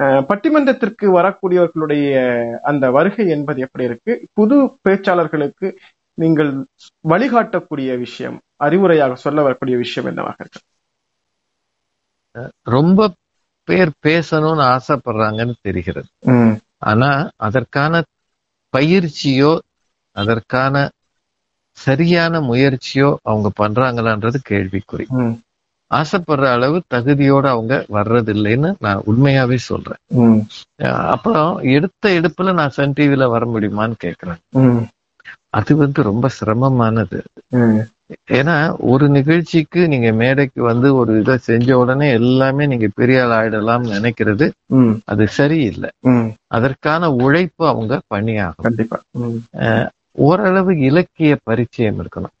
பட்டிமன்றத்திற்கு 0.00 1.06
வரக்கூடியவர்களுடைய 1.18 2.14
அந்த 2.62 2.90
வருகை 2.90 3.28
என்பது 3.28 3.60
எப்படி 3.60 3.84
இருக்கு? 3.84 4.26
புது 4.32 4.78
பேச்சாளர்களுக்கு 4.88 5.76
நீங்கள் 6.14 6.66
வழிகாட்டக்கூடிய 7.08 7.98
விஷயம் 7.98 8.40
அறிவுரையாக 8.64 9.14
சொல்ல 9.14 9.42
வரக்கூடிய 9.42 9.76
விஷயம் 9.76 10.08
என்னவாக 10.08 10.36
இருக்கு? 10.38 10.60
ரொம்ப 12.62 13.10
பேர் 13.64 13.90
பேசணும்னு 14.06 14.64
ஆசைப்படுறாங்கன்னு 14.74 15.54
தெரிகிறது. 15.62 16.08
ஆனா 16.78 17.30
அதற்கான 17.36 18.02
பயிற்சியோ 18.76 19.58
அதற்கான 20.12 20.88
சரியான 21.70 22.40
முயற்சியோ 22.40 23.14
அவங்க 23.22 23.50
பண்றாங்களான்றது 23.62 24.36
கேள்விக்குறி. 24.48 25.06
ஆசைப்படுற 25.98 26.44
அளவு 26.56 26.82
தகுதியோட 26.94 27.46
அவங்க 27.46 27.74
வர்றதில்லைன்னு 27.92 28.70
நான் 28.80 29.02
உண்மையாவே 29.06 29.56
சொல்றேன். 29.68 30.00
அப்புறம் 31.14 31.58
எடுத்த 31.76 32.08
எடுப்புல 32.10 32.52
நான் 32.52 32.70
சன் 32.70 32.96
டிவில 32.96 33.28
வர 33.28 33.46
முடியுமான்னு 33.46 33.96
கேக்குறேன். 34.04 34.40
அது 35.50 35.76
வந்து 35.76 36.02
ரொம்ப 36.02 36.28
சிரமமானது. 36.38 37.18
ஏன்னா 38.30 38.54
ஒரு 38.92 39.08
நிகழ்ச்சிக்கு 39.08 39.88
நீங்க 39.88 40.12
மேடைக்கு 40.12 40.62
வந்து 40.62 40.94
ஒரு 40.94 41.20
இதை 41.20 41.36
செஞ்ச 41.38 41.78
உடனே 41.78 42.10
எல்லாமே 42.10 42.66
நீங்க 42.66 42.88
பெரிய 42.94 43.26
ஆள் 43.26 43.34
ஆயிடலாம்னு 43.36 43.92
நினைக்கிறது 43.96 44.46
அது 45.04 45.28
சரியில்லை. 45.28 45.90
அதற்கான 46.46 47.10
உழைப்பு 47.18 47.66
அவங்க 47.66 48.00
பண்ணியாகணும். 48.14 48.62
கண்டிப்பா. 48.62 48.98
ம், 49.18 49.86
ஓரளவு 50.18 50.78
இலக்கிய 50.78 51.36
பரிச்சயம் 51.42 51.98
இருக்கணும். 52.00 52.34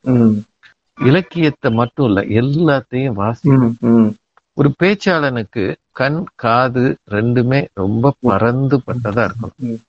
இலக்கியத்தை 0.98 1.70
மட்டும் 1.72 2.06
இல்ல 2.06 2.20
எல்லாத்தையும் 2.40 3.12
வாசி 3.12 3.50
ம், 3.50 3.72
ம், 3.82 4.10
ஒரு 4.56 4.72
பேச்சாளனுக்கு 4.82 5.64
கண் 5.92 6.24
காது 6.34 6.84
ரெண்டுமே 7.10 7.60
ரொம்ப 7.74 8.12
பறந்து 8.20 8.80
பட்டதா 8.86 9.22
இருக்கணும். 9.28 9.80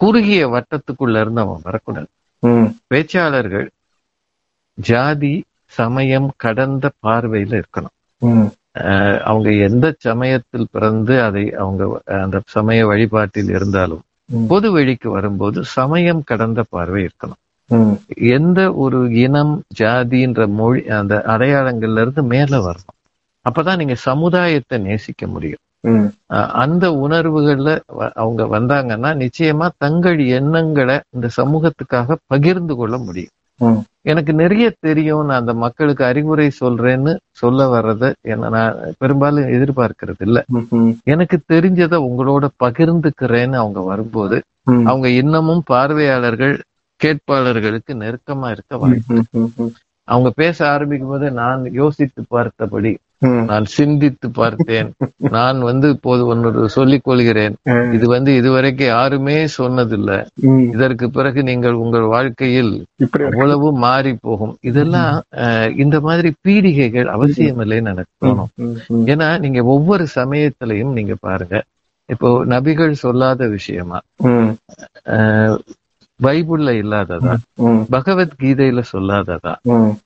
குறுகிய 0.00 0.48
வட்டத்துக்குள்ள 0.48 1.20
இருந்து 1.20 1.40
அவன் 1.40 1.60
வரக்கூடாது. 1.62 2.08
பேச்சாளர்கள் 2.90 3.68
ஜாதி 4.78 5.34
சமயம் 5.72 6.30
கடந்த 6.36 6.90
பார்வையில 7.02 7.62
இருக்கணும். 7.62 7.96
அவங்க 9.24 9.52
எந்த 9.68 9.94
சமயத்தில் 9.98 10.70
பிறந்து 10.72 11.22
அதை 11.22 11.44
அவங்க 11.54 11.82
அந்த 12.20 12.40
சமய 12.46 12.86
வழிபாட்டில் 12.86 13.48
இருந்தாலும். 13.48 14.02
பொது 14.48 14.72
வெளிக்கு 14.72 15.10
வரும்போது 15.10 15.64
சமயம் 15.64 16.22
கடந்த 16.24 16.64
பார்வை 16.68 17.00
இருக்கணும். 17.04 17.40
எந்த 18.34 18.60
ஒரு 18.84 19.00
இனம் 19.24 19.54
ஜாதின்ற 19.78 20.46
மொழி 20.58 20.82
அந்த 20.98 21.14
அடையாளங்கள்ல 21.26 22.04
இருந்து 22.04 22.22
மேல 22.32 22.58
வரணும். 22.66 22.96
அப்பதான் 23.46 23.76
நீங்க 23.76 23.94
சமுதாயத்தை 24.08 24.78
நேசிக்க 24.78 25.26
முடியும். 25.26 25.62
அந்த 26.62 26.84
உணர்வுகள்ல 27.04 27.70
அவங்க 28.22 28.42
வந்தாங்கன்னா 28.56 29.10
நிச்சயமா 29.22 29.68
தங்கள் 29.78 30.18
எண்ணங்களை 30.38 30.96
இந்த 31.10 31.28
சமூகத்துக்காக 31.36 32.16
பகிர்ந்து 32.26 32.74
கொள்ள 32.76 32.96
முடியும். 32.98 33.34
எனக்கு 34.02 34.32
நிறைய 34.32 34.66
தெரியும். 34.80 35.24
நான் 35.24 35.40
அந்த 35.40 35.54
மக்களுக்கு 35.54 36.04
அறிவுரை 36.04 36.46
சொல்றேன்னு 36.60 37.12
சொல்ல 37.40 37.66
வர்றத 37.74 38.04
என்ன 38.32 38.48
நான் 38.48 38.78
பெரும்பாலும் 38.98 39.50
எதிர்பார்க்கறது 39.56 40.24
இல்ல. 40.28 40.38
எனக்கு 41.04 41.38
தெரிஞ்சதை 41.52 41.98
உங்களோட 42.08 42.46
பகிர்ந்துக்கிறேன்னு 42.64 43.58
அவங்க 43.62 43.80
வரும்போது. 43.80 44.38
அவங்க 44.90 45.08
இன்னமும் 45.20 45.62
பார்வையாளர்கள் 45.66 46.56
கேட்பாளர்களுக்கு 47.04 47.92
நெருக்கமா 48.02 48.50
இருக்க 48.50 48.76
வாய்ப்பு. 48.82 49.22
அவங்க 50.08 50.30
பேச 50.30 50.58
ஆரம்பிக்கும் 50.70 51.12
போது 51.12 51.26
நான் 51.30 51.60
யோசித்து 51.72 52.22
பார்த்தபடி 52.28 52.92
நான் 53.48 53.64
சிந்தித்து 53.74 54.30
பார்த்தேன். 54.30 54.88
நான் 55.30 55.58
வந்து 55.60 55.86
இப்போது 55.94 56.22
ஒன்று 56.26 56.68
சொல்லிக் 56.76 57.04
கொள்கிறேன். 57.04 57.54
இது 57.92 58.06
வந்து 58.08 58.30
இதுவரைக்கும் 58.34 58.86
யாருமே 58.86 59.36
சொன்னதில்ல. 59.58 60.12
இதற்கு 60.74 61.10
பிறகு 61.10 61.42
நீங்கள் 61.42 61.76
உங்கள் 61.82 62.06
வாழ்க்கையில் 62.14 62.72
அவ்வளவு 63.28 63.68
மாறி 63.84 64.12
போகும். 64.20 64.54
இதெல்லாம் 64.60 65.22
இந்த 65.76 66.00
மாதிரி 66.00 66.30
பீடிகைகள் 66.48 67.10
அவசியம் 67.16 67.60
இல்லைன்னு 67.60 67.92
எனக்கு 67.94 68.14
தோணும். 68.24 68.52
ஏன்னா 69.12 69.28
நீங்க 69.38 69.62
ஒவ்வொரு 69.74 70.06
சமயத்திலையும் 70.14 70.96
நீங்க 70.98 71.16
பாருங்க. 71.20 71.62
இப்போ 72.14 72.28
நபிகள் 72.44 73.02
சொல்லாத 73.04 73.46
விஷயமா 73.48 73.98
பைபிள்ல 76.22 76.70
இல்லாததா? 76.82 77.34
பகவத்கீதையில 77.90 78.82
சொல்லாததா? 78.92 79.54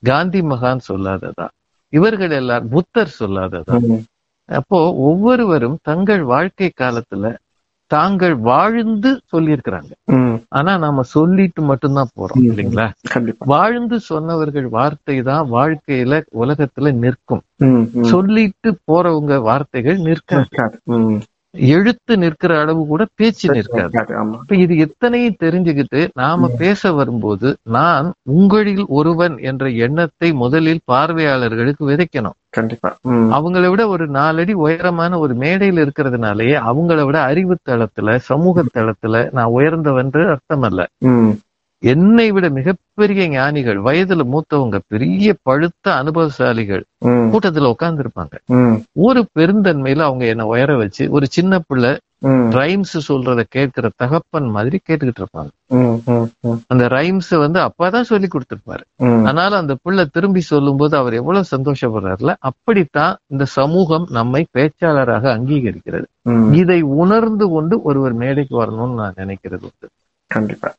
காந்தி 0.03 0.41
மகான் 0.41 0.85
சொல்லாததா? 0.91 1.47
இவர்கள் 1.93 2.31
எல்லாரும் 2.31 2.69
புத்தர் 2.69 3.15
சொல்லாததா? 3.19 3.77
அப்போ 4.49 4.79
ஒவ்வொருவரும் 5.09 5.77
தங்கள் 5.81 6.23
வாழ்க்கை 6.23 6.71
காலத்துல 6.81 7.35
தாங்கள் 7.91 8.35
வாழ்ந்து 8.35 9.09
சொல்லியிருக்கிறாங்க. 9.31 9.91
ஆனா 10.49 10.71
நாம 10.77 11.01
சொல்லிட்டு 11.01 11.61
மட்டும்தான் 11.61 12.09
போறோம். 12.19 12.43
இல்லைங்களா? 12.47 12.85
வாழ்ந்து 13.37 13.99
சொன்னவர்கள் 13.99 14.67
வார்த்தை 14.67 15.21
தான் 15.21 15.51
வாழ்க்கையில 15.51 16.21
உலகத்துல 16.41 16.93
நிற்கும். 17.03 17.43
சொல்லிட்டு 18.13 18.71
போறவங்க 18.91 19.37
வார்த்தைகள். 19.41 19.97
ம், 20.85 21.19
எழுத்து 21.71 22.13
நிற்கிற 22.17 22.51
அளவு 22.59 22.81
கூட 22.85 23.03
பேச்சு 23.15 23.47
நிற்காது. 23.49 23.91
இப்ப 24.37 24.55
இது 24.55 24.77
எத்தனையும் 24.77 25.39
தெரிஞ்சுக்கிட்டு 25.43 26.01
நாம 26.13 26.49
பேச 26.57 26.91
வரும்போது 26.91 27.49
நான் 27.69 28.07
உங்களில் 28.29 28.85
ஒருவன் 28.89 29.37
என்ற 29.41 29.69
எண்ணத்தை 29.69 30.29
முதலில் 30.33 30.85
பார்வையாளர்களுக்கு 30.85 31.85
விதைக்கணும். 31.89 32.37
கண்டிப்பா 32.49 32.89
அவங்கள 33.31 33.63
விட 33.69 33.83
ஒரு 33.87 34.07
நாலடி 34.09 34.53
உயரமான 34.55 35.17
ஒரு 35.19 35.33
மேடையில் 35.35 35.81
இருக்கிறதுனாலயே 35.85 36.55
அவங்கள 36.69 36.99
விட 37.05 37.17
அறிவு 37.21 37.57
தளத்துல 37.69 38.15
சமூக 38.29 38.63
தளத்துல 38.73 39.23
நான் 39.31 39.55
உயர்ந்தவன்று 39.57 40.23
அர்த்தம் 40.27 40.61
அல்ல 40.61 40.81
என்னை 41.79 42.31
விட 42.31 42.49
மிகப்பெரிய 42.49 43.27
ஞானிகள் 43.27 43.77
வயதுல 43.77 44.21
மூத்தவங்க 44.25 44.79
பெரிய 44.87 45.35
பழுத்த 45.41 46.03
அனுபவசாலிகள் 46.03 46.83
கூட்டத்துல 47.05 47.67
உட்கார்ந்து 47.67 48.03
இருப்பாங்க 48.03 48.33
ஒரு 48.93 49.25
பெருந்தன்மையில 49.39 49.99
அவங்க 49.99 50.25
என்ன 50.25 50.45
உயர 50.45 50.77
வச்சு 50.77 51.09
ஒரு 51.11 51.27
சின்ன 51.27 51.59
பிள்ளை 51.67 51.97
ரைம்ஸ் 52.25 52.99
சொல்றத 53.07 53.43
கேட்கிற 53.49 53.89
தகப்பன் 53.95 54.49
மாதிரி 54.49 54.79
கேட்டுக்கிட்டு 54.89 55.21
இருப்பாங்க. 55.21 55.49
அந்த 56.67 56.87
ரைம்ஸ் 56.87 57.37
வந்து 57.37 57.59
அப்பாதான் 57.59 58.01
சொல்லி 58.01 58.27
கொடுத்திருப்பாரு. 58.27 58.83
ஆனாலும் 59.25 59.59
அந்த 59.59 59.75
பிள்ளை 59.81 60.05
திரும்பி 60.11 60.41
சொல்லும்போது 60.41 60.97
அவர் 60.97 61.13
எவ்வளவு 61.13 61.45
சந்தோஷப்படுறாருல 61.57 62.35
அப்படித்தான் 62.39 63.17
இந்த 63.27 63.45
சமூகம் 63.45 64.07
நம்மை 64.09 64.45
பேச்சாளராக 64.57 65.25
அங்கீகரிக்கிறது. 65.37 66.03
இதை 66.53 66.81
உணர்ந்து 66.81 67.49
கொண்டு 67.49 67.81
ஒருவர் 67.81 68.13
மேடைக்கு 68.13 68.63
வரணும்னு 68.63 68.93
நான் 68.93 69.13
நினைக்கிறது 69.17 69.65
உண்டு. 69.67 69.87
கண்டிப்பா. 70.31 70.69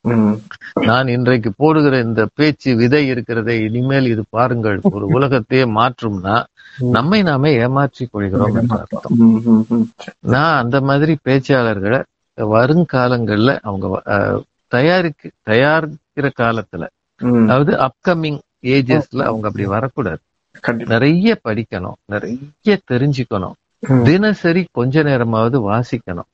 நான் 0.82 1.09
இன்றைக்கு 1.09 1.53
போடுகிற 1.57 1.99
இந்த 2.01 2.26
பேச்சு 2.34 2.76
விதை 2.76 3.07
இருக்கிறதை 3.07 3.57
இனிமேல் 3.62 4.07
இது 4.07 4.22
பாருங்கள். 4.28 4.78
ஒரு 4.97 5.07
உலகத்தையே 5.09 5.64
மாற்றும்னா 5.72 6.36
நம்மை 6.92 7.20
நாமே 7.22 7.51
ஏமாற்றிக் 7.59 8.12
கொள்கிறோம் 8.12 8.55
என்று 8.55 8.76
அர்த்தம். 8.78 9.16
நான் 10.26 10.57
அந்த 10.57 10.80
மாதிரி 10.82 11.14
பேச்சாளர்களை 11.24 12.01
வருங்காலங்கள்ல 12.38 13.51
அவங்க 13.62 13.86
தயாரிக்க 14.72 15.22
தயாரிக்கிற 15.47 16.28
காலத்துல 16.36 16.84
அதாவது 17.40 17.72
அப்கமிங் 17.80 18.40
ஏஜஸ்ல 18.68 19.22
அவங்க 19.24 19.47
அப்படி 19.47 19.66
வரக்கூடாது. 19.66 20.20
நிறைய 20.88 21.38
படிக்கணும். 21.44 21.99
நிறைய 22.07 22.38
தெரிஞ்சுக்கணும். 22.90 23.57
தினசரி 23.82 24.62
கொஞ்ச 24.72 25.02
நேரமாவது 25.02 25.58
வாசிக்கணும். 25.70 26.28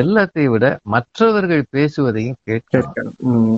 எல்லாத்தையும் 0.00 0.52
விட 0.54 0.78
மற்றவர்கள் 0.82 1.64
பேசுவதையும் 1.70 2.40
கேட்கணும். 2.46 3.56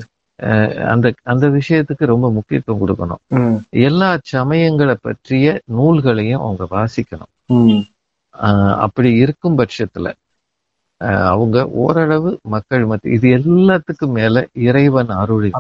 அந்த 0.89 1.12
அந்த 1.22 1.45
விஷயத்துக்கு 1.49 2.05
ரொம்ப 2.12 2.30
முக்கியத்துவம் 2.32 2.82
கொடுக்கணும். 2.82 3.61
எல்லா 3.70 4.18
சமயங்களை 4.32 4.97
பற்றிய 5.01 5.61
நூல்களையும் 5.64 6.41
அவங்க 6.41 6.66
வாசிக்கணும். 6.70 7.32
அப்படி 8.84 9.11
இருக்கும் 9.14 9.59
பட்சத்துல 9.59 10.12
அவங்க 11.30 11.66
ஓரளவு 11.66 12.30
மக்கள் 12.43 12.84
மத்தி 12.87 13.07
இது 13.16 13.28
எல்லாத்துக்கும் 13.39 14.14
மேல 14.18 14.47
இறைவன் 14.53 15.11
அருள். 15.22 15.51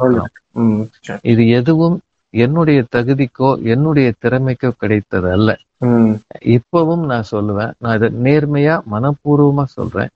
இது 1.22 1.42
எதுவும் 1.48 2.00
என்னுடைய 2.44 2.78
தகுதிக்கோ 2.94 3.50
என்னுடைய 3.72 4.08
திறமைக்கோ 4.24 4.70
கிடைத்தது 4.82 5.28
அல்ல. 5.36 5.50
இப்பவும் 6.56 7.04
நான் 7.10 7.30
சொல்லுவேன் 7.30 7.72
நான் 7.84 7.96
இதை 7.98 8.08
நேர்மையா 8.26 8.76
மனப்பூர்வமா 8.92 9.64
சொல்றேன். 9.76 10.10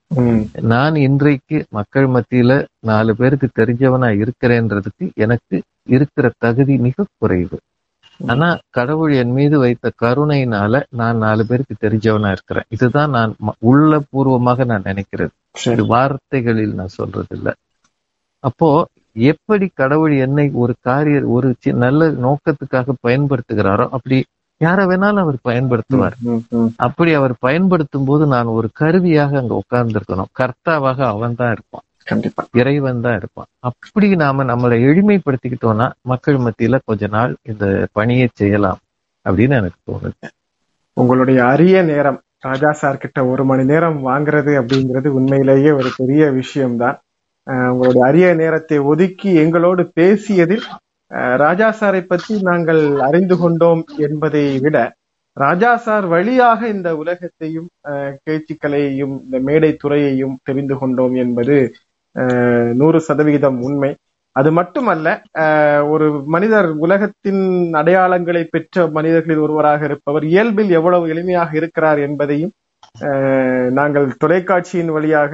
நான் 0.73 0.95
இன்றைக்கு 1.07 1.59
மக்கள் 1.79 2.07
மத்தியில 2.17 2.53
நாலு 2.91 3.15
பேருக்கு 3.17 3.49
தெரிஞ்சவனா 3.61 4.11
இருக்கிறேன்றதுக்கு 4.21 5.07
எனக்கு 5.25 5.59
இருக்கிற 5.97 6.29
தகுதி 6.39 6.77
மிக 6.87 7.07
குறைவு. 7.19 7.59
ஆனா 8.21 8.49
கடவுள் 8.71 9.13
என் 9.21 9.35
மீது 9.37 9.57
வைத்த 9.59 9.93
கருணையினால 10.03 10.83
நான் 11.01 11.21
நாலு 11.25 11.43
பேருக்கு 11.47 11.75
தெரிஞ்சவனா 11.85 12.31
இருக்கிறேன். 12.37 12.67
இதுதான் 12.77 13.15
நான் 13.17 13.33
உள்ள 13.71 14.01
பூர்வமாக 14.11 14.65
நான் 14.73 14.89
நினைக்கிறது. 14.91 15.33
வார்த்தைகளில் 15.93 16.75
நான் 16.81 16.97
சொல்றது 16.99 17.35
இல்ல 17.37 17.49
அப்போ 18.45 18.69
எப்படி 19.13 19.71
கடவுள் 19.75 20.17
என்னை 20.17 20.51
ஒரு 20.53 20.75
காரிய 20.81 21.21
ஒரு 21.27 21.55
நல்ல 21.75 22.09
நோக்கத்துக்காக 22.09 22.93
பயன்படுத்துகிறாரோ 23.07 23.89
அப்படி 23.91 24.25
யார 24.65 24.81
வேணாலும் 24.87 25.25
அவர் 25.25 25.37
பயன்படுத்துவார். 25.45 26.17
அப்படி 26.77 27.13
அவர் 27.13 27.35
பயன்படுத்தும் 27.39 28.05
போது 28.05 28.27
நான் 28.27 28.45
ஒரு 28.45 28.71
கருவியாக 28.73 29.39
அங்க 29.39 29.63
உட்கார்ந்திருக்கணும். 29.63 30.33
கர்த்தாவாக 30.39 31.01
அவன் 31.01 31.35
தான் 31.35 31.53
இருப்பான். 31.53 31.83
கண்டிப்பா. 32.05 32.47
இறைவன் 32.53 33.01
தான் 33.01 33.17
இருப்பான். 33.17 33.47
அப்படி 33.59 34.17
நாம 34.17 34.45
நம்மளை 34.45 34.79
எளிமைப்படுத்திக்கிட்டோம்னா 34.91 35.91
மக்கள் 36.03 36.37
மத்தியில 36.37 36.79
கொஞ்ச 36.85 37.07
நாள் 37.07 37.37
இந்த 37.43 37.87
பணியை 37.93 38.29
செய்யலாம் 38.33 38.79
அப்படின்னு 39.25 39.51
எனக்கு 39.51 39.93
தோணுது. 39.93 40.29
உங்களுடைய 40.93 41.45
அரிய 41.45 41.83
நேரம் 41.83 42.21
ராஜா 42.39 42.73
சார் 42.73 42.97
கிட்ட 42.97 43.27
ஒரு 43.27 43.45
மணி 43.45 43.65
நேரம் 43.65 44.07
வாங்குறது 44.07 44.53
அப்படிங்கிறது 44.61 45.07
உண்மையிலேயே 45.07 45.71
ஒரு 45.71 45.91
பெரிய 45.97 46.31
விஷயம்தான். 46.31 47.01
உங்களுடைய 47.71 48.03
அரிய 48.07 48.27
நேரத்தை 48.35 48.79
ஒதுக்கி 48.85 49.31
எங்களோடு 49.35 49.83
பேசியதில் 49.95 50.65
ராஜா 51.37 51.69
சாரை 51.81 52.03
பற்றி 52.07 52.35
நாங்கள் 52.43 52.83
அறிந்து 53.01 53.37
கொண்டோம் 53.39 53.83
என்பதை 53.99 54.43
விட 54.59 54.77
ராஜா 55.37 55.71
சார் 55.77 56.07
வழியாக 56.07 56.69
இந்த 56.69 56.89
உலகத்தையும் 56.97 57.69
கேச்சுக்கலையையும் 58.27 58.27
பேச்சுக்கலையையும் 58.27 59.15
இந்த 59.25 59.39
மேடை 59.39 59.71
துறையையும் 59.85 60.37
தெரிந்து 60.43 60.77
கொண்டோம் 60.79 61.15
என்பது 61.15 61.57
நூறு 62.75 62.99
சதவிகிதம் 63.01 63.59
உண்மை. 63.61 63.91
அது 64.37 64.51
மட்டுமல்ல 64.53 65.09
ஒரு 65.89 66.07
மனிதர் 66.27 66.69
உலகத்தின் 66.77 67.43
அடையாளங்களை 67.73 68.43
பெற்ற 68.51 68.87
மனிதர்களில் 68.89 69.39
ஒருவராக 69.39 69.85
இருப்பவர் 69.85 70.25
இயல்பில் 70.25 70.71
எவ்வளவு 70.71 71.07
எளிமையாக 71.15 71.51
இருக்கிறார் 71.55 71.99
என்பதையும் 71.99 72.53
நாங்கள் 73.71 74.07
தொலைக்காட்சியின் 74.19 74.93
வழியாக 74.93 75.33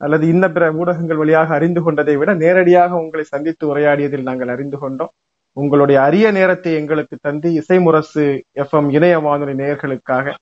அல்லது 0.00 0.24
இன்ன 0.28 0.44
பிற 0.54 0.64
ஊடகங்கள் 0.80 1.20
வழியாக 1.22 1.54
அறிந்து 1.54 1.80
கொண்டதை 1.82 2.14
விட 2.20 2.30
நேரடியாக 2.42 2.96
உங்களை 3.02 3.24
சந்தித்து 3.24 3.64
உரையாடியதில் 3.72 4.28
நாங்கள் 4.28 4.52
அறிந்து 4.54 4.78
கொண்டோம். 4.78 5.12
உங்களுடைய 5.56 5.98
அரிய 6.06 6.26
நேரத்தை 6.38 6.70
எங்களுக்கு 6.74 7.16
தந்து 7.20 7.48
இசைமுரசு 7.60 8.24
எஃப்எம் 8.62 8.88
இணைய 8.96 9.18
வானொலி 9.26 9.54
நேயர்களுக்காக 9.60 10.34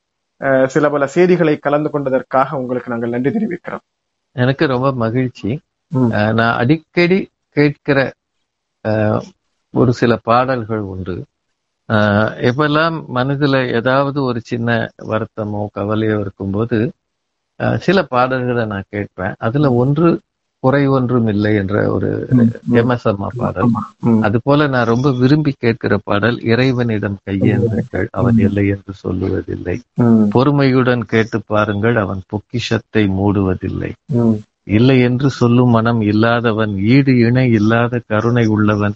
சில 0.74 0.84
பல 0.90 1.06
செய்திகளை 1.16 1.54
கலந்து 1.56 1.88
கொண்டதற்காக 1.92 2.58
உங்களுக்கு 2.60 2.92
நாங்கள் 2.92 3.12
நன்றி 3.14 3.30
தெரிவிக்கிறோம். 3.30 3.84
எனக்கு 4.36 4.64
ரொம்ப 4.72 4.88
மகிழ்ச்சி. 5.02 5.50
நான் 6.38 6.56
அடிக்கடி 6.60 7.18
கேட்கிற 7.56 7.98
ஒரு 9.74 9.92
சில 10.00 10.12
பாடல்கள் 10.28 10.82
உண்டு. 10.92 11.14
எப்பெல்லாம் 12.48 12.96
மனதுல 13.16 13.56
ஏதாவது 13.78 14.18
ஒரு 14.28 14.40
சின்ன 14.50 14.76
வருத்தமோ 15.10 15.62
கவலையோ 15.78 16.16
இருக்கும்போது 16.24 16.78
சில 17.86 17.98
பாடல்களை 18.14 18.64
நான் 18.66 18.92
கேட்பேன். 18.94 19.34
அதுல 19.38 19.70
ஒன்று 19.82 20.10
குறை 20.64 20.80
ஒன்றும் 20.86 21.26
இல்லை 21.26 21.50
என்ற 21.60 21.76
ஒரு 21.92 22.08
எம்எஸ் 22.80 23.06
அம்மா 23.10 23.28
பாடல். 23.36 23.72
அது 24.26 24.36
போல 24.44 24.66
நான் 24.66 24.90
ரொம்ப 24.90 25.08
விரும்பி 25.12 25.52
கேட்கிற 25.58 25.94
பாடல் 26.04 26.38
இறைவனிடம் 26.42 27.16
கையேந்துங்கள் 27.30 28.06
அவன் 28.10 28.38
இல்லை 28.38 28.64
என்று 28.74 28.92
சொல்லுவதில்லை. 29.04 29.76
பொறுமையுடன் 30.34 31.04
கேட்டு 31.04 31.40
பாருங்கள் 31.46 31.96
அவன் 31.96 32.22
பொக்கிஷத்தை 32.26 33.04
மூடுவதில்லை. 33.20 33.90
இல்லை 34.76 34.96
என்று 35.00 35.28
சொல்லும் 35.30 35.72
மனம் 35.76 36.00
இல்லாதவன் 36.00 36.74
ஈடு 36.94 37.12
இணை 37.18 37.46
இல்லாத 37.60 38.00
கருணை 38.06 38.46
உள்ளவன் 38.56 38.94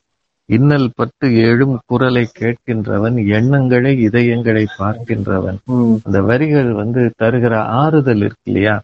இன்னல் 0.49 0.89
பட்டு 0.95 1.27
எழும் 1.43 1.77
குரலை 1.87 2.23
கேட்கின்றவன் 2.39 3.17
எண்ணங்களை 3.37 3.93
இதயங்களை 4.09 4.65
பார்க்கின்றவன். 4.79 5.59
அந்த 6.05 6.19
வரிகள் 6.23 6.69
வந்து 6.73 7.03
தருகிற 7.23 7.55
ஆறுதல் 7.81 8.23
இருக்கு 8.25 8.47
இல்லையா. 8.51 8.75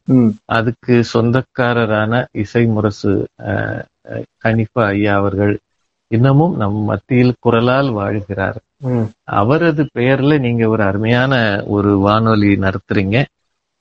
அதுக்கு 0.57 0.95
சொந்தக்காரரான 1.13 2.23
இசை 2.43 2.65
முரசு 2.67 3.13
கனிஃபா 4.45 4.85
ஐயா 4.95 5.15
அவர்கள் 5.17 5.55
இன்னமும் 6.11 6.57
நம் 6.57 6.81
மத்தியில் 6.91 7.39
குரலால் 7.41 7.91
வாழ்கிறார். 7.93 8.59
அவரது 9.41 9.83
பெயர்ல 9.99 10.39
நீங்க 10.39 10.65
ஒரு 10.69 10.83
அருமையான 10.83 11.35
ஒரு 11.67 11.93
வானொலி 11.99 12.51
நடத்துறீங்க 12.57 13.19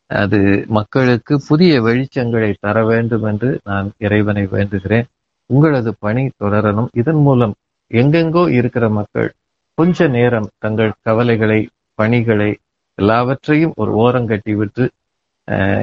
அது 0.10 0.40
மக்களுக்கு 0.68 1.34
புதிய 1.48 1.74
வெளிச்சங்களை 1.82 2.52
தர 2.60 2.78
வேண்டும் 2.86 3.24
என்று 3.24 3.50
நான் 3.64 3.90
இறைவனை 3.98 4.44
வேண்டுகிறேன் 4.52 5.10
உங்களது 5.50 5.92
பணி 6.00 6.24
தொடரணும் 6.44 6.90
இதன் 6.94 7.22
மூலம் 7.28 7.54
எங்கெங்கோ 7.92 8.50
இருக்கிற 8.50 8.89
மக்கள் 8.89 9.34
கொஞ்ச 9.74 10.08
நேரம் 10.08 10.50
தங்கள் 10.58 10.92
கவலைகளை 11.02 11.70
பணிகளை 11.94 12.58
எல்லாவற்றையும் 12.96 13.74
ஒரு 13.76 13.92
ஓரங்கட்டி 13.96 14.54
விட்டு 14.54 14.89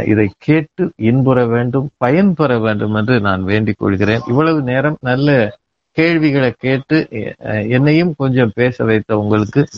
இதை 0.06 0.32
கேட்டு 0.38 0.92
இன்புற 0.96 1.46
வேண்டும் 1.46 1.90
பயன்பெற 1.96 2.58
வேண்டும் 2.58 2.94
என்று 2.94 3.20
நான் 3.20 3.42
வேண்டிக் 3.42 3.78
கொள்கிறேன். 3.78 4.20
இவ்வளவு 4.26 4.62
நேரம் 4.62 4.96
நல்ல 5.00 5.58
கேள்விகளை 5.90 6.54
கேட்டு 6.58 7.08
என்னையும் 7.68 8.14
கொஞ்சம் 8.18 8.52
பேச 8.54 8.84
வைத்த 8.84 9.18
உங்களுக்கு 9.18 9.68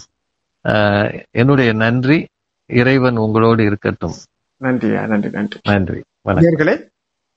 என்னுடைய 1.30 1.72
நன்றி. 1.72 2.26
இறைவன் 2.66 3.16
உங்களோடு 3.16 3.64
இருக்கட்டும். 3.64 4.16
நன்றியா? 4.60 5.06
நன்றி 5.06 5.30
நன்றி. 5.30 5.58
நன்றி. 5.62 6.00
நேயர்களே 6.24 6.88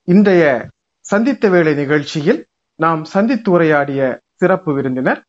இன்றைய 0.03 0.67
சந்தித்த 0.99 1.49
வேளை 1.49 1.73
நிகழ்ச்சியில் 1.73 2.45
நாம் 2.75 3.03
சந்தித்து 3.03 3.51
உரையாடிய 3.51 4.19
சிறப்பு 4.43 4.71
விருந்தினர். 4.77 5.21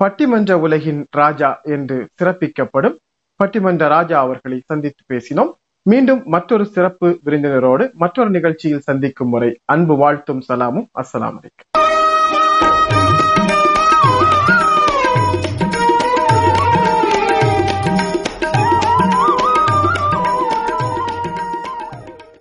பட்டிமன்ற 0.00 0.52
உலகின் 0.66 1.00
ராஜா 1.20 1.50
என்று 1.74 1.96
சிறப்பிக்கப்படும் 2.18 2.96
பட்டிமன்ற 3.40 3.86
ராஜா 3.94 4.16
அவர்களை 4.26 4.58
சந்தித்து 4.70 5.02
பேசினோம். 5.12 5.50
மீண்டும் 5.86 6.20
மற்றொரு 6.34 6.64
சிறப்பு 6.74 7.08
விருந்தினரோடு 7.26 7.84
மற்றொரு 8.02 8.30
நிகழ்ச்சியில் 8.30 8.86
சந்திக்கும் 8.88 9.30
முறை 9.34 9.50
அன்பு 9.64 9.94
வாழ்த்தும் 9.96 10.42
சலாமும் 10.48 10.88
அஸ்லாம் 11.00 11.36
வலைக்கம் 11.36 11.68